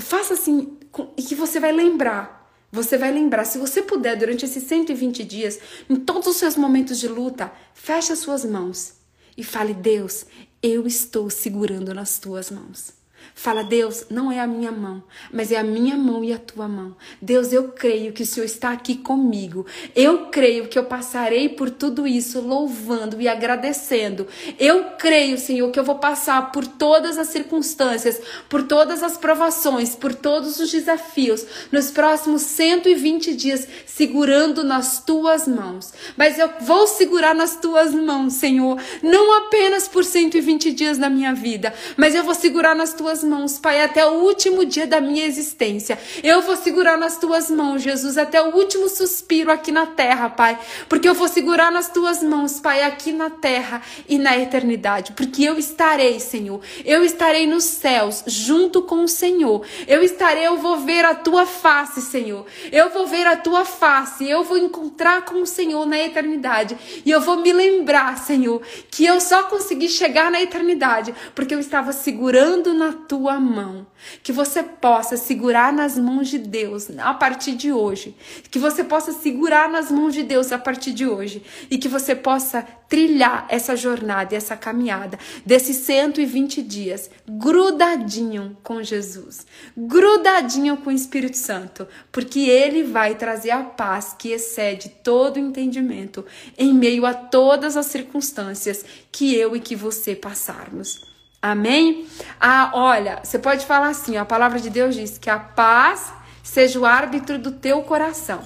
Faça 0.00 0.34
assim 0.34 0.78
e 1.16 1.22
que 1.22 1.34
você 1.34 1.60
vai 1.60 1.72
lembrar. 1.72 2.43
Você 2.74 2.98
vai 2.98 3.12
lembrar, 3.12 3.44
se 3.44 3.56
você 3.56 3.80
puder, 3.82 4.16
durante 4.16 4.44
esses 4.44 4.64
120 4.64 5.22
dias, 5.22 5.60
em 5.88 5.94
todos 5.94 6.26
os 6.26 6.36
seus 6.38 6.56
momentos 6.56 6.98
de 6.98 7.06
luta, 7.06 7.52
feche 7.72 8.12
as 8.12 8.18
suas 8.18 8.44
mãos 8.44 8.94
e 9.36 9.44
fale: 9.44 9.72
Deus, 9.72 10.26
eu 10.60 10.84
estou 10.84 11.30
segurando 11.30 11.94
nas 11.94 12.18
tuas 12.18 12.50
mãos. 12.50 13.03
Fala, 13.34 13.62
Deus, 13.62 14.06
não 14.10 14.30
é 14.30 14.40
a 14.40 14.46
minha 14.46 14.72
mão, 14.72 15.02
mas 15.32 15.52
é 15.52 15.56
a 15.56 15.62
minha 15.62 15.96
mão 15.96 16.24
e 16.24 16.32
a 16.32 16.38
tua 16.38 16.66
mão. 16.68 16.96
Deus, 17.20 17.52
eu 17.52 17.68
creio 17.68 18.12
que 18.12 18.22
o 18.22 18.26
Senhor 18.26 18.46
está 18.46 18.70
aqui 18.70 18.96
comigo. 18.96 19.66
Eu 19.94 20.26
creio 20.26 20.68
que 20.68 20.78
eu 20.78 20.84
passarei 20.84 21.48
por 21.48 21.68
tudo 21.70 22.06
isso 22.06 22.40
louvando 22.40 23.20
e 23.20 23.28
agradecendo. 23.28 24.26
Eu 24.58 24.92
creio, 24.98 25.36
Senhor, 25.36 25.70
que 25.70 25.78
eu 25.78 25.84
vou 25.84 25.96
passar 25.96 26.52
por 26.52 26.66
todas 26.66 27.18
as 27.18 27.28
circunstâncias, 27.28 28.20
por 28.48 28.62
todas 28.62 29.02
as 29.02 29.16
provações, 29.16 29.94
por 29.94 30.14
todos 30.14 30.58
os 30.58 30.70
desafios 30.70 31.44
nos 31.70 31.90
próximos 31.90 32.42
120 32.42 33.34
dias, 33.34 33.68
segurando 33.86 34.64
nas 34.64 35.04
tuas 35.04 35.46
mãos. 35.46 35.92
Mas 36.16 36.38
eu 36.38 36.50
vou 36.60 36.86
segurar 36.86 37.34
nas 37.34 37.56
tuas 37.56 37.92
mãos, 37.92 38.34
Senhor, 38.34 38.80
não 39.02 39.36
apenas 39.38 39.86
por 39.86 40.04
120 40.04 40.72
dias 40.72 40.98
da 40.98 41.10
minha 41.10 41.34
vida, 41.34 41.74
mas 41.96 42.14
eu 42.14 42.24
vou 42.24 42.34
segurar 42.34 42.74
nas 42.74 42.92
tuas 42.94 43.13
mãos, 43.22 43.58
Pai, 43.58 43.82
até 43.82 44.06
o 44.06 44.22
último 44.22 44.64
dia 44.64 44.86
da 44.86 45.00
minha 45.00 45.24
existência. 45.26 45.98
Eu 46.22 46.42
vou 46.42 46.56
segurar 46.56 46.96
nas 46.96 47.18
tuas 47.18 47.50
mãos, 47.50 47.82
Jesus, 47.82 48.16
até 48.18 48.42
o 48.42 48.56
último 48.56 48.88
suspiro 48.88 49.52
aqui 49.52 49.70
na 49.70 49.86
terra, 49.86 50.30
Pai. 50.30 50.58
Porque 50.88 51.08
eu 51.08 51.14
vou 51.14 51.28
segurar 51.28 51.70
nas 51.70 51.90
tuas 51.90 52.22
mãos, 52.22 52.58
Pai, 52.58 52.82
aqui 52.82 53.12
na 53.12 53.30
terra 53.30 53.82
e 54.08 54.18
na 54.18 54.36
eternidade. 54.36 55.12
Porque 55.12 55.44
eu 55.44 55.58
estarei, 55.58 56.18
Senhor. 56.18 56.60
Eu 56.84 57.04
estarei 57.04 57.46
nos 57.46 57.64
céus 57.64 58.24
junto 58.26 58.82
com 58.82 59.04
o 59.04 59.08
Senhor. 59.08 59.64
Eu 59.86 60.02
estarei, 60.02 60.46
eu 60.46 60.56
vou 60.56 60.78
ver 60.78 61.04
a 61.04 61.14
tua 61.14 61.46
face, 61.46 62.00
Senhor. 62.00 62.46
Eu 62.72 62.90
vou 62.90 63.06
ver 63.06 63.26
a 63.26 63.36
tua 63.36 63.64
face. 63.64 64.28
Eu 64.28 64.42
vou 64.42 64.56
encontrar 64.56 65.24
com 65.24 65.42
o 65.42 65.46
Senhor 65.46 65.86
na 65.86 65.98
eternidade. 65.98 66.76
E 67.04 67.10
eu 67.10 67.20
vou 67.20 67.36
me 67.38 67.52
lembrar, 67.52 68.18
Senhor, 68.18 68.62
que 68.90 69.04
eu 69.04 69.20
só 69.20 69.44
consegui 69.44 69.88
chegar 69.88 70.30
na 70.30 70.40
eternidade 70.40 71.14
porque 71.34 71.54
eu 71.54 71.60
estava 71.60 71.92
segurando 71.92 72.72
na 72.72 72.92
tua 73.08 73.38
mão. 73.40 73.86
Que 74.22 74.32
você 74.32 74.62
possa 74.62 75.16
segurar 75.16 75.72
nas 75.72 75.98
mãos 75.98 76.28
de 76.28 76.38
Deus 76.38 76.88
a 76.98 77.14
partir 77.14 77.54
de 77.54 77.72
hoje. 77.72 78.16
Que 78.50 78.58
você 78.58 78.82
possa 78.84 79.12
segurar 79.12 79.68
nas 79.68 79.90
mãos 79.90 80.14
de 80.14 80.22
Deus 80.22 80.52
a 80.52 80.58
partir 80.58 80.92
de 80.92 81.06
hoje. 81.06 81.42
E 81.70 81.78
que 81.78 81.88
você 81.88 82.14
possa 82.14 82.66
trilhar 82.88 83.46
essa 83.48 83.74
jornada 83.76 84.34
e 84.34 84.36
essa 84.36 84.56
caminhada 84.56 85.18
desses 85.44 85.78
120 85.78 86.62
dias 86.62 87.10
grudadinho 87.28 88.56
com 88.62 88.82
Jesus, 88.82 89.46
grudadinho 89.76 90.76
com 90.76 90.90
o 90.90 90.92
Espírito 90.92 91.36
Santo, 91.36 91.88
porque 92.12 92.40
ele 92.40 92.82
vai 92.82 93.14
trazer 93.14 93.50
a 93.50 93.62
paz 93.62 94.14
que 94.16 94.30
excede 94.30 94.88
todo 95.02 95.38
entendimento 95.38 96.24
em 96.56 96.72
meio 96.72 97.06
a 97.06 97.14
todas 97.14 97.76
as 97.76 97.86
circunstâncias 97.86 98.84
que 99.10 99.34
eu 99.34 99.56
e 99.56 99.60
que 99.60 99.74
você 99.74 100.14
passarmos. 100.14 101.13
Amém? 101.44 102.06
Ah, 102.40 102.70
olha, 102.72 103.20
você 103.22 103.38
pode 103.38 103.66
falar 103.66 103.88
assim: 103.88 104.16
a 104.16 104.24
palavra 104.24 104.58
de 104.58 104.70
Deus 104.70 104.94
diz 104.94 105.18
que 105.18 105.28
a 105.28 105.38
paz 105.38 106.10
seja 106.42 106.80
o 106.80 106.86
árbitro 106.86 107.38
do 107.38 107.52
teu 107.52 107.82
coração. 107.82 108.40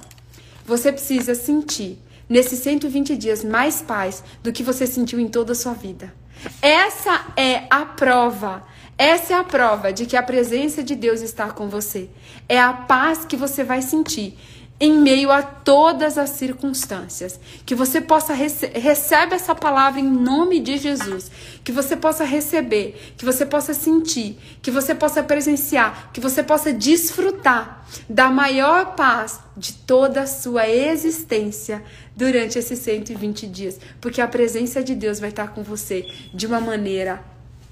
Você 0.66 0.90
precisa 0.90 1.32
sentir 1.32 2.02
nesses 2.28 2.58
120 2.58 3.16
dias 3.16 3.44
mais 3.44 3.80
paz 3.80 4.24
do 4.42 4.52
que 4.52 4.64
você 4.64 4.84
sentiu 4.84 5.20
em 5.20 5.28
toda 5.28 5.52
a 5.52 5.54
sua 5.54 5.74
vida. 5.74 6.12
Essa 6.60 7.24
é 7.36 7.68
a 7.70 7.84
prova. 7.84 8.64
Essa 8.98 9.34
é 9.34 9.36
a 9.36 9.44
prova 9.44 9.92
de 9.92 10.04
que 10.04 10.16
a 10.16 10.22
presença 10.22 10.82
de 10.82 10.96
Deus 10.96 11.20
está 11.20 11.52
com 11.52 11.68
você. 11.68 12.10
É 12.48 12.60
a 12.60 12.72
paz 12.72 13.24
que 13.24 13.36
você 13.36 13.62
vai 13.62 13.80
sentir 13.80 14.36
em 14.80 14.96
meio 14.98 15.30
a 15.30 15.42
todas 15.42 16.16
as 16.16 16.30
circunstâncias. 16.30 17.38
Que 17.66 17.74
você 17.74 18.00
possa 18.00 18.32
rece 18.32 18.66
recebe 18.66 19.34
essa 19.34 19.54
palavra 19.54 20.00
em 20.00 20.08
nome 20.08 20.60
de 20.60 20.78
Jesus. 20.78 21.30
Que 21.64 21.72
você 21.72 21.96
possa 21.96 22.24
receber, 22.24 23.14
que 23.16 23.24
você 23.24 23.44
possa 23.44 23.74
sentir, 23.74 24.38
que 24.62 24.70
você 24.70 24.94
possa 24.94 25.22
presenciar, 25.22 26.10
que 26.12 26.20
você 26.20 26.42
possa 26.42 26.72
desfrutar 26.72 27.86
da 28.08 28.30
maior 28.30 28.94
paz 28.94 29.40
de 29.56 29.72
toda 29.72 30.22
a 30.22 30.26
sua 30.26 30.68
existência 30.68 31.82
durante 32.14 32.58
esses 32.58 32.78
120 32.80 33.46
dias, 33.46 33.80
porque 34.00 34.20
a 34.20 34.28
presença 34.28 34.82
de 34.82 34.94
Deus 34.94 35.18
vai 35.18 35.30
estar 35.30 35.48
com 35.48 35.62
você 35.62 36.04
de 36.34 36.46
uma 36.46 36.60
maneira 36.60 37.22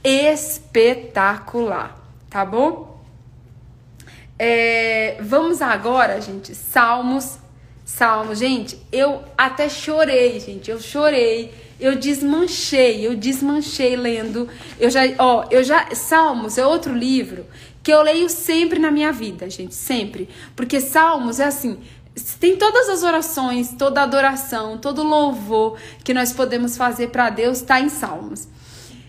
espetacular, 0.03 2.01
tá 2.31 2.45
bom? 2.45 2.96
É, 4.39 5.17
vamos 5.21 5.63
agora, 5.63 6.21
gente, 6.21 6.55
Salmos. 6.55 7.39
Salmos, 7.85 8.41
gente, 8.41 8.79
eu 8.91 9.23
até 9.39 9.69
chorei, 9.69 10.41
gente, 10.41 10.69
eu 10.69 10.81
chorei, 10.81 11.55
eu 11.79 11.95
desmanchei, 11.95 13.07
eu 13.07 13.15
desmanchei 13.15 13.95
lendo. 13.95 14.49
Eu 14.79 14.91
já, 14.91 15.03
ó, 15.19 15.47
eu 15.51 15.63
já 15.63 15.95
Salmos 15.95 16.59
é 16.59 16.67
outro 16.67 16.93
livro 16.93 17.47
que 17.85 17.93
eu 17.93 18.03
leio 18.03 18.29
sempre 18.29 18.81
na 18.81 18.91
minha 18.91 19.13
vida, 19.13 19.49
gente, 19.49 19.73
sempre, 19.73 20.29
porque 20.57 20.81
Salmos 20.81 21.39
é 21.39 21.45
assim, 21.45 21.79
tem 22.41 22.57
todas 22.57 22.89
as 22.89 23.05
orações, 23.05 23.73
toda 23.79 24.03
adoração, 24.03 24.77
todo 24.77 25.05
louvor 25.05 25.79
que 26.03 26.13
nós 26.13 26.33
podemos 26.33 26.77
fazer 26.77 27.11
para 27.11 27.31
Deus 27.31 27.59
está 27.59 27.81
em 27.81 27.89
Salmos. 27.89 28.49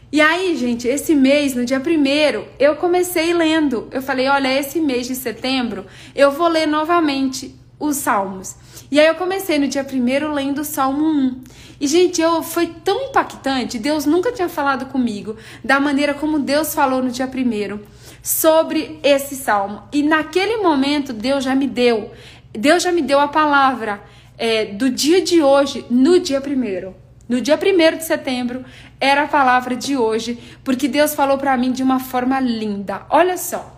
E 0.10 0.22
aí, 0.22 0.56
gente, 0.56 0.88
esse 0.88 1.14
mês, 1.14 1.54
no 1.54 1.66
dia 1.66 1.82
primeiro, 1.82 2.48
eu 2.58 2.78
comecei 2.78 3.34
lendo. 3.34 3.90
Eu 3.92 4.02
falei, 4.02 4.28
olha, 4.30 4.48
esse 4.60 4.80
mês 4.80 5.06
de 5.06 5.16
setembro 5.16 5.86
eu 6.16 6.32
vou 6.32 6.48
ler 6.48 6.66
novamente 6.66 7.54
os 7.80 7.98
Salmos. 7.98 8.56
E 8.90 9.00
aí 9.00 9.08
eu 9.08 9.16
comecei 9.16 9.60
no 9.60 9.68
dia 9.68 9.84
primeiro 9.84 10.32
lendo 10.32 10.62
o 10.62 10.66
Salmo 10.66 11.06
1. 11.06 11.44
E, 11.82 11.88
gente, 11.88 12.22
eu 12.22 12.42
foi 12.42 12.68
tão 12.86 13.10
impactante. 13.10 13.78
Deus 13.78 14.06
nunca 14.06 14.32
tinha 14.32 14.48
falado 14.48 14.86
comigo 14.86 15.36
da 15.64 15.80
maneira 15.80 16.14
como 16.14 16.40
Deus 16.40 16.74
falou 16.74 17.04
no 17.04 17.12
dia 17.12 17.28
primeiro 17.28 17.82
sobre 18.24 19.00
esse 19.04 19.36
salmo. 19.36 19.84
E 19.92 20.02
naquele 20.02 20.58
momento, 20.58 21.12
Deus 21.12 21.44
já 21.44 21.54
me 21.54 21.68
deu. 21.68 22.12
Deus 22.54 22.82
já 22.82 22.92
me 22.92 23.02
deu 23.02 23.20
a 23.20 23.28
palavra 23.28 24.02
é, 24.38 24.66
do 24.66 24.90
dia 24.90 25.22
de 25.22 25.42
hoje, 25.42 25.86
no 25.90 26.18
dia 26.18 26.40
primeiro. 26.40 26.96
No 27.28 27.42
dia 27.42 27.60
1 27.62 27.98
de 27.98 28.06
setembro 28.06 28.64
era 29.00 29.24
a 29.24 29.28
palavra 29.28 29.76
de 29.76 29.96
hoje, 29.96 30.40
porque 30.64 30.88
Deus 30.88 31.14
falou 31.14 31.38
para 31.38 31.56
mim 31.58 31.72
de 31.72 31.84
uma 31.84 32.00
forma 32.00 32.40
linda. 32.40 33.06
Olha 33.10 33.38
só, 33.38 33.78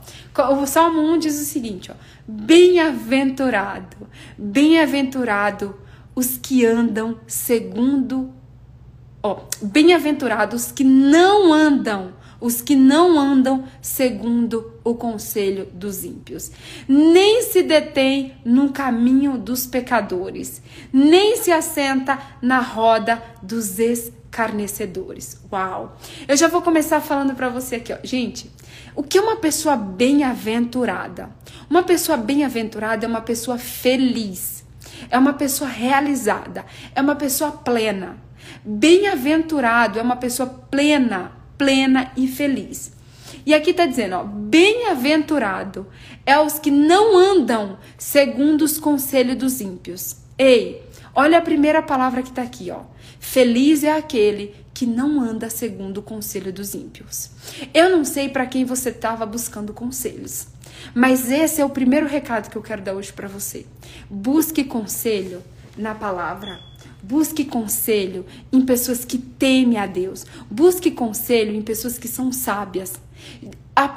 o 0.60 0.66
Salmo 0.66 1.02
1 1.02 1.20
diz 1.20 1.42
o 1.42 1.46
seguinte: 1.46 1.92
Bem-aventurado, 2.28 3.98
bem-aventurado 4.38 5.76
os 6.16 6.38
que 6.38 6.66
andam 6.66 7.20
segundo. 7.28 8.34
Ó, 9.22 9.42
bem-aventurados 9.62 10.72
que 10.72 10.84
não 10.84 11.52
andam 11.52 12.14
os 12.42 12.62
que 12.62 12.76
não 12.76 13.20
andam 13.20 13.66
segundo 13.82 14.80
o 14.84 14.96
conselho 14.96 15.68
dos 15.74 16.04
ímpios, 16.04 16.52
nem 16.88 17.42
se 17.42 17.62
detém 17.62 18.34
no 18.46 18.72
caminho 18.72 19.38
dos 19.38 19.68
pecadores, 19.68 20.62
nem 20.92 21.36
se 21.38 21.52
assenta 21.52 22.18
na 22.42 22.62
roda 22.62 23.22
dos 23.44 23.78
escarnecedores. 24.30 25.38
Uau! 25.52 25.98
Eu 26.28 26.38
já 26.38 26.48
vou 26.48 26.62
começar 26.62 27.02
falando 27.02 27.34
para 27.34 27.50
você 27.50 27.76
aqui, 27.76 27.92
ó. 27.92 27.98
Gente, 28.04 28.50
o 28.96 29.04
que 29.04 29.18
é 29.18 29.22
uma 29.22 29.38
pessoa 29.38 29.76
bem-aventurada? 29.76 31.30
Uma 31.70 31.84
pessoa 31.84 32.18
bem-aventurada 32.18 33.06
é 33.06 33.10
uma 33.10 33.22
pessoa 33.22 33.58
feliz. 33.58 34.64
é 35.10 35.18
uma 35.18 35.34
pessoa 35.34 35.70
realizada, 35.70 36.66
é 36.94 37.02
uma 37.02 37.16
pessoa 37.16 37.52
plena. 37.52 38.18
Bem-aventurado 38.64 39.98
é 39.98 40.02
uma 40.02 40.18
pessoa 40.18 40.48
plena, 40.70 41.32
plena 41.58 42.12
e 42.18 42.28
feliz. 42.28 42.92
E 43.46 43.54
aqui 43.54 43.72
está 43.72 43.86
dizendo, 43.86 44.16
ó, 44.18 44.24
bem-aventurado 44.24 45.88
é 46.26 46.38
os 46.38 46.60
que 46.60 46.70
não 46.70 47.18
andam 47.18 47.78
segundo 47.98 48.64
os 48.64 48.78
conselhos 48.78 49.38
dos 49.38 49.62
ímpios. 49.62 50.18
Ei, 50.38 50.84
olha 51.16 51.38
a 51.38 51.42
primeira 51.42 51.82
palavra 51.82 52.22
que 52.22 52.30
está 52.30 52.42
aqui, 52.42 52.70
ó. 52.72 52.82
Feliz 53.20 53.84
é 53.84 53.92
aquele 53.92 54.56
que 54.74 54.86
não 54.86 55.22
anda 55.22 55.50
segundo 55.50 55.98
o 55.98 56.04
conselho 56.04 56.54
dos 56.54 56.74
ímpios. 56.74 57.30
Eu 57.74 57.90
não 57.90 58.06
sei 58.06 58.30
para 58.30 58.46
quem 58.46 58.64
você 58.64 58.90
estava 58.90 59.26
buscando 59.26 59.74
conselhos, 59.74 60.48
mas 60.96 61.30
esse 61.30 61.60
é 61.60 61.66
o 61.66 61.70
primeiro 61.70 62.08
recado 62.08 62.50
que 62.50 62.56
eu 62.56 62.62
quero 62.62 62.82
dar 62.82 62.94
hoje 62.94 63.12
para 63.12 63.28
você. 63.28 63.66
Busque 64.10 64.64
conselho 64.64 65.44
na 65.78 65.94
palavra. 65.94 66.60
Busque 67.02 67.46
conselho 67.46 68.26
em 68.52 68.62
pessoas 68.62 69.06
que 69.06 69.18
temem 69.18 69.78
a 69.78 69.86
Deus. 69.86 70.26
Busque 70.50 70.92
conselho 70.92 71.56
em 71.56 71.62
pessoas 71.62 71.98
que 71.98 72.08
são 72.08 72.32
sábias. 72.32 72.94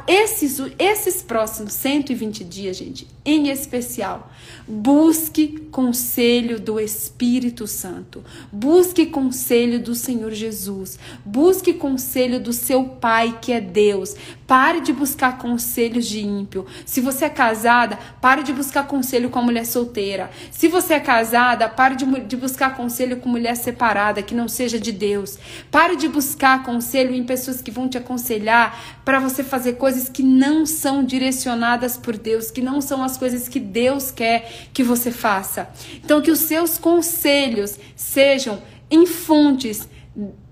Esses, 0.07 0.61
esses 0.79 1.23
próximos 1.23 1.73
120 1.73 2.45
dias, 2.45 2.77
gente, 2.77 3.09
em 3.25 3.49
especial, 3.49 4.31
busque 4.67 5.59
conselho 5.71 6.61
do 6.61 6.79
Espírito 6.79 7.67
Santo, 7.67 8.25
busque 8.53 9.07
conselho 9.07 9.81
do 9.81 9.95
Senhor 9.95 10.31
Jesus, 10.31 10.99
busque 11.25 11.73
conselho 11.73 12.39
do 12.39 12.53
seu 12.53 12.85
Pai 12.85 13.39
que 13.41 13.53
é 13.53 13.61
Deus. 13.61 14.15
Pare 14.47 14.81
de 14.81 14.93
buscar 14.93 15.39
conselhos 15.39 16.07
de 16.07 16.21
ímpio. 16.21 16.67
Se 16.85 17.01
você 17.01 17.25
é 17.25 17.31
casada, 17.31 17.99
pare 18.21 18.43
de 18.43 18.53
buscar 18.53 18.87
conselho 18.87 19.31
com 19.31 19.39
a 19.39 19.43
mulher 19.43 19.65
solteira. 19.65 20.31
Se 20.51 20.69
você 20.69 20.95
é 20.95 21.01
casada, 21.01 21.69
pare 21.69 21.97
de, 21.97 22.05
de 22.05 22.37
buscar 22.37 22.77
conselho 22.77 23.17
com 23.17 23.29
mulher 23.29 23.57
separada 23.57 24.23
que 24.23 24.35
não 24.35 24.49
seja 24.49 24.79
de 24.79 24.93
Deus. 24.93 25.39
Pare 25.71 25.97
de 25.97 26.07
buscar 26.07 26.63
conselho 26.65 27.15
em 27.15 27.25
pessoas 27.25 27.63
que 27.63 27.71
vão 27.71 27.89
te 27.89 27.97
aconselhar 27.97 29.01
para 29.05 29.19
você 29.19 29.43
fazer 29.43 29.72
coisas 29.75 30.09
que 30.09 30.23
não 30.23 30.65
são 30.65 31.05
direcionadas 31.05 31.97
por 31.97 32.17
Deus, 32.17 32.51
que 32.51 32.63
não 32.63 32.81
são 32.81 33.03
as 33.03 33.17
coisas 33.17 33.49
que 33.49 33.61
Deus 33.61 34.11
quer 34.11 34.69
que 34.73 34.83
você 34.83 35.11
faça. 35.11 35.69
Então, 36.05 36.21
que 36.21 36.31
os 36.31 36.41
seus 36.41 36.79
conselhos 36.79 37.79
sejam 37.97 38.63
em 38.91 39.07
fontes 39.07 39.89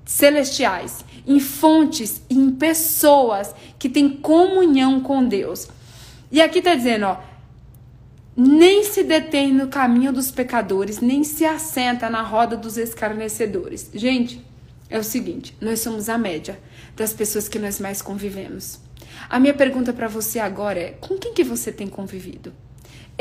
celestiais, 0.04 1.04
em 1.26 1.38
fontes, 1.38 2.22
em 2.28 2.50
pessoas 2.50 3.54
que 3.78 3.88
têm 3.88 4.08
comunhão 4.08 5.00
com 5.00 5.24
Deus. 5.24 5.68
E 6.32 6.40
aqui 6.40 6.58
está 6.58 6.74
dizendo, 6.74 7.06
ó, 7.06 7.20
nem 8.36 8.84
se 8.84 9.02
detém 9.02 9.52
no 9.52 9.68
caminho 9.68 10.12
dos 10.12 10.30
pecadores, 10.30 11.00
nem 11.00 11.22
se 11.22 11.44
assenta 11.44 12.08
na 12.08 12.22
roda 12.22 12.56
dos 12.56 12.76
escarnecedores. 12.76 13.90
Gente, 13.94 14.44
é 14.88 14.98
o 14.98 15.04
seguinte, 15.04 15.56
nós 15.60 15.80
somos 15.80 16.08
a 16.08 16.18
média 16.18 16.58
das 16.96 17.12
pessoas 17.12 17.48
que 17.48 17.58
nós 17.58 17.78
mais 17.78 18.02
convivemos. 18.02 18.80
A 19.28 19.38
minha 19.38 19.54
pergunta 19.54 19.92
para 19.92 20.08
você 20.08 20.38
agora 20.38 20.78
é: 20.78 20.90
com 21.00 21.18
quem 21.18 21.34
que 21.34 21.44
você 21.44 21.70
tem 21.72 21.86
convivido? 21.86 22.52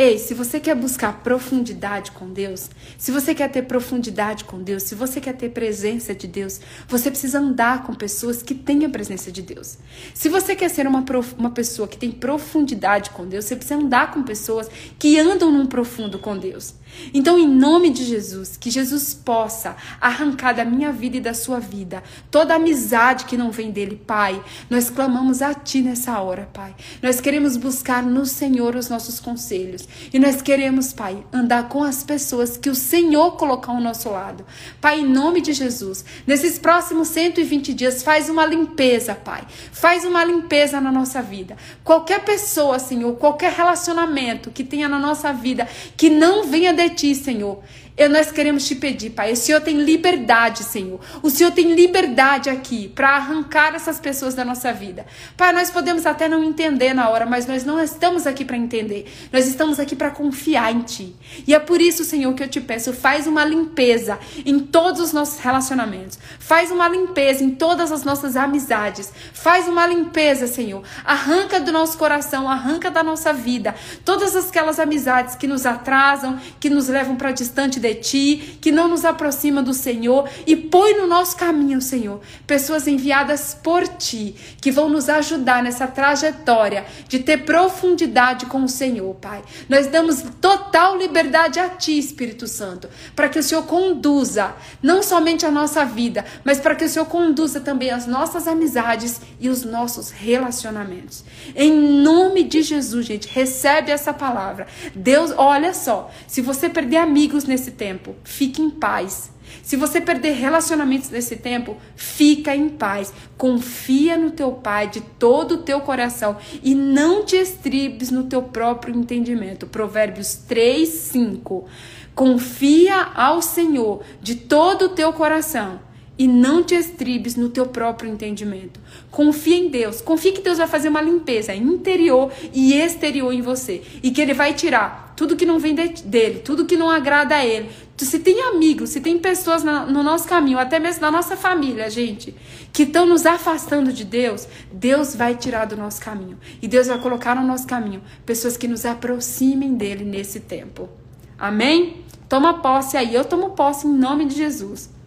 Ei, 0.01 0.17
se 0.17 0.33
você 0.33 0.61
quer 0.61 0.75
buscar 0.75 1.11
profundidade 1.21 2.11
com 2.11 2.31
Deus, 2.31 2.69
se 2.97 3.11
você 3.11 3.35
quer 3.35 3.51
ter 3.51 3.63
profundidade 3.63 4.45
com 4.45 4.63
Deus, 4.63 4.83
se 4.83 4.95
você 4.95 5.19
quer 5.19 5.33
ter 5.33 5.49
presença 5.49 6.15
de 6.15 6.25
Deus, 6.25 6.61
você 6.87 7.11
precisa 7.11 7.39
andar 7.39 7.83
com 7.83 7.93
pessoas 7.93 8.41
que 8.41 8.55
têm 8.55 8.85
a 8.85 8.89
presença 8.89 9.29
de 9.29 9.41
Deus. 9.41 9.77
Se 10.13 10.29
você 10.29 10.55
quer 10.55 10.69
ser 10.69 10.87
uma, 10.87 11.03
uma 11.37 11.49
pessoa 11.49 11.85
que 11.85 11.97
tem 11.97 12.11
profundidade 12.11 13.09
com 13.09 13.27
Deus, 13.27 13.43
você 13.43 13.57
precisa 13.57 13.77
andar 13.77 14.13
com 14.13 14.23
pessoas 14.23 14.69
que 14.97 15.19
andam 15.19 15.51
num 15.51 15.65
profundo 15.65 16.17
com 16.17 16.37
Deus. 16.37 16.75
Então, 17.13 17.37
em 17.37 17.47
nome 17.47 17.89
de 17.89 18.03
Jesus, 18.03 18.57
que 18.57 18.69
Jesus 18.69 19.13
possa 19.13 19.75
arrancar 19.99 20.53
da 20.53 20.65
minha 20.65 20.91
vida 20.91 21.17
e 21.17 21.21
da 21.21 21.33
sua 21.33 21.59
vida 21.59 22.03
toda 22.31 22.55
amizade 22.55 23.25
que 23.25 23.37
não 23.37 23.51
vem 23.51 23.69
dele, 23.69 24.01
Pai. 24.07 24.41
Nós 24.69 24.89
clamamos 24.89 25.41
a 25.41 25.53
Ti 25.53 25.81
nessa 25.81 26.19
hora, 26.19 26.49
Pai. 26.53 26.75
Nós 27.01 27.19
queremos 27.19 27.57
buscar 27.57 28.01
no 28.01 28.25
Senhor 28.25 28.75
os 28.75 28.89
nossos 28.89 29.19
conselhos. 29.19 29.88
E 30.13 30.19
nós 30.19 30.41
queremos, 30.41 30.93
Pai, 30.93 31.23
andar 31.31 31.69
com 31.69 31.83
as 31.83 32.03
pessoas 32.03 32.57
que 32.57 32.69
o 32.69 32.75
Senhor 32.75 33.31
colocou 33.37 33.75
ao 33.75 33.81
nosso 33.81 34.09
lado. 34.09 34.45
Pai, 34.81 34.99
em 34.99 35.07
nome 35.07 35.41
de 35.41 35.53
Jesus, 35.53 36.03
nesses 36.25 36.57
próximos 36.57 37.07
120 37.09 37.73
dias, 37.73 38.03
faz 38.03 38.29
uma 38.29 38.45
limpeza, 38.45 39.15
Pai. 39.15 39.43
Faz 39.71 40.05
uma 40.05 40.23
limpeza 40.23 40.79
na 40.81 40.91
nossa 40.91 41.21
vida. 41.21 41.57
Qualquer 41.83 42.23
pessoa, 42.23 42.79
Senhor, 42.79 43.13
qualquer 43.17 43.53
relacionamento 43.53 44.51
que 44.51 44.63
tenha 44.63 44.89
na 44.89 44.99
nossa 44.99 45.31
vida 45.33 45.67
que 45.95 46.09
não 46.09 46.45
venha 46.45 46.73
de 46.73 46.89
ti, 46.89 47.15
Senhor. 47.15 47.59
Nós 48.07 48.31
queremos 48.31 48.65
te 48.65 48.75
pedir, 48.75 49.09
Pai. 49.09 49.33
O 49.33 49.35
Senhor 49.35 49.59
tem 49.59 49.81
liberdade, 49.81 50.63
Senhor. 50.63 50.99
O 51.21 51.29
Senhor 51.29 51.51
tem 51.51 51.73
liberdade 51.73 52.49
aqui 52.49 52.87
para 52.87 53.09
arrancar 53.09 53.75
essas 53.75 53.99
pessoas 53.99 54.33
da 54.33 54.45
nossa 54.45 54.71
vida. 54.71 55.05
Pai, 55.35 55.51
nós 55.51 55.69
podemos 55.69 56.05
até 56.05 56.29
não 56.29 56.43
entender 56.43 56.93
na 56.93 57.09
hora, 57.09 57.25
mas 57.25 57.45
nós 57.45 57.65
não 57.65 57.81
estamos 57.81 58.25
aqui 58.25 58.45
para 58.45 58.55
entender. 58.55 59.11
Nós 59.31 59.47
estamos 59.47 59.79
aqui 59.79 59.95
para 59.95 60.11
confiar 60.11 60.71
em 60.73 60.81
Ti. 60.81 61.15
E 61.45 61.53
é 61.53 61.59
por 61.59 61.81
isso, 61.81 62.03
Senhor, 62.03 62.33
que 62.33 62.43
eu 62.43 62.47
te 62.47 62.61
peço, 62.61 62.93
faz 62.93 63.27
uma 63.27 63.43
limpeza 63.43 64.17
em 64.45 64.59
todos 64.59 65.01
os 65.01 65.11
nossos 65.11 65.39
relacionamentos. 65.39 66.17
Faz 66.39 66.71
uma 66.71 66.87
limpeza 66.87 67.43
em 67.43 67.51
todas 67.51 67.91
as 67.91 68.03
nossas 68.03 68.37
amizades. 68.37 69.11
Faz 69.33 69.67
uma 69.67 69.85
limpeza, 69.85 70.47
Senhor. 70.47 70.83
Arranca 71.03 71.59
do 71.59 71.71
nosso 71.71 71.97
coração, 71.97 72.49
arranca 72.49 72.89
da 72.89 73.03
nossa 73.03 73.33
vida 73.33 73.75
todas 74.05 74.35
aquelas 74.35 74.79
amizades 74.79 75.35
que 75.35 75.47
nos 75.47 75.65
atrasam, 75.65 76.39
que 76.59 76.69
nos 76.69 76.87
levam 76.87 77.15
para 77.15 77.31
distante 77.31 77.79
de 77.79 77.88
de 77.93 78.01
ti, 78.01 78.57
que 78.61 78.71
não 78.71 78.87
nos 78.87 79.05
aproxima 79.05 79.61
do 79.61 79.73
Senhor 79.73 80.29
e 80.45 80.55
põe 80.55 80.93
no 80.97 81.07
nosso 81.07 81.35
caminho, 81.35 81.81
Senhor, 81.81 82.19
pessoas 82.45 82.87
enviadas 82.87 83.57
por 83.61 83.87
ti, 83.87 84.35
que 84.61 84.71
vão 84.71 84.89
nos 84.89 85.09
ajudar 85.09 85.63
nessa 85.63 85.87
trajetória 85.87 86.85
de 87.07 87.19
ter 87.19 87.45
profundidade 87.45 88.45
com 88.45 88.63
o 88.63 88.69
Senhor, 88.69 89.13
Pai. 89.15 89.41
Nós 89.67 89.87
damos 89.87 90.23
total 90.39 90.97
liberdade 90.97 91.59
a 91.59 91.69
ti, 91.69 91.97
Espírito 91.97 92.47
Santo, 92.47 92.89
para 93.15 93.29
que 93.29 93.39
o 93.39 93.43
Senhor 93.43 93.63
conduza 93.63 94.53
não 94.81 95.01
somente 95.01 95.45
a 95.45 95.51
nossa 95.51 95.85
vida, 95.85 96.25
mas 96.43 96.59
para 96.59 96.75
que 96.75 96.85
o 96.85 96.89
Senhor 96.89 97.05
conduza 97.05 97.59
também 97.59 97.89
as 97.89 98.05
nossas 98.05 98.47
amizades 98.47 99.21
e 99.39 99.49
os 99.49 99.63
nossos 99.63 100.11
relacionamentos. 100.11 101.23
Em 101.55 101.71
nome 102.01 102.43
de 102.43 102.61
Jesus, 102.61 103.05
gente, 103.05 103.27
recebe 103.27 103.91
essa 103.91 104.13
palavra. 104.13 104.67
Deus, 104.93 105.33
olha 105.35 105.73
só, 105.73 106.11
se 106.27 106.41
você 106.41 106.69
perder 106.69 106.97
amigos 106.97 107.45
nesse 107.45 107.68
tempo, 107.71 108.15
fique 108.23 108.61
em 108.61 108.69
paz. 108.69 109.31
Se 109.63 109.75
você 109.75 109.99
perder 109.99 110.33
relacionamentos 110.33 111.09
nesse 111.09 111.35
tempo, 111.35 111.75
fica 111.95 112.55
em 112.55 112.69
paz. 112.69 113.13
Confia 113.37 114.17
no 114.17 114.31
teu 114.31 114.51
Pai 114.51 114.87
de 114.87 115.01
todo 115.01 115.55
o 115.55 115.63
teu 115.63 115.81
coração 115.81 116.37
e 116.63 116.75
não 116.75 117.25
te 117.25 117.35
estribes 117.35 118.11
no 118.11 118.25
teu 118.25 118.43
próprio 118.43 118.95
entendimento. 118.95 119.67
Provérbios 119.67 120.35
3, 120.35 120.87
5. 120.87 121.65
Confia 122.13 123.01
ao 123.15 123.41
Senhor 123.41 124.03
de 124.21 124.35
todo 124.35 124.85
o 124.85 124.89
teu 124.89 125.11
coração 125.13 125.88
e 126.19 126.27
não 126.27 126.61
te 126.61 126.75
estribes 126.75 127.37
no 127.37 127.47
teu 127.47 127.65
próprio 127.65 128.11
entendimento. 128.11 128.77
Confia 129.09 129.55
em 129.55 129.69
Deus. 129.69 130.01
Confia 130.01 130.33
que 130.33 130.41
Deus 130.41 130.57
vai 130.57 130.67
fazer 130.67 130.89
uma 130.89 131.01
limpeza 131.01 131.55
interior 131.55 132.29
e 132.53 132.73
exterior 132.73 133.31
em 133.31 133.41
você 133.41 133.81
e 134.03 134.11
que 134.11 134.21
ele 134.21 134.33
vai 134.33 134.53
tirar 134.53 135.13
tudo 135.15 135.37
que 135.37 135.45
não 135.45 135.57
vem 135.59 135.73
de, 135.73 136.03
dele, 136.03 136.39
tudo 136.39 136.65
que 136.65 136.75
não 136.75 136.89
agrada 136.89 137.35
a 137.35 137.45
ele. 137.45 137.69
Se 137.97 138.19
tem 138.19 138.41
amigos, 138.41 138.89
se 138.89 138.99
tem 138.99 139.17
pessoas 139.17 139.63
na, 139.63 139.85
no 139.85 140.03
nosso 140.03 140.27
caminho, 140.27 140.59
até 140.59 140.77
mesmo 140.77 141.01
na 141.01 141.11
nossa 141.11 141.37
família, 141.37 141.89
gente, 141.89 142.35
que 142.73 142.83
estão 142.83 143.05
nos 143.05 143.25
afastando 143.25 143.93
de 143.93 144.03
Deus, 144.03 144.45
Deus 144.71 145.15
vai 145.15 145.35
tirar 145.35 145.65
do 145.65 145.77
nosso 145.77 146.01
caminho. 146.01 146.37
E 146.61 146.67
Deus 146.67 146.87
vai 146.87 146.99
colocar 146.99 147.33
no 147.33 147.47
nosso 147.47 147.65
caminho 147.65 148.01
pessoas 148.25 148.57
que 148.57 148.67
nos 148.67 148.85
aproximem 148.85 149.73
dele 149.75 150.03
nesse 150.03 150.41
tempo. 150.41 150.89
Amém? 151.37 152.03
Toma 152.27 152.61
posse 152.61 152.97
aí. 152.97 153.15
Eu 153.15 153.23
tomo 153.23 153.51
posse 153.51 153.87
em 153.87 153.93
nome 153.93 154.25
de 154.25 154.35
Jesus. 154.35 154.98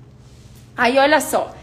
Aí 0.76 0.98
olha 0.98 1.20
só, 1.20 1.54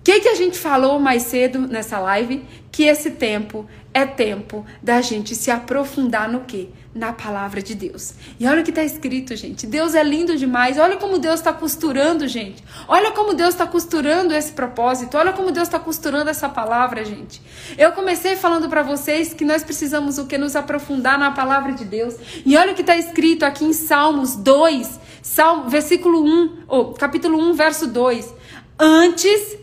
o 0.00 0.04
que, 0.04 0.20
que 0.20 0.28
a 0.28 0.34
gente 0.34 0.58
falou 0.58 0.98
mais 0.98 1.22
cedo 1.22 1.60
nessa 1.60 1.98
live? 1.98 2.44
Que 2.70 2.84
esse 2.84 3.12
tempo 3.12 3.68
é 3.94 4.04
tempo 4.04 4.66
da 4.82 5.00
gente 5.00 5.34
se 5.34 5.50
aprofundar 5.50 6.28
no 6.28 6.40
quê? 6.40 6.68
Na 6.94 7.10
palavra 7.10 7.62
de 7.62 7.74
Deus. 7.74 8.12
E 8.38 8.46
olha 8.46 8.60
o 8.60 8.64
que 8.64 8.70
está 8.70 8.84
escrito, 8.84 9.34
gente. 9.34 9.66
Deus 9.66 9.94
é 9.94 10.02
lindo 10.02 10.36
demais. 10.36 10.76
Olha 10.76 10.98
como 10.98 11.18
Deus 11.18 11.36
está 11.36 11.50
costurando, 11.50 12.28
gente. 12.28 12.62
Olha 12.86 13.12
como 13.12 13.32
Deus 13.32 13.50
está 13.50 13.66
costurando 13.66 14.34
esse 14.34 14.52
propósito. 14.52 15.16
Olha 15.16 15.32
como 15.32 15.50
Deus 15.50 15.68
está 15.68 15.78
costurando 15.78 16.28
essa 16.28 16.50
palavra, 16.50 17.02
gente. 17.02 17.40
Eu 17.78 17.92
comecei 17.92 18.36
falando 18.36 18.68
para 18.68 18.82
vocês 18.82 19.32
que 19.32 19.42
nós 19.42 19.64
precisamos 19.64 20.18
o 20.18 20.26
que? 20.26 20.36
Nos 20.36 20.54
aprofundar 20.54 21.18
na 21.18 21.30
palavra 21.30 21.72
de 21.72 21.86
Deus. 21.86 22.14
E 22.44 22.56
olha 22.58 22.72
o 22.72 22.74
que 22.74 22.82
está 22.82 22.96
escrito 22.96 23.44
aqui 23.44 23.64
em 23.64 23.72
Salmos 23.72 24.36
2, 24.36 25.00
Salmo, 25.22 25.70
versículo 25.70 26.22
1, 26.22 26.64
ou 26.68 26.92
capítulo 26.92 27.38
1, 27.38 27.54
verso 27.54 27.86
2. 27.86 28.34
Antes 28.78 29.56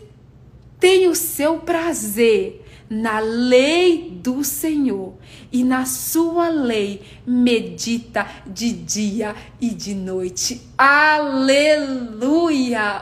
tem 0.80 1.06
o 1.06 1.14
seu 1.14 1.58
prazer 1.58 2.66
na 2.88 3.20
lei 3.20 4.18
do 4.20 4.42
Senhor 4.42 5.14
e 5.52 5.64
na 5.64 5.84
sua 5.84 6.48
lei 6.48 7.02
medita 7.26 8.26
de 8.46 8.72
dia 8.72 9.34
e 9.60 9.70
de 9.70 9.94
noite. 9.94 10.62
Aleluia! 10.78 11.86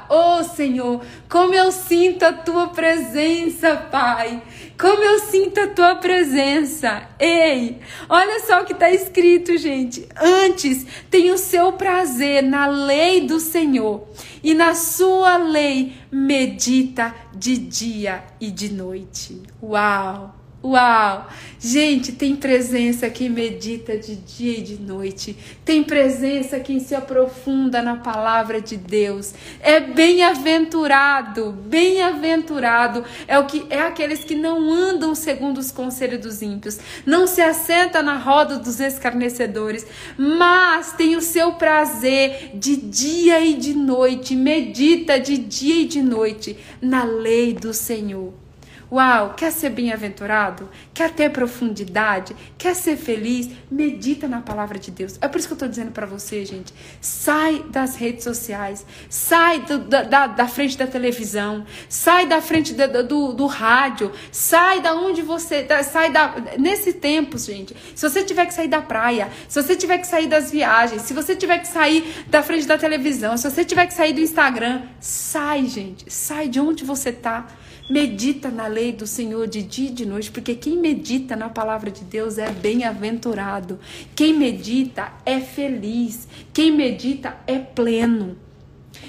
Oh 0.08 0.42
Senhor, 0.42 1.02
como 1.28 1.54
eu 1.54 1.70
sinto 1.70 2.24
a 2.24 2.32
tua 2.32 2.68
presença, 2.68 3.76
Pai. 3.76 4.42
Como 4.78 5.02
eu 5.02 5.18
sinto 5.18 5.58
a 5.58 5.66
tua 5.66 5.96
presença. 5.96 7.08
Ei, 7.18 7.80
olha 8.08 8.38
só 8.46 8.62
o 8.62 8.64
que 8.64 8.72
está 8.72 8.88
escrito, 8.90 9.58
gente. 9.58 10.08
Antes 10.16 10.86
tem 11.10 11.32
o 11.32 11.38
seu 11.38 11.72
prazer 11.72 12.44
na 12.44 12.66
lei 12.66 13.22
do 13.22 13.40
Senhor, 13.40 14.06
e 14.42 14.54
na 14.54 14.74
sua 14.74 15.36
lei 15.36 15.94
medita 16.10 17.12
de 17.34 17.56
dia 17.56 18.22
e 18.40 18.50
de 18.52 18.72
noite. 18.72 19.42
Uau! 19.60 20.37
Uau! 20.62 21.28
Gente, 21.60 22.12
tem 22.12 22.34
presença 22.34 23.08
quem 23.10 23.28
medita 23.28 23.96
de 23.96 24.16
dia 24.16 24.58
e 24.58 24.62
de 24.62 24.76
noite. 24.80 25.36
Tem 25.64 25.84
presença 25.84 26.58
quem 26.58 26.80
se 26.80 26.96
aprofunda 26.96 27.80
na 27.80 27.96
palavra 27.96 28.60
de 28.60 28.76
Deus. 28.76 29.34
É 29.60 29.78
bem-aventurado, 29.78 31.52
bem-aventurado 31.52 33.04
é 33.28 33.38
o 33.38 33.46
que 33.46 33.66
é 33.70 33.80
aqueles 33.80 34.24
que 34.24 34.34
não 34.34 34.72
andam 34.72 35.14
segundo 35.14 35.58
os 35.58 35.70
conselhos 35.70 36.20
dos 36.20 36.42
ímpios, 36.42 36.78
não 37.06 37.26
se 37.26 37.40
assenta 37.40 38.02
na 38.02 38.16
roda 38.16 38.58
dos 38.58 38.80
escarnecedores, 38.80 39.86
mas 40.16 40.92
tem 40.92 41.16
o 41.16 41.22
seu 41.22 41.52
prazer 41.52 42.52
de 42.54 42.76
dia 42.76 43.40
e 43.40 43.54
de 43.54 43.74
noite, 43.74 44.34
medita 44.34 45.20
de 45.20 45.36
dia 45.36 45.82
e 45.82 45.86
de 45.86 46.02
noite 46.02 46.56
na 46.80 47.04
lei 47.04 47.52
do 47.52 47.72
Senhor. 47.72 48.47
Uau, 48.90 49.34
quer 49.34 49.52
ser 49.52 49.68
bem-aventurado? 49.68 50.66
Quer 50.94 51.10
ter 51.10 51.30
profundidade? 51.30 52.34
Quer 52.56 52.74
ser 52.74 52.96
feliz? 52.96 53.50
Medita 53.70 54.26
na 54.26 54.40
palavra 54.40 54.78
de 54.78 54.90
Deus. 54.90 55.18
É 55.20 55.28
por 55.28 55.38
isso 55.38 55.46
que 55.46 55.52
eu 55.52 55.56
estou 55.56 55.68
dizendo 55.68 55.92
para 55.92 56.06
você, 56.06 56.42
gente. 56.46 56.72
Sai 56.98 57.62
das 57.68 57.96
redes 57.96 58.24
sociais, 58.24 58.86
sai 59.10 59.60
do, 59.60 59.78
da, 59.78 60.26
da, 60.26 60.48
frente 60.48 60.78
da 60.78 60.86
televisão, 60.86 61.66
sai 61.86 62.26
da 62.26 62.40
frente 62.40 62.72
do, 62.72 63.04
do, 63.04 63.32
do 63.34 63.46
rádio, 63.46 64.10
sai 64.32 64.80
da 64.80 64.94
onde 64.94 65.20
você. 65.20 65.62
Da, 65.64 65.82
sai 65.82 66.10
da. 66.10 66.34
Nesse 66.58 66.94
tempo, 66.94 67.36
gente, 67.36 67.76
se 67.94 68.08
você 68.08 68.24
tiver 68.24 68.46
que 68.46 68.54
sair 68.54 68.68
da 68.68 68.80
praia, 68.80 69.28
se 69.48 69.62
você 69.62 69.76
tiver 69.76 69.98
que 69.98 70.06
sair 70.06 70.28
das 70.28 70.50
viagens, 70.50 71.02
se 71.02 71.12
você 71.12 71.36
tiver 71.36 71.58
que 71.58 71.68
sair 71.68 72.24
da 72.28 72.42
frente 72.42 72.66
da 72.66 72.78
televisão, 72.78 73.36
se 73.36 73.50
você 73.50 73.66
tiver 73.66 73.86
que 73.86 73.92
sair 73.92 74.14
do 74.14 74.20
Instagram, 74.20 74.80
sai, 74.98 75.66
gente. 75.66 76.10
Sai 76.10 76.48
de 76.48 76.58
onde 76.58 76.84
você 76.84 77.10
está 77.10 77.46
Medita 77.88 78.50
na 78.50 78.66
lei 78.66 78.92
do 78.92 79.06
Senhor 79.06 79.46
de 79.46 79.62
dia 79.62 79.88
e 79.88 79.92
de 79.92 80.04
noite, 80.04 80.30
porque 80.30 80.54
quem 80.54 80.76
medita 80.76 81.34
na 81.34 81.48
palavra 81.48 81.90
de 81.90 82.04
Deus 82.04 82.36
é 82.36 82.50
bem-aventurado. 82.50 83.78
Quem 84.14 84.34
medita 84.34 85.10
é 85.24 85.40
feliz. 85.40 86.28
Quem 86.52 86.70
medita 86.70 87.36
é 87.46 87.58
pleno. 87.58 88.36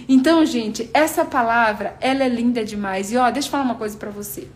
Então, 0.08 0.46
gente, 0.46 0.90
essa 0.94 1.26
palavra, 1.26 1.98
ela 2.00 2.24
é 2.24 2.30
linda 2.30 2.64
demais. 2.64 3.12
E 3.12 3.18
ó, 3.18 3.30
deixa 3.30 3.48
eu 3.48 3.52
falar 3.52 3.64
uma 3.64 3.76
coisa 3.76 3.98
para 3.98 4.12
você. 4.12 4.48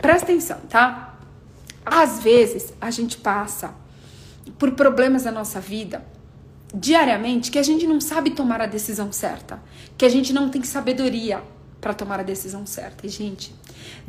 Presta 0.00 0.24
atenção, 0.24 0.60
tá? 0.68 1.18
Às 1.84 2.22
vezes 2.22 2.72
a 2.80 2.90
gente 2.90 3.18
passa 3.18 3.74
por 4.58 4.72
problemas 4.72 5.24
na 5.24 5.30
nossa 5.30 5.60
vida 5.60 6.04
diariamente 6.74 7.50
que 7.50 7.58
a 7.58 7.62
gente 7.62 7.86
não 7.86 8.00
sabe 8.00 8.30
tomar 8.30 8.60
a 8.60 8.66
decisão 8.66 9.12
certa, 9.12 9.62
que 9.96 10.04
a 10.04 10.08
gente 10.08 10.32
não 10.32 10.48
tem 10.48 10.62
sabedoria 10.64 11.40
para 11.84 11.92
tomar 11.92 12.18
a 12.18 12.22
decisão 12.22 12.64
certa. 12.64 13.06
E, 13.06 13.10
gente, 13.10 13.54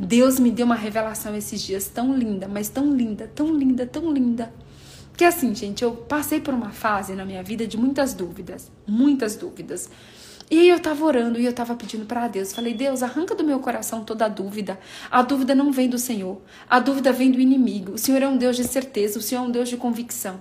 Deus 0.00 0.40
me 0.40 0.50
deu 0.50 0.64
uma 0.64 0.74
revelação 0.74 1.36
esses 1.36 1.60
dias 1.60 1.86
tão 1.86 2.16
linda, 2.16 2.48
mas 2.48 2.70
tão 2.70 2.96
linda, 2.96 3.30
tão 3.34 3.54
linda, 3.54 3.86
tão 3.86 4.10
linda. 4.10 4.50
Que 5.14 5.24
assim, 5.24 5.54
gente, 5.54 5.84
eu 5.84 5.92
passei 5.92 6.40
por 6.40 6.54
uma 6.54 6.70
fase 6.70 7.12
na 7.12 7.22
minha 7.22 7.42
vida 7.42 7.66
de 7.66 7.76
muitas 7.76 8.14
dúvidas, 8.14 8.70
muitas 8.86 9.36
dúvidas. 9.36 9.90
E 10.50 10.58
aí 10.58 10.68
eu 10.70 10.80
tava 10.80 11.04
orando 11.04 11.38
e 11.38 11.44
eu 11.44 11.52
tava 11.52 11.74
pedindo 11.74 12.06
para 12.06 12.26
Deus. 12.28 12.54
Falei, 12.54 12.72
Deus, 12.72 13.02
arranca 13.02 13.34
do 13.34 13.44
meu 13.44 13.60
coração 13.60 14.02
toda 14.02 14.24
a 14.24 14.28
dúvida. 14.28 14.80
A 15.10 15.20
dúvida 15.20 15.54
não 15.54 15.70
vem 15.70 15.90
do 15.90 15.98
Senhor. 15.98 16.40
A 16.70 16.80
dúvida 16.80 17.12
vem 17.12 17.30
do 17.30 17.38
inimigo. 17.38 17.92
O 17.92 17.98
Senhor 17.98 18.22
é 18.22 18.28
um 18.28 18.38
Deus 18.38 18.56
de 18.56 18.64
certeza, 18.64 19.18
o 19.18 19.22
Senhor 19.22 19.42
é 19.42 19.44
um 19.44 19.50
Deus 19.50 19.68
de 19.68 19.76
convicção. 19.76 20.40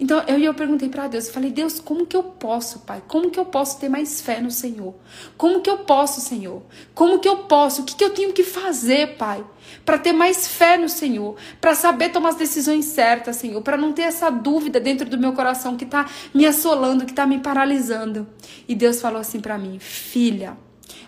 Então 0.00 0.24
eu, 0.26 0.38
eu 0.38 0.54
perguntei 0.54 0.88
para 0.88 1.06
Deus, 1.06 1.26
eu 1.26 1.34
falei, 1.34 1.50
Deus, 1.50 1.78
como 1.78 2.06
que 2.06 2.16
eu 2.16 2.22
posso, 2.22 2.80
Pai? 2.80 3.02
Como 3.06 3.30
que 3.30 3.38
eu 3.38 3.44
posso 3.44 3.78
ter 3.78 3.90
mais 3.90 4.22
fé 4.22 4.40
no 4.40 4.50
Senhor? 4.50 4.94
Como 5.36 5.60
que 5.60 5.68
eu 5.68 5.78
posso, 5.78 6.22
Senhor? 6.22 6.62
Como 6.94 7.18
que 7.18 7.28
eu 7.28 7.44
posso? 7.44 7.82
O 7.82 7.84
que, 7.84 7.94
que 7.94 8.02
eu 8.02 8.08
tenho 8.08 8.32
que 8.32 8.42
fazer, 8.42 9.18
Pai? 9.18 9.44
Para 9.84 9.98
ter 9.98 10.14
mais 10.14 10.48
fé 10.48 10.78
no 10.78 10.88
Senhor, 10.88 11.36
para 11.60 11.74
saber 11.74 12.08
tomar 12.08 12.30
as 12.30 12.36
decisões 12.36 12.86
certas, 12.86 13.36
Senhor, 13.36 13.60
para 13.60 13.76
não 13.76 13.92
ter 13.92 14.02
essa 14.02 14.30
dúvida 14.30 14.80
dentro 14.80 15.06
do 15.06 15.18
meu 15.18 15.34
coração 15.34 15.76
que 15.76 15.84
está 15.84 16.08
me 16.32 16.46
assolando, 16.46 17.04
que 17.04 17.12
está 17.12 17.26
me 17.26 17.38
paralisando. 17.38 18.26
E 18.66 18.74
Deus 18.74 19.02
falou 19.02 19.20
assim 19.20 19.38
para 19.38 19.58
mim, 19.58 19.78
filha, 19.78 20.56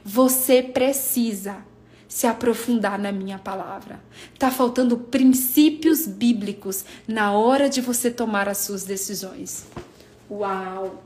você 0.05 0.63
precisa 0.63 1.72
se 2.13 2.27
aprofundar 2.27 2.99
na 2.99 3.11
minha 3.11 3.39
palavra. 3.39 3.99
Tá 4.39 4.51
faltando 4.51 4.99
princípios 4.99 6.07
bíblicos 6.07 6.85
na 7.09 7.33
hora 7.33 7.71
de 7.71 7.81
você 7.81 8.11
tomar 8.11 8.51
as 8.51 8.59
suas 8.59 8.85
decisões. 8.85 9.65
Uau! 10.31 11.03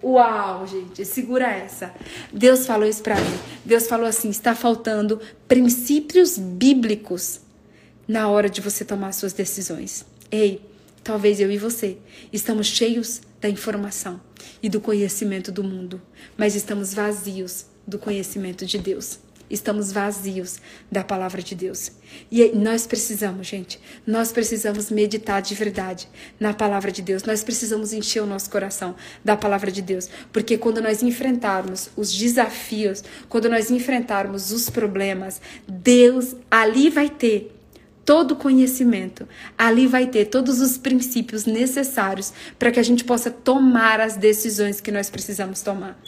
Uau, 0.00 0.64
gente, 0.64 1.04
segura 1.04 1.48
essa. 1.50 1.92
Deus 2.32 2.64
falou 2.64 2.88
isso 2.88 3.02
para 3.02 3.16
mim. 3.16 3.38
Deus 3.64 3.88
falou 3.88 4.06
assim: 4.06 4.30
está 4.30 4.54
faltando 4.54 5.20
princípios 5.48 6.38
bíblicos 6.38 7.40
na 8.06 8.28
hora 8.28 8.48
de 8.48 8.60
você 8.60 8.84
tomar 8.84 9.08
as 9.08 9.16
suas 9.16 9.32
decisões. 9.32 10.06
Ei, 10.30 10.62
talvez 11.02 11.40
eu 11.40 11.50
e 11.50 11.58
você 11.58 11.98
estamos 12.32 12.68
cheios 12.68 13.20
da 13.40 13.48
informação 13.48 14.20
e 14.62 14.68
do 14.68 14.80
conhecimento 14.80 15.50
do 15.50 15.64
mundo, 15.64 16.00
mas 16.38 16.54
estamos 16.54 16.94
vazios 16.94 17.66
do 17.84 17.98
conhecimento 17.98 18.64
de 18.64 18.78
Deus 18.78 19.25
estamos 19.50 19.92
vazios 19.92 20.58
da 20.90 21.02
palavra 21.02 21.42
de 21.42 21.54
Deus. 21.54 21.92
E 22.30 22.50
nós 22.54 22.86
precisamos, 22.86 23.46
gente, 23.46 23.80
nós 24.06 24.32
precisamos 24.32 24.90
meditar 24.90 25.40
de 25.42 25.54
verdade 25.54 26.08
na 26.38 26.52
palavra 26.54 26.92
de 26.92 27.02
Deus. 27.02 27.22
Nós 27.24 27.42
precisamos 27.42 27.92
encher 27.92 28.22
o 28.22 28.26
nosso 28.26 28.50
coração 28.50 28.94
da 29.24 29.36
palavra 29.36 29.70
de 29.70 29.82
Deus, 29.82 30.08
porque 30.32 30.58
quando 30.58 30.80
nós 30.80 31.02
enfrentarmos 31.02 31.90
os 31.96 32.12
desafios, 32.12 33.02
quando 33.28 33.48
nós 33.48 33.70
enfrentarmos 33.70 34.52
os 34.52 34.68
problemas, 34.70 35.40
Deus 35.66 36.36
ali 36.50 36.90
vai 36.90 37.08
ter 37.08 37.55
todo 38.06 38.36
conhecimento. 38.36 39.28
Ali 39.58 39.88
vai 39.88 40.06
ter 40.06 40.26
todos 40.26 40.60
os 40.60 40.78
princípios 40.78 41.44
necessários 41.44 42.32
para 42.56 42.70
que 42.70 42.78
a 42.78 42.82
gente 42.82 43.02
possa 43.02 43.30
tomar 43.30 44.00
as 44.00 44.16
decisões 44.16 44.80
que 44.80 44.92
nós 44.92 45.10
precisamos 45.10 45.60
tomar. 45.60 46.00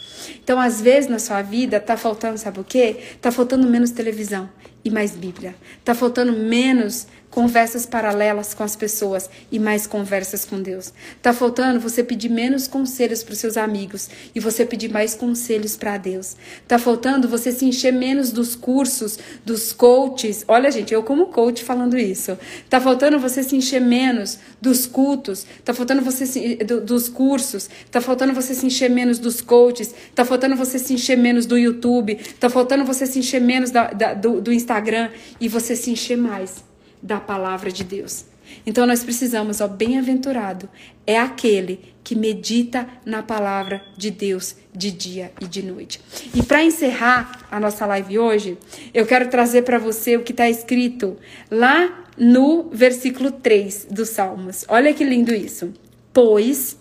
Então, 0.42 0.60
às 0.60 0.80
vezes 0.80 1.10
na 1.10 1.18
sua 1.18 1.42
vida 1.42 1.80
tá 1.80 1.96
faltando, 1.96 2.38
sabe 2.38 2.60
o 2.60 2.64
quê? 2.64 2.98
Tá 3.20 3.32
faltando 3.32 3.68
menos 3.68 3.90
televisão 3.90 4.48
e 4.84 4.90
mais 4.90 5.10
Bíblia. 5.10 5.56
Tá 5.84 5.92
faltando 5.92 6.32
menos 6.32 7.08
conversas 7.30 7.84
paralelas 7.84 8.54
com 8.54 8.62
as 8.62 8.74
pessoas 8.74 9.28
e 9.52 9.58
mais 9.58 9.86
conversas 9.86 10.44
com 10.44 10.60
Deus. 10.60 10.92
Tá 11.22 11.32
faltando 11.32 11.80
você 11.80 12.02
pedir 12.02 12.28
menos 12.28 12.66
conselhos 12.66 13.22
para 13.22 13.32
os 13.32 13.38
seus 13.38 13.56
amigos 13.56 14.08
e 14.34 14.40
você 14.40 14.64
pedir 14.64 14.90
mais 14.90 15.14
conselhos 15.14 15.76
para 15.76 15.96
Deus. 15.98 16.36
Tá 16.66 16.78
faltando 16.78 17.28
você 17.28 17.52
se 17.52 17.64
encher 17.64 17.92
menos 17.92 18.32
dos 18.32 18.56
cursos, 18.56 19.18
dos 19.44 19.72
coaches. 19.72 20.44
Olha, 20.48 20.70
gente, 20.70 20.92
eu 20.92 21.02
como 21.02 21.26
coach 21.26 21.62
falando 21.62 21.98
isso. 21.98 22.38
Tá 22.68 22.80
faltando 22.80 23.18
você 23.18 23.42
se 23.42 23.56
encher 23.56 23.80
menos 23.80 24.38
dos 24.60 24.86
cultos. 24.86 25.46
Tá 25.64 25.74
faltando 25.74 26.02
você 26.02 26.26
se, 26.26 26.56
do, 26.56 26.80
dos 26.80 27.08
cursos. 27.08 27.68
Tá 27.90 28.00
faltando 28.00 28.32
você 28.32 28.54
se 28.54 28.66
encher 28.66 28.90
menos 28.90 29.18
dos 29.18 29.40
coaches. 29.40 29.94
Tá 30.14 30.24
faltando 30.24 30.56
você 30.56 30.78
se 30.78 30.94
encher 30.94 31.16
menos 31.16 31.46
do 31.46 31.58
YouTube. 31.58 32.16
Tá 32.40 32.48
faltando 32.48 32.84
você 32.84 33.06
se 33.06 33.18
encher 33.18 33.40
menos 33.40 33.70
da, 33.70 33.88
da, 33.88 34.14
do, 34.14 34.40
do 34.40 34.52
Instagram 34.52 35.10
e 35.40 35.48
você 35.48 35.76
se 35.76 35.90
encher 35.90 36.16
mais 36.16 36.66
da 37.02 37.20
palavra 37.20 37.70
de 37.70 37.84
Deus. 37.84 38.24
Então 38.66 38.86
nós 38.86 39.04
precisamos, 39.04 39.60
ó, 39.60 39.68
bem-aventurado 39.68 40.68
é 41.06 41.18
aquele 41.18 41.94
que 42.02 42.14
medita 42.14 42.88
na 43.04 43.22
palavra 43.22 43.82
de 43.96 44.10
Deus 44.10 44.56
de 44.74 44.90
dia 44.90 45.32
e 45.40 45.46
de 45.46 45.62
noite. 45.62 46.00
E 46.34 46.42
para 46.42 46.64
encerrar 46.64 47.46
a 47.50 47.60
nossa 47.60 47.84
live 47.86 48.18
hoje, 48.18 48.58
eu 48.94 49.04
quero 49.04 49.28
trazer 49.28 49.62
para 49.62 49.78
você 49.78 50.16
o 50.16 50.22
que 50.22 50.32
está 50.32 50.48
escrito 50.48 51.16
lá 51.50 52.06
no 52.16 52.70
versículo 52.70 53.30
3 53.30 53.88
dos 53.90 54.08
Salmos. 54.10 54.64
Olha 54.68 54.94
que 54.94 55.04
lindo 55.04 55.34
isso. 55.34 55.72
Pois, 56.12 56.76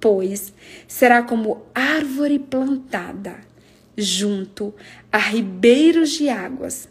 pois, 0.00 0.52
será 0.88 1.22
como 1.22 1.62
árvore 1.74 2.38
plantada 2.38 3.36
junto 3.96 4.74
a 5.12 5.18
ribeiros 5.18 6.10
de 6.10 6.28
águas 6.28 6.88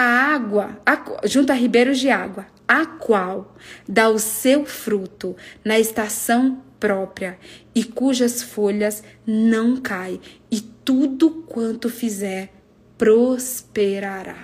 a 0.00 0.34
água, 0.34 0.80
a, 0.86 1.26
junto 1.26 1.52
a 1.52 1.54
ribeiros 1.54 1.98
de 1.98 2.08
água, 2.08 2.46
a 2.66 2.86
qual 2.86 3.54
dá 3.86 4.08
o 4.08 4.18
seu 4.18 4.64
fruto 4.64 5.36
na 5.62 5.78
estação 5.78 6.62
própria 6.80 7.38
e 7.74 7.84
cujas 7.84 8.42
folhas 8.42 9.04
não 9.26 9.76
caem, 9.76 10.18
e 10.50 10.58
tudo 10.58 11.44
quanto 11.46 11.90
fizer 11.90 12.50
prosperará. 12.96 14.38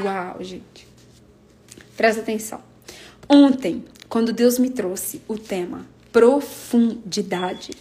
Uau, 0.00 0.42
gente. 0.42 0.88
Presta 1.94 2.22
atenção. 2.22 2.62
Ontem, 3.28 3.84
quando 4.08 4.32
Deus 4.32 4.58
me 4.58 4.70
trouxe 4.70 5.20
o 5.28 5.36
tema 5.36 5.86
profundidade, 6.10 7.72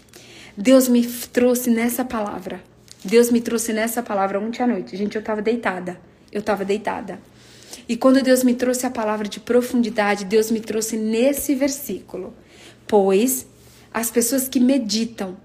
Deus 0.58 0.90
me 0.90 1.08
trouxe 1.08 1.70
nessa 1.70 2.04
palavra. 2.04 2.62
Deus 3.06 3.32
me 3.32 3.40
trouxe 3.40 3.72
nessa 3.72 4.04
palavra 4.04 4.38
ontem 4.38 4.62
à 4.62 4.68
noite. 4.68 4.98
Gente, 4.98 5.16
eu 5.16 5.24
tava 5.24 5.42
deitada. 5.42 5.98
Eu 6.36 6.42
tava 6.42 6.66
deitada. 6.66 7.22
E 7.88 7.96
quando 7.96 8.22
Deus 8.22 8.44
me 8.44 8.54
trouxe 8.54 8.86
a 8.86 8.92
palavra 8.92 9.26
de 9.26 9.40
profundidade, 9.40 10.26
Deus 10.26 10.52
me 10.52 10.60
trouxe 10.60 10.98
nesse 10.98 11.56
versículo. 11.56 12.34
Pois 12.86 13.48
as 13.94 14.12
pessoas 14.12 14.50
que 14.50 14.60
meditam 14.60 15.38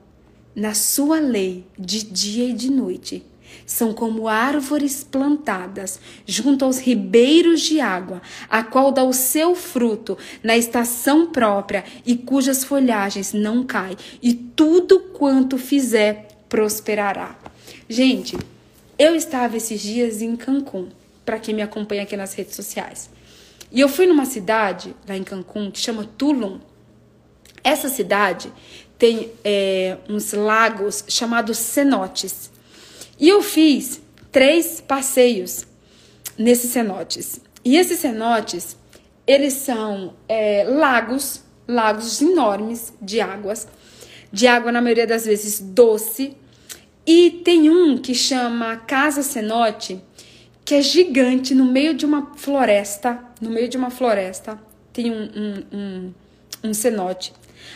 na 0.53 0.75
sua 0.75 1.21
lei 1.21 1.65
de 1.79 2.03
dia 2.03 2.49
e 2.49 2.53
de 2.53 2.73
noite 2.73 3.25
são 3.65 3.95
como 3.95 4.27
árvores 4.27 5.05
plantadas 5.05 6.01
junto 6.27 6.65
aos 6.65 6.79
ribeiros 6.79 7.61
de 7.61 7.81
água, 7.81 8.21
a 8.49 8.65
qual 8.65 8.91
dá 8.91 9.05
o 9.05 9.13
seu 9.13 9.55
fruto 9.55 10.19
na 10.43 10.57
estação 10.57 11.31
própria 11.31 11.85
e 12.05 12.17
cujas 12.17 12.65
folhagens 12.65 13.33
não 13.33 13.63
caem, 13.65 13.97
e 14.21 14.35
tudo 14.35 14.99
quanto 14.99 15.57
fizer 15.57 16.27
prosperará. 16.49 17.39
Gente, 17.89 18.37
eu 19.01 19.17
estava 19.17 19.57
esses 19.57 19.81
dias 19.81 20.21
em 20.21 20.37
Cancún, 20.37 20.91
para 21.25 21.39
quem 21.39 21.55
me 21.55 21.63
acompanha 21.63 22.03
aqui 22.03 22.19
nas 22.19 22.35
redes 22.35 22.55
sociais. 22.55 23.09
E 23.73 23.81
eu 23.81 23.89
fui 23.89 24.07
numa 24.07 24.27
cidade 24.27 24.95
lá 25.09 25.17
em 25.17 25.25
Cancún 25.25 25.71
que 25.71 25.79
chama 25.79 26.05
Tulum. 26.19 26.61
Essa 27.65 27.89
cidade 27.89 28.53
tem 28.99 29.33
é, 29.43 29.97
uns 30.07 30.35
lagos 30.35 31.03
chamados 31.09 31.57
cenotes. 31.57 32.51
E 33.19 33.27
eu 33.27 33.43
fiz 33.43 34.03
três 34.31 34.83
passeios 34.83 35.67
nesses 36.37 36.71
cenotes. 36.71 37.41
E 37.65 37.79
esses 37.79 38.01
cenotes, 38.01 38.77
eles 39.27 39.55
são 39.55 40.13
é, 40.29 40.65
lagos, 40.65 41.43
lagos 41.67 42.21
enormes 42.21 42.93
de 43.01 43.19
águas, 43.19 43.67
de 44.31 44.47
água 44.47 44.71
na 44.71 44.83
maioria 44.83 45.07
das 45.07 45.25
vezes 45.25 45.59
doce. 45.59 46.37
E 47.13 47.29
tem 47.43 47.69
um 47.69 47.99
que 47.99 48.15
chama 48.15 48.77
Casa 48.77 49.21
Cenote, 49.25 50.01
que 50.65 50.77
é 50.77 50.81
gigante 50.81 51.57
no 51.57 51.65
meio 51.65 51.93
de 51.93 52.07
uma 52.07 52.37
floresta, 52.37 53.21
no 53.41 53.51
meio 53.51 53.69
de 53.69 53.77
uma 53.77 53.91
floresta, 53.91 54.57
tem 54.93 55.11
um, 55.11 55.25
um, 55.25 55.77
um, 55.77 56.15
um 56.63 56.73
cenote. 56.73 57.33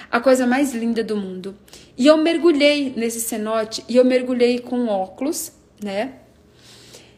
A 0.09 0.21
coisa 0.21 0.47
mais 0.47 0.73
linda 0.73 1.03
do 1.03 1.17
mundo. 1.17 1.57
E 1.99 2.07
eu 2.07 2.17
mergulhei 2.17 2.95
nesse 2.97 3.21
cenote 3.21 3.85
e 3.89 3.97
eu 3.97 4.05
mergulhei 4.05 4.61
com 4.61 4.87
óculos, 4.87 5.51
né? 5.83 6.13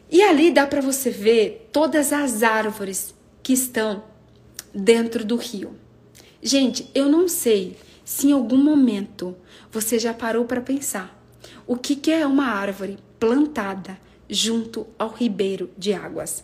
E 0.09 0.19
ali 0.23 0.49
dá 0.49 0.65
para 0.65 0.81
você 0.81 1.11
ver 1.11 1.69
todas 1.71 2.11
as 2.11 2.41
árvores 2.41 3.13
que 3.43 3.53
estão 3.53 4.03
dentro 4.73 5.23
do 5.23 5.35
rio. 5.35 5.75
Gente, 6.41 6.89
eu 6.95 7.07
não 7.07 7.27
sei 7.27 7.77
se 8.03 8.29
em 8.29 8.31
algum 8.31 8.57
momento 8.57 9.37
você 9.71 9.99
já 9.99 10.15
parou 10.15 10.45
para 10.45 10.61
pensar 10.61 11.15
o 11.67 11.75
que, 11.75 11.95
que 11.95 12.11
é 12.11 12.25
uma 12.25 12.45
árvore 12.45 12.97
plantada 13.19 13.99
junto 14.29 14.87
ao 14.97 15.09
ribeiro 15.09 15.69
de 15.77 15.93
águas. 15.93 16.43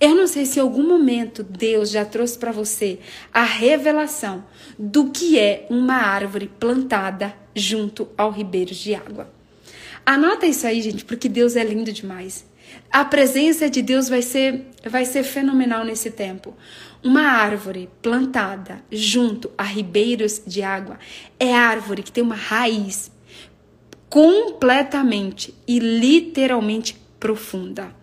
Eu 0.00 0.14
não 0.14 0.26
sei 0.26 0.46
se 0.46 0.58
em 0.58 0.62
algum 0.62 0.86
momento 0.86 1.42
Deus 1.42 1.90
já 1.90 2.04
trouxe 2.04 2.38
para 2.38 2.50
você 2.50 2.98
a 3.32 3.44
revelação 3.44 4.44
do 4.78 5.10
que 5.10 5.38
é 5.38 5.66
uma 5.68 5.96
árvore 5.96 6.50
plantada 6.58 7.34
junto 7.54 8.08
ao 8.16 8.30
ribeiro 8.30 8.74
de 8.74 8.94
água. 8.94 9.30
Anota 10.04 10.46
isso 10.46 10.66
aí, 10.66 10.80
gente, 10.80 11.04
porque 11.04 11.28
Deus 11.28 11.54
é 11.54 11.62
lindo 11.62 11.92
demais. 11.92 12.46
A 12.90 13.04
presença 13.04 13.68
de 13.68 13.82
Deus 13.82 14.08
vai 14.08 14.22
ser, 14.22 14.66
vai 14.84 15.04
ser 15.04 15.22
fenomenal 15.22 15.84
nesse 15.84 16.10
tempo. 16.10 16.54
Uma 17.02 17.22
árvore 17.22 17.88
plantada 18.00 18.82
junto 18.90 19.50
a 19.56 19.62
ribeiros 19.62 20.42
de 20.46 20.62
água 20.62 20.98
é 21.38 21.52
árvore 21.52 22.02
que 22.02 22.10
tem 22.10 22.24
uma 22.24 22.34
raiz 22.34 23.10
completamente 24.08 25.54
e 25.66 25.78
literalmente 25.78 26.96
profunda. 27.18 27.96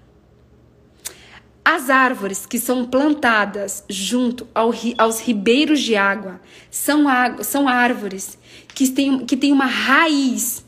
As 1.64 1.90
árvores 1.90 2.46
que 2.46 2.60
são 2.60 2.86
plantadas 2.86 3.84
junto 3.90 4.48
ao, 4.54 4.72
aos 5.00 5.20
ribeiros 5.20 5.82
de 5.82 5.96
água 5.96 6.40
são, 6.70 7.06
são 7.42 7.68
árvores 7.68 8.38
que 8.68 8.88
têm, 8.90 9.26
que 9.26 9.36
têm 9.36 9.52
uma 9.52 9.66
raiz 9.66 10.64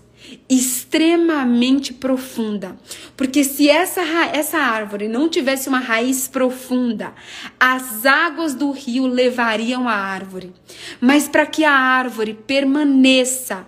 extremamente 0.49 1.93
profunda. 1.93 2.75
Porque 3.15 3.43
se 3.43 3.69
essa, 3.69 4.01
essa 4.33 4.57
árvore 4.57 5.07
não 5.07 5.29
tivesse 5.29 5.69
uma 5.69 5.79
raiz 5.79 6.27
profunda, 6.27 7.13
as 7.59 8.05
águas 8.05 8.55
do 8.55 8.71
rio 8.71 9.05
levariam 9.05 9.87
a 9.87 9.93
árvore. 9.93 10.51
Mas 10.99 11.27
para 11.27 11.45
que 11.45 11.63
a 11.63 11.73
árvore 11.73 12.33
permaneça 12.33 13.67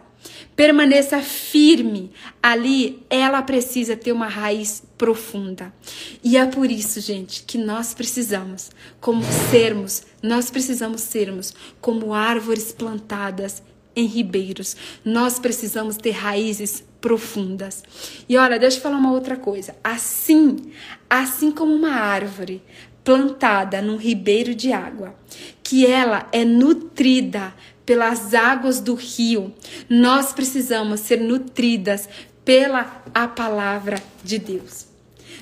permaneça 0.60 1.22
firme. 1.22 2.12
Ali 2.44 3.02
ela 3.10 3.42
precisa 3.42 3.96
ter 3.96 4.12
uma 4.12 4.28
raiz 4.28 4.84
profunda. 4.98 5.74
E 6.22 6.36
é 6.36 6.46
por 6.46 6.70
isso, 6.70 7.00
gente, 7.00 7.44
que 7.44 7.58
nós 7.58 7.94
precisamos, 7.94 8.70
como 9.00 9.24
sermos, 9.50 10.04
nós 10.22 10.52
precisamos 10.52 11.00
sermos 11.00 11.54
como 11.80 12.14
árvores 12.14 12.74
plantadas 12.74 13.64
em 13.96 14.06
ribeiros. 14.06 14.76
Nós 15.06 15.40
precisamos 15.40 15.96
ter 15.96 16.12
raízes 16.12 16.84
profundas. 17.00 17.82
E 18.28 18.36
olha, 18.36 18.60
deixa 18.60 18.80
eu 18.80 18.82
falar 18.82 18.98
uma 18.98 19.14
outra 19.14 19.38
coisa. 19.38 19.78
Assim, 19.82 20.58
assim 21.10 21.52
como 21.52 21.74
uma 21.74 21.94
árvore 21.94 22.62
plantada 23.02 23.82
num 23.82 23.96
ribeiro 23.96 24.54
de 24.54 24.74
água, 24.74 25.16
que 25.64 25.86
ela 25.86 26.28
é 26.34 26.44
nutrida 26.44 27.54
pelas 27.90 28.36
águas 28.36 28.80
do 28.80 28.94
rio, 28.94 29.52
nós 29.90 30.32
precisamos 30.32 31.00
ser 31.00 31.20
nutridas 31.20 32.08
pela 32.46 33.02
a 33.16 33.28
palavra 33.28 34.00
de 34.24 34.38
Deus. 34.38 34.86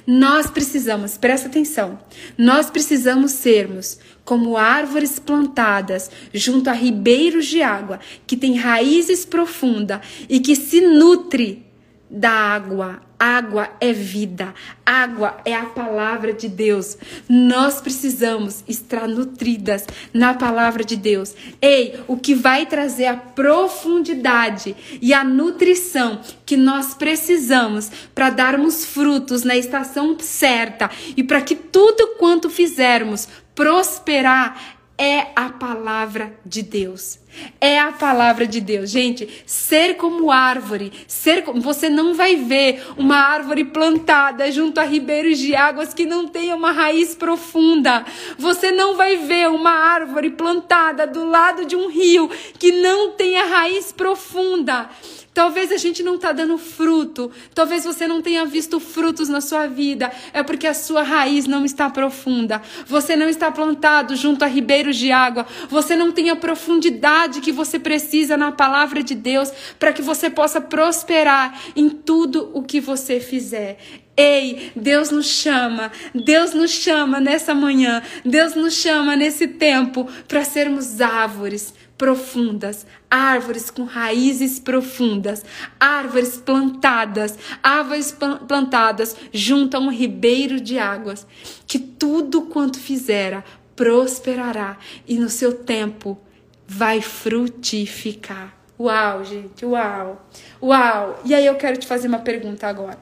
Nós 0.07 0.49
precisamos, 0.49 1.17
presta 1.17 1.49
atenção, 1.49 1.99
nós 2.37 2.69
precisamos 2.69 3.33
sermos 3.33 3.99
como 4.23 4.55
árvores 4.55 5.19
plantadas 5.19 6.09
junto 6.33 6.69
a 6.69 6.73
ribeiros 6.73 7.47
de 7.47 7.61
água, 7.61 7.99
que 8.25 8.37
tem 8.37 8.55
raízes 8.55 9.25
profundas 9.25 9.99
e 10.29 10.39
que 10.39 10.55
se 10.55 10.79
nutre 10.79 11.65
da 12.09 12.31
água. 12.31 13.01
Água 13.19 13.69
é 13.81 13.91
vida, 13.91 14.53
água 14.85 15.37
é 15.43 15.55
a 15.55 15.65
palavra 15.65 16.31
de 16.33 16.47
Deus. 16.47 16.97
Nós 17.27 17.81
precisamos 17.81 18.63
estar 18.67 19.07
nutridas 19.07 19.85
na 20.13 20.35
palavra 20.35 20.83
de 20.83 20.95
Deus. 20.95 21.33
Ei, 21.59 21.99
o 22.07 22.15
que 22.15 22.35
vai 22.35 22.67
trazer 22.67 23.07
a 23.07 23.17
profundidade 23.17 24.75
e 25.01 25.15
a 25.15 25.23
nutrição 25.23 26.21
que 26.45 26.55
nós 26.55 26.93
precisamos 26.93 27.91
para 28.13 28.29
darmos 28.29 28.85
frutos 28.85 29.43
na 29.43 29.57
estação 29.57 30.15
certa 30.19 30.89
e 31.15 31.23
para 31.23 31.41
que 31.41 31.55
tudo 31.55 32.15
quanto 32.19 32.51
fizermos 32.51 33.27
prosperar 33.55 34.77
é 34.97 35.27
a 35.35 35.49
palavra 35.49 36.33
de 36.45 36.61
Deus. 36.61 37.19
É 37.59 37.79
a 37.79 37.91
palavra 37.91 38.45
de 38.45 38.61
Deus. 38.61 38.89
Gente, 38.89 39.43
ser 39.45 39.95
como 39.95 40.31
árvore, 40.31 40.91
ser 41.07 41.43
como 41.43 41.61
você 41.61 41.89
não 41.89 42.13
vai 42.13 42.35
ver 42.35 42.83
uma 42.97 43.17
árvore 43.17 43.65
plantada 43.65 44.51
junto 44.51 44.79
a 44.79 44.83
ribeiros 44.83 45.37
de 45.39 45.55
águas 45.55 45.93
que 45.93 46.05
não 46.05 46.27
tenha 46.27 46.55
uma 46.55 46.71
raiz 46.71 47.15
profunda. 47.15 48.05
Você 48.37 48.71
não 48.71 48.95
vai 48.95 49.17
ver 49.17 49.49
uma 49.49 49.71
árvore 49.71 50.29
plantada 50.31 51.07
do 51.07 51.25
lado 51.25 51.65
de 51.65 51.75
um 51.75 51.89
rio 51.89 52.29
que 52.59 52.71
não 52.71 53.11
tenha 53.11 53.45
raiz 53.45 53.91
profunda. 53.91 54.89
Talvez 55.37 55.71
a 55.71 55.77
gente 55.77 56.01
não 56.01 56.15
está 56.15 56.31
dando 56.31 56.57
fruto. 56.57 57.31
Talvez 57.53 57.83
você 57.83 58.07
não 58.07 58.23
tenha 58.23 58.43
visto 58.43 58.79
frutos 58.79 59.29
na 59.29 59.39
sua 59.39 59.67
vida. 59.67 60.11
É 60.33 60.41
porque 60.41 60.65
a 60.65 60.73
sua 60.73 61.03
raiz 61.03 61.45
não 61.45 61.63
está 61.63 61.91
profunda. 61.91 62.59
Você 62.87 63.15
não 63.15 63.29
está 63.29 63.51
plantado 63.51 64.15
junto 64.15 64.43
a 64.43 64.47
ribeiros 64.47 64.95
de 64.95 65.11
água. 65.11 65.45
Você 65.69 65.95
não 65.95 66.11
tem 66.11 66.31
a 66.31 66.35
profundidade 66.35 67.26
que 67.41 67.51
você 67.51 67.77
precisa 67.77 68.35
na 68.35 68.51
palavra 68.51 69.03
de 69.03 69.13
Deus 69.13 69.51
para 69.77 69.93
que 69.93 70.01
você 70.01 70.29
possa 70.29 70.59
prosperar 70.59 71.61
em 71.75 71.89
tudo 71.89 72.49
o 72.53 72.63
que 72.63 72.79
você 72.79 73.19
fizer. 73.19 73.77
Ei, 74.15 74.71
Deus 74.75 75.11
nos 75.11 75.27
chama, 75.27 75.91
Deus 76.15 76.53
nos 76.53 76.71
chama 76.71 77.19
nessa 77.19 77.53
manhã, 77.53 78.01
Deus 78.25 78.55
nos 78.55 78.73
chama 78.73 79.15
nesse 79.15 79.47
tempo 79.47 80.07
para 80.27 80.43
sermos 80.43 80.99
árvores, 80.99 81.71
profundas, 81.95 82.85
árvores 83.11 83.69
com 83.69 83.83
raízes 83.83 84.59
profundas, 84.59 85.45
árvores 85.79 86.37
plantadas, 86.37 87.37
árvores 87.61 88.11
plantadas 88.47 89.15
junto 89.31 89.77
a 89.77 89.79
um 89.79 89.91
ribeiro 89.91 90.59
de 90.59 90.79
águas, 90.79 91.27
que 91.67 91.77
tudo 91.77 92.41
quanto 92.43 92.79
fizera 92.79 93.43
prosperará 93.75 94.77
e 95.07 95.19
no 95.19 95.29
seu 95.29 95.53
tempo 95.53 96.19
vai 96.67 97.01
frutificar. 97.01 98.53
Uau, 98.79 99.23
gente, 99.23 99.65
uau. 99.65 100.27
Uau. 100.61 101.19
E 101.25 101.33
aí 101.33 101.45
eu 101.45 101.55
quero 101.55 101.77
te 101.77 101.87
fazer 101.87 102.07
uma 102.07 102.19
pergunta 102.19 102.67
agora. 102.67 102.99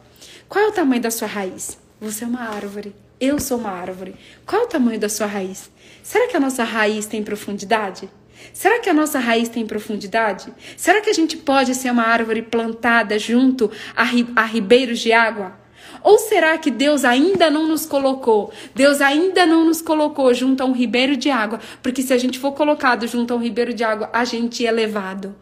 Qual 0.47 0.63
é 0.63 0.68
o 0.68 0.72
tamanho 0.72 1.01
da 1.01 1.11
sua 1.11 1.28
raiz? 1.28 1.78
Você 1.99 2.24
é 2.24 2.28
uma 2.28 2.41
árvore. 2.41 2.95
Eu 3.20 3.39
sou 3.39 3.57
uma 3.57 3.72
árvore. 3.72 4.16
Qual 4.45 4.61
é 4.61 4.66
o 4.66 4.70
tamanho 4.70 4.99
da 4.99 5.09
sua 5.09 5.28
raiz? 5.28 5.70
Será 6.03 6.28
que 6.28 6.38
a 6.38 6.39
nossa 6.39 6.63
raiz 6.63 7.07
tem 7.07 7.24
profundidade? 7.24 8.09
Será 8.53 8.80
que 8.80 8.89
a 8.89 8.93
nossa 8.93 9.20
raiz 9.20 9.49
tem 9.49 9.66
profundidade? 9.66 10.53
Será 10.78 11.01
que 11.01 11.09
a 11.09 11.13
gente 11.13 11.36
pode 11.36 11.74
ser 11.74 11.91
uma 11.91 12.03
árvore 12.03 12.41
plantada 12.41 13.18
junto 13.18 13.72
a, 13.95 14.03
ri 14.03 14.28
a 14.36 14.45
ribeiros 14.45 14.99
de 14.99 15.11
água? 15.11 15.64
Ou 16.06 16.20
será 16.20 16.56
que 16.60 16.70
Deus 16.70 17.03
ainda 17.03 17.49
não 17.49 17.68
nos 17.68 17.84
colocou? 17.84 18.53
Deus 18.76 19.01
ainda 19.01 19.43
não 19.43 19.66
nos 19.66 19.82
colocou 19.82 20.32
junto 20.36 20.62
a 20.62 20.66
um 20.68 20.72
ribeiro 20.72 21.18
de 21.18 21.32
água, 21.32 21.60
porque 21.82 22.03
se 22.03 22.14
a 22.14 22.18
gente 22.20 22.38
for 22.38 22.51
colocado 22.51 23.08
junto 23.08 23.34
a 23.34 23.36
um 23.36 23.41
ribeiro 23.41 23.74
de 23.74 23.84
água, 23.84 24.12
a 24.14 24.24
gente 24.24 24.64
é 24.64 24.70
levado. 24.70 25.36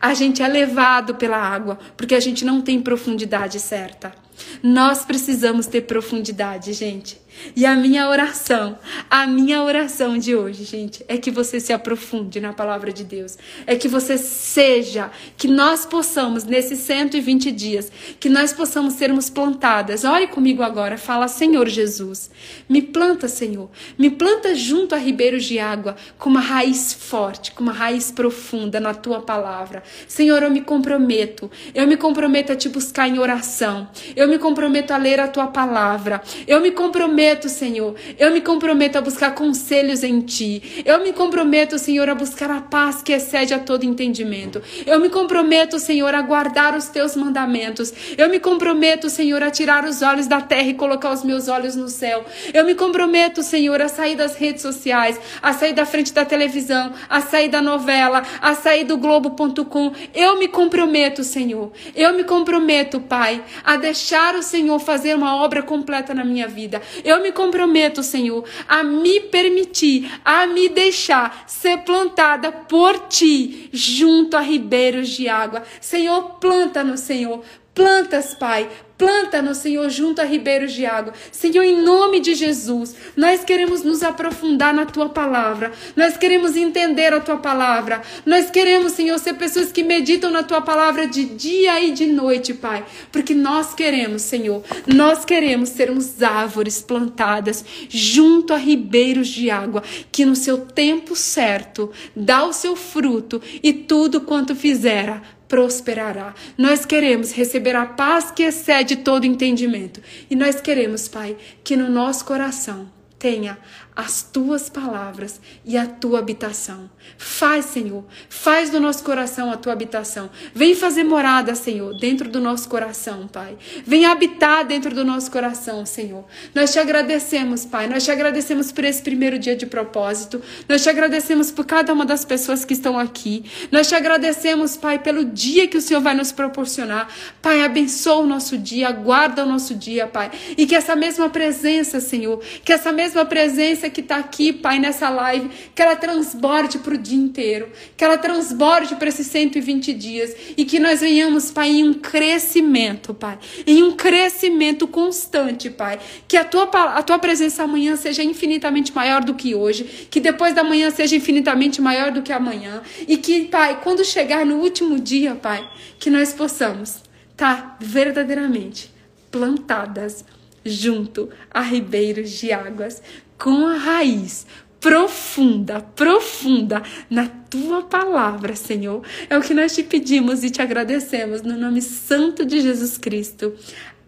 A 0.00 0.14
gente 0.14 0.42
é 0.42 0.48
levado 0.48 1.14
pela 1.14 1.36
água, 1.36 1.78
porque 1.96 2.16
a 2.16 2.20
gente 2.20 2.44
não 2.44 2.60
tem 2.60 2.80
profundidade 2.80 3.60
certa. 3.60 4.12
Nós 4.60 5.04
precisamos 5.04 5.66
ter 5.66 5.82
profundidade, 5.82 6.72
gente. 6.72 7.16
E 7.54 7.66
a 7.66 7.74
minha 7.74 8.08
oração, 8.08 8.78
a 9.10 9.26
minha 9.26 9.62
oração 9.62 10.18
de 10.18 10.34
hoje, 10.34 10.64
gente, 10.64 11.04
é 11.08 11.16
que 11.16 11.30
você 11.30 11.60
se 11.60 11.72
aprofunde 11.72 12.40
na 12.40 12.52
palavra 12.52 12.92
de 12.92 13.04
Deus. 13.04 13.36
É 13.66 13.76
que 13.76 13.88
você 13.88 14.18
seja, 14.18 15.10
que 15.36 15.48
nós 15.48 15.84
possamos, 15.84 16.44
nesses 16.44 16.78
120 16.80 17.50
dias, 17.50 17.92
que 18.18 18.28
nós 18.28 18.52
possamos 18.52 18.94
sermos 18.94 19.30
plantadas. 19.30 20.04
Ore 20.04 20.26
comigo 20.28 20.62
agora, 20.62 20.98
fala, 20.98 21.28
Senhor 21.28 21.68
Jesus, 21.68 22.30
me 22.68 22.82
planta, 22.82 23.28
Senhor, 23.28 23.70
me 23.98 24.10
planta 24.10 24.54
junto 24.54 24.94
a 24.94 24.98
ribeiros 24.98 25.44
de 25.44 25.58
água, 25.58 25.96
com 26.18 26.30
uma 26.30 26.40
raiz 26.40 26.92
forte, 26.92 27.52
com 27.52 27.62
uma 27.62 27.72
raiz 27.72 28.10
profunda 28.10 28.80
na 28.80 28.94
tua 28.94 29.20
palavra. 29.20 29.82
Senhor, 30.06 30.42
eu 30.42 30.50
me 30.50 30.60
comprometo, 30.60 31.50
eu 31.74 31.86
me 31.86 31.96
comprometo 31.96 32.52
a 32.52 32.56
te 32.56 32.68
buscar 32.68 33.08
em 33.08 33.18
oração, 33.18 33.88
eu 34.14 34.28
me 34.28 34.38
comprometo 34.38 34.92
a 34.92 34.96
ler 34.96 35.20
a 35.20 35.28
tua 35.28 35.48
palavra, 35.48 36.22
eu 36.46 36.60
me 36.60 36.70
comprometo 36.70 37.27
comprometo, 37.28 37.48
Senhor, 37.50 37.94
eu 38.18 38.32
me 38.32 38.40
comprometo 38.40 38.96
a 38.96 39.00
buscar 39.02 39.34
conselhos 39.34 40.02
em 40.02 40.20
Ti. 40.20 40.82
Eu 40.84 41.02
me 41.02 41.12
comprometo, 41.12 41.78
Senhor, 41.78 42.08
a 42.08 42.14
buscar 42.14 42.50
a 42.50 42.60
paz 42.60 43.02
que 43.02 43.12
excede 43.12 43.52
a 43.52 43.58
todo 43.58 43.84
entendimento. 43.84 44.62
Eu 44.86 44.98
me 44.98 45.10
comprometo, 45.10 45.78
Senhor, 45.78 46.14
a 46.14 46.22
guardar 46.22 46.74
os 46.74 46.88
Teus 46.88 47.14
mandamentos. 47.14 47.92
Eu 48.16 48.30
me 48.30 48.40
comprometo, 48.40 49.10
Senhor, 49.10 49.42
a 49.42 49.50
tirar 49.50 49.84
os 49.84 50.00
olhos 50.00 50.26
da 50.26 50.40
terra 50.40 50.68
e 50.68 50.74
colocar 50.74 51.12
os 51.12 51.22
meus 51.22 51.48
olhos 51.48 51.76
no 51.76 51.88
céu. 51.88 52.24
Eu 52.54 52.64
me 52.64 52.74
comprometo, 52.74 53.42
Senhor, 53.42 53.82
a 53.82 53.88
sair 53.88 54.16
das 54.16 54.34
redes 54.34 54.62
sociais, 54.62 55.20
a 55.42 55.52
sair 55.52 55.74
da 55.74 55.84
frente 55.84 56.14
da 56.14 56.24
televisão, 56.24 56.94
a 57.10 57.20
sair 57.20 57.50
da 57.50 57.60
novela, 57.60 58.22
a 58.40 58.54
sair 58.54 58.84
do 58.84 58.96
Globo.com. 58.96 59.92
Eu 60.14 60.38
me 60.38 60.48
comprometo, 60.48 61.22
Senhor. 61.22 61.72
Eu 61.94 62.14
me 62.14 62.24
comprometo, 62.24 63.00
Pai, 63.00 63.42
a 63.62 63.76
deixar 63.76 64.34
o 64.34 64.42
Senhor 64.42 64.78
fazer 64.78 65.14
uma 65.14 65.36
obra 65.36 65.62
completa 65.62 66.14
na 66.14 66.24
minha 66.24 66.48
vida. 66.48 66.80
Eu 67.04 67.17
eu 67.18 67.22
me 67.22 67.32
comprometo, 67.32 68.02
Senhor, 68.02 68.44
a 68.66 68.82
me 68.82 69.20
permitir, 69.20 70.10
a 70.24 70.46
me 70.46 70.68
deixar 70.68 71.44
ser 71.46 71.78
plantada 71.78 72.50
por 72.50 72.98
ti 73.08 73.68
junto 73.72 74.36
a 74.36 74.40
ribeiros 74.40 75.08
de 75.10 75.28
água. 75.28 75.62
Senhor, 75.80 76.38
planta 76.38 76.82
no 76.82 76.96
Senhor. 76.96 77.42
Plantas, 77.78 78.34
Pai, 78.34 78.68
Planta 78.98 79.40
no 79.40 79.54
Senhor 79.54 79.88
junto 79.88 80.20
a 80.20 80.24
ribeiros 80.24 80.72
de 80.72 80.84
água. 80.84 81.14
Senhor, 81.30 81.62
em 81.62 81.80
nome 81.80 82.18
de 82.18 82.34
Jesus, 82.34 82.96
nós 83.16 83.44
queremos 83.44 83.84
nos 83.84 84.02
aprofundar 84.02 84.74
na 84.74 84.84
tua 84.84 85.08
palavra. 85.08 85.70
Nós 85.94 86.16
queremos 86.16 86.56
entender 86.56 87.14
a 87.14 87.20
tua 87.20 87.36
palavra. 87.36 88.02
Nós 88.26 88.50
queremos, 88.50 88.94
Senhor, 88.94 89.16
ser 89.20 89.34
pessoas 89.34 89.70
que 89.70 89.84
meditam 89.84 90.32
na 90.32 90.42
tua 90.42 90.60
palavra 90.60 91.06
de 91.06 91.24
dia 91.24 91.80
e 91.80 91.92
de 91.92 92.06
noite, 92.06 92.52
Pai. 92.52 92.84
Porque 93.12 93.34
nós 93.34 93.72
queremos, 93.72 94.22
Senhor, 94.22 94.64
nós 94.84 95.24
queremos 95.24 95.68
sermos 95.68 96.20
árvores 96.20 96.82
plantadas 96.82 97.64
junto 97.88 98.52
a 98.52 98.56
ribeiros 98.56 99.28
de 99.28 99.48
água, 99.48 99.84
que 100.10 100.24
no 100.24 100.34
seu 100.34 100.58
tempo 100.58 101.14
certo 101.14 101.92
dá 102.16 102.44
o 102.44 102.52
seu 102.52 102.74
fruto 102.74 103.40
e 103.62 103.72
tudo 103.72 104.22
quanto 104.22 104.56
fizera 104.56 105.37
prosperará. 105.48 106.34
Nós 106.56 106.84
queremos 106.84 107.32
receber 107.32 107.74
a 107.74 107.86
paz 107.86 108.30
que 108.30 108.42
excede 108.42 108.96
todo 108.96 109.24
entendimento. 109.24 110.00
E 110.30 110.36
nós 110.36 110.60
queremos, 110.60 111.08
Pai, 111.08 111.36
que 111.64 111.76
no 111.76 111.88
nosso 111.88 112.24
coração 112.24 112.90
tenha 113.18 113.58
as 113.98 114.22
tuas 114.22 114.70
palavras 114.70 115.40
e 115.64 115.76
a 115.76 115.84
tua 115.84 116.20
habitação. 116.20 116.88
Faz, 117.16 117.64
Senhor, 117.64 118.04
faz 118.28 118.70
do 118.70 118.78
nosso 118.78 119.02
coração 119.02 119.50
a 119.50 119.56
tua 119.56 119.72
habitação. 119.72 120.30
Vem 120.54 120.76
fazer 120.76 121.02
morada, 121.02 121.52
Senhor, 121.56 121.98
dentro 121.98 122.30
do 122.30 122.40
nosso 122.40 122.68
coração, 122.68 123.26
Pai. 123.26 123.58
Vem 123.84 124.06
habitar 124.06 124.64
dentro 124.64 124.94
do 124.94 125.04
nosso 125.04 125.28
coração, 125.32 125.84
Senhor. 125.84 126.24
Nós 126.54 126.72
te 126.72 126.78
agradecemos, 126.78 127.64
Pai. 127.66 127.88
Nós 127.88 128.04
te 128.04 128.12
agradecemos 128.12 128.70
por 128.70 128.84
esse 128.84 129.02
primeiro 129.02 129.36
dia 129.36 129.56
de 129.56 129.66
propósito. 129.66 130.40
Nós 130.68 130.80
te 130.80 130.88
agradecemos 130.88 131.50
por 131.50 131.66
cada 131.66 131.92
uma 131.92 132.06
das 132.06 132.24
pessoas 132.24 132.64
que 132.64 132.74
estão 132.74 132.96
aqui. 132.96 133.46
Nós 133.72 133.88
te 133.88 133.96
agradecemos, 133.96 134.76
Pai, 134.76 135.00
pelo 135.00 135.24
dia 135.24 135.66
que 135.66 135.76
o 135.76 135.82
Senhor 135.82 136.00
vai 136.00 136.14
nos 136.14 136.30
proporcionar. 136.30 137.12
Pai, 137.42 137.64
abençoa 137.64 138.18
o 138.18 138.26
nosso 138.28 138.56
dia, 138.56 138.92
guarda 138.92 139.42
o 139.42 139.48
nosso 139.48 139.74
dia, 139.74 140.06
Pai. 140.06 140.30
E 140.56 140.66
que 140.66 140.76
essa 140.76 140.94
mesma 140.94 141.28
presença, 141.28 141.98
Senhor, 141.98 142.40
que 142.64 142.72
essa 142.72 142.92
mesma 142.92 143.24
presença 143.24 143.87
que 143.90 144.00
está 144.00 144.16
aqui, 144.16 144.52
Pai, 144.52 144.78
nessa 144.78 145.08
live, 145.08 145.48
que 145.74 145.82
ela 145.82 145.96
transborde 145.96 146.78
para 146.78 146.94
o 146.94 146.98
dia 146.98 147.18
inteiro, 147.18 147.70
que 147.96 148.04
ela 148.04 148.18
transborde 148.18 148.96
para 148.96 149.08
esses 149.08 149.26
120 149.26 149.92
dias 149.92 150.34
e 150.56 150.64
que 150.64 150.78
nós 150.78 151.00
venhamos, 151.00 151.50
Pai, 151.50 151.68
em 151.70 151.88
um 151.88 151.94
crescimento, 151.94 153.14
Pai, 153.14 153.38
em 153.66 153.82
um 153.82 153.92
crescimento 153.92 154.86
constante, 154.86 155.70
Pai. 155.70 155.98
Que 156.26 156.36
a 156.36 156.44
tua, 156.44 156.64
a 156.64 157.02
tua 157.02 157.18
presença 157.18 157.62
amanhã 157.62 157.96
seja 157.96 158.22
infinitamente 158.22 158.94
maior 158.94 159.22
do 159.22 159.34
que 159.34 159.54
hoje, 159.54 160.08
que 160.10 160.20
depois 160.20 160.54
da 160.54 160.64
manhã 160.64 160.90
seja 160.90 161.16
infinitamente 161.16 161.80
maior 161.80 162.10
do 162.10 162.22
que 162.22 162.32
amanhã 162.32 162.82
e 163.06 163.16
que, 163.16 163.44
Pai, 163.46 163.80
quando 163.82 164.04
chegar 164.04 164.44
no 164.44 164.56
último 164.56 164.98
dia, 164.98 165.34
Pai, 165.34 165.68
que 165.98 166.10
nós 166.10 166.32
possamos 166.32 167.02
estar 167.32 167.56
tá 167.56 167.76
verdadeiramente 167.80 168.90
plantadas 169.30 170.24
junto 170.68 171.28
a 171.50 171.60
ribeiros 171.60 172.30
de 172.30 172.52
águas, 172.52 173.02
com 173.36 173.66
a 173.66 173.76
raiz 173.76 174.46
profunda, 174.80 175.80
profunda 175.80 176.82
na 177.10 177.26
tua 177.26 177.82
palavra, 177.82 178.54
Senhor. 178.54 179.02
É 179.28 179.36
o 179.36 179.42
que 179.42 179.54
nós 179.54 179.74
te 179.74 179.82
pedimos 179.82 180.44
e 180.44 180.50
te 180.50 180.62
agradecemos 180.62 181.42
no 181.42 181.56
nome 181.56 181.82
santo 181.82 182.44
de 182.44 182.60
Jesus 182.60 182.96
Cristo. 182.96 183.54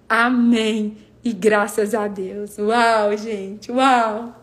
Amém. 0.08 0.96
E 1.24 1.32
graças 1.32 1.94
a 1.94 2.08
Deus. 2.08 2.56
Uau, 2.58 3.16
gente. 3.16 3.70
Uau. 3.70 4.36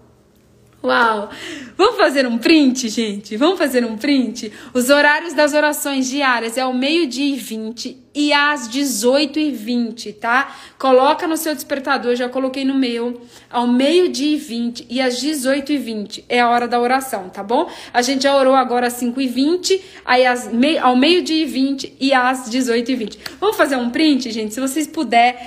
Uau! 0.83 1.29
Vamos 1.75 1.97
fazer 1.97 2.27
um 2.27 2.37
print, 2.37 2.87
gente? 2.87 3.35
Vamos 3.35 3.57
fazer 3.57 3.83
um 3.83 3.97
print? 3.97 4.51
Os 4.73 4.89
horários 4.89 5.33
das 5.33 5.53
orações 5.53 6.07
diárias 6.07 6.55
é 6.55 6.61
ao 6.61 6.73
meio-dia 6.73 7.35
e 7.35 7.37
20 7.37 8.06
e 8.17 8.33
às 8.33 8.67
18h20, 8.67 10.15
tá? 10.15 10.55
Coloca 10.79 11.27
no 11.27 11.37
seu 11.37 11.53
despertador, 11.53 12.15
já 12.15 12.27
coloquei 12.27 12.65
no 12.65 12.73
meu, 12.73 13.21
ao 13.47 13.67
meio-dia 13.67 14.33
e 14.33 14.37
20 14.37 14.87
e 14.89 14.99
às 14.99 15.21
18h20 15.21 16.23
é 16.27 16.39
a 16.39 16.49
hora 16.49 16.67
da 16.67 16.79
oração, 16.79 17.29
tá 17.29 17.43
bom? 17.43 17.69
A 17.93 18.01
gente 18.01 18.23
já 18.23 18.35
orou 18.35 18.55
agora 18.55 18.87
às 18.87 18.99
5h20, 18.99 19.79
aí 20.03 20.25
às 20.25 20.51
mei, 20.51 20.79
ao 20.79 20.95
meio-dia 20.95 21.43
e 21.43 21.45
20 21.45 21.95
e 21.99 22.11
às 22.11 22.49
18h20. 22.49 23.19
Vamos 23.39 23.55
fazer 23.55 23.75
um 23.75 23.91
print, 23.91 24.31
gente? 24.31 24.51
Se 24.51 24.59
vocês 24.59 24.87
puderem, 24.87 25.39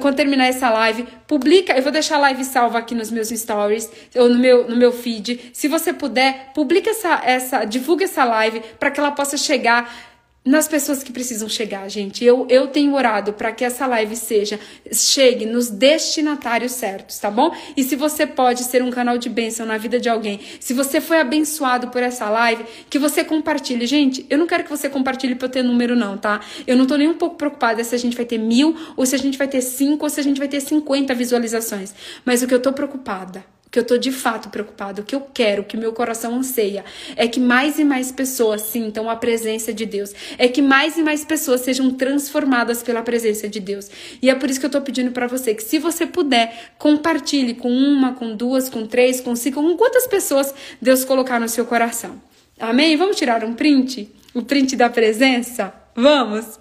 quando 0.00 0.14
terminar 0.14 0.46
essa 0.46 0.70
live, 0.70 1.04
publica, 1.26 1.72
eu 1.72 1.82
vou 1.82 1.90
deixar 1.90 2.16
a 2.16 2.20
live 2.20 2.44
salva 2.44 2.78
aqui 2.78 2.94
nos 2.94 3.10
meus 3.10 3.30
stories, 3.30 3.90
ou 4.14 4.28
no 4.28 4.38
meu, 4.38 4.68
no 4.68 4.76
meu 4.76 4.92
feed. 4.92 5.50
Se 5.52 5.66
você 5.66 5.92
puder, 5.92 6.52
publica 6.54 6.90
essa, 6.90 7.20
essa 7.24 7.64
divulga 7.64 8.04
essa 8.04 8.22
live 8.22 8.62
para 8.78 8.92
que 8.92 9.00
ela 9.00 9.10
possa 9.10 9.36
chegar 9.36 10.11
nas 10.44 10.66
pessoas 10.66 11.04
que 11.04 11.12
precisam 11.12 11.48
chegar, 11.48 11.88
gente. 11.88 12.24
Eu, 12.24 12.46
eu 12.50 12.66
tenho 12.66 12.94
orado 12.94 13.32
para 13.32 13.52
que 13.52 13.64
essa 13.64 13.86
live 13.86 14.16
seja 14.16 14.58
chegue 14.90 15.46
nos 15.46 15.70
destinatários 15.70 16.72
certos, 16.72 17.18
tá 17.18 17.30
bom? 17.30 17.54
E 17.76 17.84
se 17.84 17.94
você 17.94 18.26
pode 18.26 18.64
ser 18.64 18.82
um 18.82 18.90
canal 18.90 19.18
de 19.18 19.28
bênção 19.28 19.64
na 19.64 19.78
vida 19.78 20.00
de 20.00 20.08
alguém, 20.08 20.40
se 20.58 20.74
você 20.74 21.00
foi 21.00 21.20
abençoado 21.20 21.88
por 21.88 22.02
essa 22.02 22.28
live, 22.28 22.64
que 22.90 22.98
você 22.98 23.22
compartilhe. 23.22 23.86
Gente, 23.86 24.26
eu 24.28 24.36
não 24.36 24.46
quero 24.46 24.64
que 24.64 24.70
você 24.70 24.88
compartilhe 24.88 25.36
para 25.36 25.46
eu 25.46 25.50
ter 25.50 25.62
número, 25.62 25.94
não, 25.94 26.18
tá? 26.18 26.40
Eu 26.66 26.76
não 26.76 26.86
tô 26.86 26.96
nem 26.96 27.08
um 27.08 27.14
pouco 27.14 27.36
preocupada 27.36 27.82
se 27.84 27.94
a 27.94 27.98
gente 27.98 28.16
vai 28.16 28.26
ter 28.26 28.38
mil, 28.38 28.76
ou 28.96 29.06
se 29.06 29.14
a 29.14 29.18
gente 29.18 29.38
vai 29.38 29.46
ter 29.46 29.60
cinco, 29.60 30.04
ou 30.04 30.10
se 30.10 30.18
a 30.18 30.24
gente 30.24 30.38
vai 30.38 30.48
ter 30.48 30.60
cinquenta 30.60 31.14
visualizações. 31.14 31.94
Mas 32.24 32.42
o 32.42 32.48
que 32.48 32.54
eu 32.54 32.60
tô 32.60 32.72
preocupada 32.72 33.44
que 33.72 33.78
eu 33.78 33.84
tô 33.84 33.96
de 33.96 34.12
fato 34.12 34.50
preocupada, 34.50 35.00
o 35.00 35.04
que 35.04 35.14
eu 35.14 35.22
quero, 35.32 35.62
o 35.62 35.64
que 35.64 35.78
meu 35.78 35.94
coração 35.94 36.36
anseia, 36.36 36.84
é 37.16 37.26
que 37.26 37.40
mais 37.40 37.78
e 37.78 37.84
mais 37.84 38.12
pessoas 38.12 38.60
sintam 38.60 39.08
a 39.08 39.16
presença 39.16 39.72
de 39.72 39.86
Deus, 39.86 40.12
é 40.36 40.46
que 40.46 40.60
mais 40.60 40.98
e 40.98 41.02
mais 41.02 41.24
pessoas 41.24 41.62
sejam 41.62 41.90
transformadas 41.90 42.82
pela 42.82 43.00
presença 43.02 43.48
de 43.48 43.58
Deus. 43.58 43.90
E 44.20 44.28
é 44.28 44.34
por 44.34 44.50
isso 44.50 44.60
que 44.60 44.66
eu 44.66 44.70
tô 44.70 44.82
pedindo 44.82 45.10
para 45.10 45.26
você 45.26 45.54
que 45.54 45.62
se 45.62 45.78
você 45.78 46.04
puder, 46.04 46.74
compartilhe 46.76 47.54
com 47.54 47.72
uma, 47.72 48.12
com 48.12 48.36
duas, 48.36 48.68
com 48.68 48.86
três, 48.86 49.22
com 49.22 49.34
cinco, 49.34 49.62
com 49.62 49.74
quantas 49.74 50.06
pessoas 50.06 50.54
Deus 50.80 51.02
colocar 51.02 51.40
no 51.40 51.48
seu 51.48 51.64
coração. 51.64 52.20
Amém? 52.60 52.94
Vamos 52.98 53.16
tirar 53.16 53.42
um 53.42 53.54
print? 53.54 54.06
O 54.34 54.42
print 54.42 54.76
da 54.76 54.90
presença? 54.90 55.72
Vamos? 55.96 56.60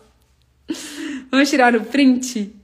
Vamos 1.29 1.49
tirar 1.49 1.75
o 1.75 1.81
print? 1.81 2.60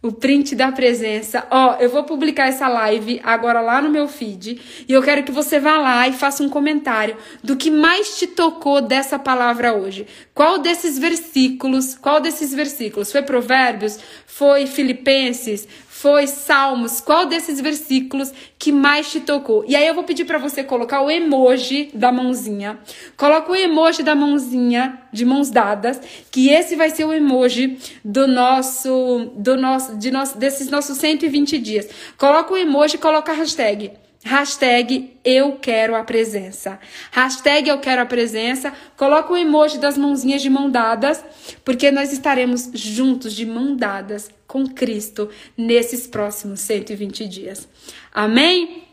O 0.00 0.12
print 0.12 0.54
da 0.54 0.70
presença. 0.70 1.44
Ó, 1.50 1.76
eu 1.80 1.90
vou 1.90 2.04
publicar 2.04 2.46
essa 2.46 2.68
live 2.68 3.20
agora 3.24 3.60
lá 3.60 3.82
no 3.82 3.90
meu 3.90 4.06
feed 4.06 4.60
e 4.88 4.92
eu 4.92 5.02
quero 5.02 5.24
que 5.24 5.32
você 5.32 5.58
vá 5.58 5.76
lá 5.78 6.06
e 6.06 6.12
faça 6.12 6.42
um 6.42 6.48
comentário 6.48 7.16
do 7.42 7.56
que 7.56 7.70
mais 7.70 8.16
te 8.16 8.26
tocou 8.26 8.80
dessa 8.80 9.18
palavra 9.18 9.74
hoje. 9.74 10.06
Qual 10.32 10.58
desses 10.58 10.98
versículos, 10.98 11.96
qual 11.96 12.20
desses 12.20 12.54
versículos? 12.54 13.10
Foi 13.10 13.22
Provérbios? 13.22 13.98
Foi 14.24 14.66
Filipenses? 14.66 15.66
Foi 16.00 16.28
Salmos? 16.28 17.00
Qual 17.00 17.26
desses 17.26 17.60
versículos 17.60 18.32
que 18.56 18.70
mais 18.70 19.10
te 19.10 19.18
tocou? 19.18 19.64
E 19.66 19.74
aí 19.74 19.84
eu 19.84 19.94
vou 19.94 20.04
pedir 20.04 20.24
para 20.24 20.38
você 20.38 20.62
colocar 20.62 21.02
o 21.02 21.10
emoji 21.10 21.90
da 21.92 22.12
mãozinha. 22.12 22.78
Coloca 23.16 23.50
o 23.50 23.56
emoji 23.56 24.04
da 24.04 24.14
mãozinha 24.14 25.00
de 25.12 25.24
mãos 25.24 25.50
dadas, 25.50 26.00
que 26.30 26.50
esse 26.50 26.76
vai 26.76 26.90
ser 26.90 27.04
o 27.04 27.12
emoji 27.12 27.78
do 28.04 28.28
nosso 28.28 29.32
do 29.34 29.56
nosso 29.56 29.96
de 29.96 30.12
nosso 30.12 30.38
desses 30.38 30.70
nossos 30.70 30.98
120 30.98 31.58
dias. 31.58 31.88
Coloca 32.16 32.54
o 32.54 32.56
emoji, 32.56 32.96
coloca 32.96 33.32
a 33.32 33.34
hashtag 33.34 33.90
Hashtag 34.24 35.16
eu 35.24 35.52
quero 35.52 35.94
a 35.94 36.02
presença. 36.02 36.78
Hashtag 37.12 37.68
eu 37.68 37.78
quero 37.78 38.02
a 38.02 38.06
presença. 38.06 38.72
Coloca 38.96 39.32
o 39.32 39.36
emoji 39.36 39.78
das 39.78 39.96
mãozinhas 39.96 40.42
de 40.42 40.50
mão 40.50 40.68
dadas, 40.68 41.24
porque 41.64 41.90
nós 41.90 42.12
estaremos 42.12 42.70
juntos 42.74 43.32
de 43.32 43.46
mão 43.46 43.76
dadas 43.76 44.28
com 44.46 44.66
Cristo 44.66 45.30
nesses 45.56 46.06
próximos 46.06 46.60
120 46.60 47.28
dias. 47.28 47.68
Amém? 48.12 48.87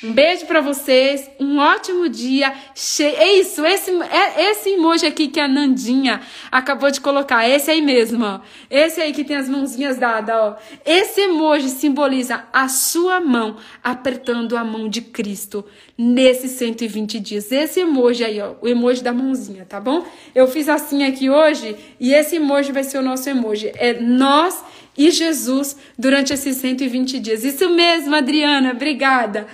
Um 0.00 0.12
beijo 0.12 0.46
para 0.46 0.60
vocês, 0.60 1.28
um 1.40 1.58
ótimo 1.58 2.08
dia. 2.08 2.54
Che... 2.72 3.02
É 3.02 3.36
isso, 3.40 3.66
esse, 3.66 3.90
é, 3.90 4.50
esse 4.50 4.70
emoji 4.70 5.04
aqui 5.04 5.26
que 5.26 5.40
a 5.40 5.48
Nandinha 5.48 6.20
acabou 6.52 6.88
de 6.88 7.00
colocar, 7.00 7.48
esse 7.48 7.68
aí 7.68 7.82
mesmo, 7.82 8.24
ó. 8.24 8.40
Esse 8.70 9.00
aí 9.00 9.12
que 9.12 9.24
tem 9.24 9.36
as 9.36 9.48
mãozinhas 9.48 9.98
dadas, 9.98 10.36
ó. 10.36 10.56
Esse 10.86 11.22
emoji 11.22 11.68
simboliza 11.70 12.44
a 12.52 12.68
sua 12.68 13.20
mão 13.20 13.56
apertando 13.82 14.56
a 14.56 14.62
mão 14.62 14.88
de 14.88 15.00
Cristo 15.00 15.64
nesses 15.96 16.52
120 16.52 17.18
dias. 17.18 17.50
Esse 17.50 17.80
emoji 17.80 18.24
aí, 18.24 18.40
ó, 18.40 18.54
o 18.60 18.68
emoji 18.68 19.02
da 19.02 19.12
mãozinha, 19.12 19.66
tá 19.68 19.80
bom? 19.80 20.06
Eu 20.32 20.46
fiz 20.46 20.68
assim 20.68 21.02
aqui 21.02 21.28
hoje 21.28 21.74
e 21.98 22.14
esse 22.14 22.36
emoji 22.36 22.70
vai 22.70 22.84
ser 22.84 22.98
o 22.98 23.02
nosso 23.02 23.28
emoji. 23.28 23.72
É 23.74 24.00
nós 24.00 24.62
e 24.96 25.10
Jesus 25.10 25.76
durante 25.98 26.32
esses 26.32 26.56
120 26.56 27.18
dias. 27.18 27.42
Isso 27.42 27.68
mesmo, 27.70 28.14
Adriana, 28.14 28.70
obrigada. 28.70 29.48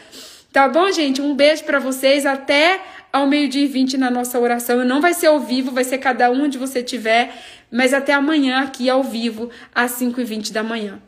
Tá 0.54 0.68
bom, 0.68 0.88
gente? 0.92 1.20
Um 1.20 1.34
beijo 1.34 1.64
para 1.64 1.80
vocês. 1.80 2.24
Até 2.24 2.80
ao 3.12 3.26
meio-dia 3.26 3.64
e 3.64 3.66
20 3.66 3.98
na 3.98 4.08
nossa 4.08 4.38
oração. 4.38 4.84
Não 4.84 5.00
vai 5.00 5.12
ser 5.12 5.26
ao 5.26 5.40
vivo, 5.40 5.72
vai 5.72 5.82
ser 5.82 5.98
cada 5.98 6.30
um 6.30 6.44
onde 6.44 6.56
você 6.56 6.80
tiver. 6.80 7.34
Mas 7.72 7.92
até 7.92 8.12
amanhã 8.12 8.60
aqui 8.60 8.88
ao 8.88 9.02
vivo, 9.02 9.50
às 9.74 9.90
5 9.90 10.20
e 10.20 10.24
20 10.24 10.52
da 10.52 10.62
manhã. 10.62 11.02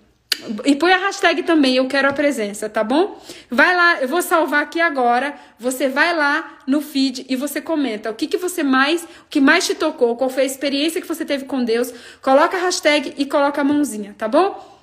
E 0.64 0.74
põe 0.74 0.92
a 0.92 0.96
hashtag 0.96 1.44
também, 1.44 1.76
eu 1.76 1.86
quero 1.86 2.08
a 2.08 2.12
presença, 2.12 2.68
tá 2.68 2.82
bom? 2.82 3.22
Vai 3.48 3.74
lá, 3.74 4.02
eu 4.02 4.08
vou 4.08 4.20
salvar 4.20 4.64
aqui 4.64 4.80
agora. 4.80 5.32
Você 5.60 5.88
vai 5.88 6.14
lá 6.14 6.58
no 6.66 6.80
feed 6.80 7.24
e 7.28 7.36
você 7.36 7.60
comenta 7.60 8.10
o 8.10 8.14
que, 8.14 8.26
que 8.26 8.36
você 8.36 8.64
mais, 8.64 9.04
o 9.04 9.30
que 9.30 9.40
mais 9.40 9.64
te 9.64 9.76
tocou, 9.76 10.16
qual 10.16 10.28
foi 10.28 10.42
a 10.42 10.46
experiência 10.46 11.00
que 11.00 11.06
você 11.06 11.24
teve 11.24 11.44
com 11.44 11.62
Deus. 11.62 11.94
Coloca 12.20 12.56
a 12.56 12.60
hashtag 12.62 13.14
e 13.16 13.24
coloca 13.24 13.60
a 13.60 13.64
mãozinha, 13.64 14.12
tá 14.18 14.26
bom? 14.26 14.75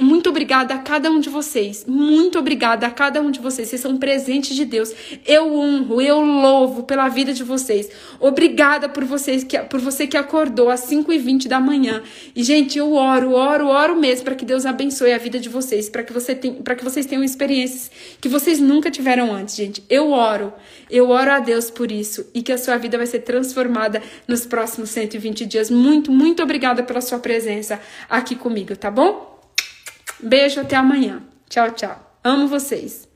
Muito 0.00 0.30
obrigada 0.30 0.74
a 0.74 0.78
cada 0.78 1.10
um 1.10 1.20
de 1.20 1.28
vocês. 1.28 1.84
Muito 1.86 2.38
obrigada 2.38 2.86
a 2.86 2.90
cada 2.90 3.20
um 3.20 3.30
de 3.30 3.38
vocês. 3.38 3.68
Vocês 3.68 3.82
são 3.82 3.98
presentes 3.98 4.56
de 4.56 4.64
Deus. 4.64 4.92
Eu 5.26 5.54
honro, 5.54 6.00
eu 6.00 6.20
louvo 6.22 6.84
pela 6.84 7.08
vida 7.08 7.34
de 7.34 7.44
vocês. 7.44 7.90
Obrigada 8.18 8.88
por 8.88 9.04
vocês 9.04 9.44
que 9.44 9.58
por 9.58 9.78
você 9.78 10.06
que 10.06 10.16
acordou 10.16 10.70
às 10.70 10.80
5 10.80 11.12
e 11.12 11.18
20 11.18 11.48
da 11.48 11.60
manhã. 11.60 12.02
E 12.34 12.42
gente, 12.42 12.78
eu 12.78 12.94
oro, 12.94 13.32
oro, 13.32 13.66
oro 13.68 13.94
mesmo 13.94 14.24
para 14.24 14.34
que 14.34 14.44
Deus 14.44 14.64
abençoe 14.64 15.12
a 15.12 15.18
vida 15.18 15.38
de 15.38 15.50
vocês, 15.50 15.90
para 15.90 16.02
que 16.02 16.12
você 16.14 16.34
para 16.34 16.74
que 16.74 16.82
vocês 16.82 17.04
tenham 17.04 17.22
experiências 17.22 17.90
que 18.20 18.28
vocês 18.28 18.58
nunca 18.58 18.90
tiveram 18.90 19.34
antes, 19.34 19.54
gente. 19.54 19.84
Eu 19.90 20.12
oro. 20.12 20.52
Eu 20.90 21.10
oro 21.10 21.30
a 21.30 21.40
Deus 21.40 21.70
por 21.70 21.92
isso 21.92 22.26
e 22.32 22.40
que 22.42 22.52
a 22.52 22.58
sua 22.58 22.78
vida 22.78 22.96
vai 22.96 23.06
ser 23.06 23.20
transformada 23.20 24.02
nos 24.26 24.46
próximos 24.46 24.88
120 24.90 25.44
dias. 25.44 25.70
Muito, 25.70 26.10
muito 26.10 26.42
obrigada 26.42 26.82
pela 26.82 27.02
sua 27.02 27.18
presença 27.18 27.78
aqui 28.08 28.34
comigo, 28.34 28.74
tá 28.74 28.90
bom? 28.90 29.39
Beijo, 30.22 30.60
até 30.60 30.76
amanhã. 30.76 31.22
Tchau, 31.48 31.70
tchau. 31.72 32.18
Amo 32.22 32.48
vocês. 32.48 33.09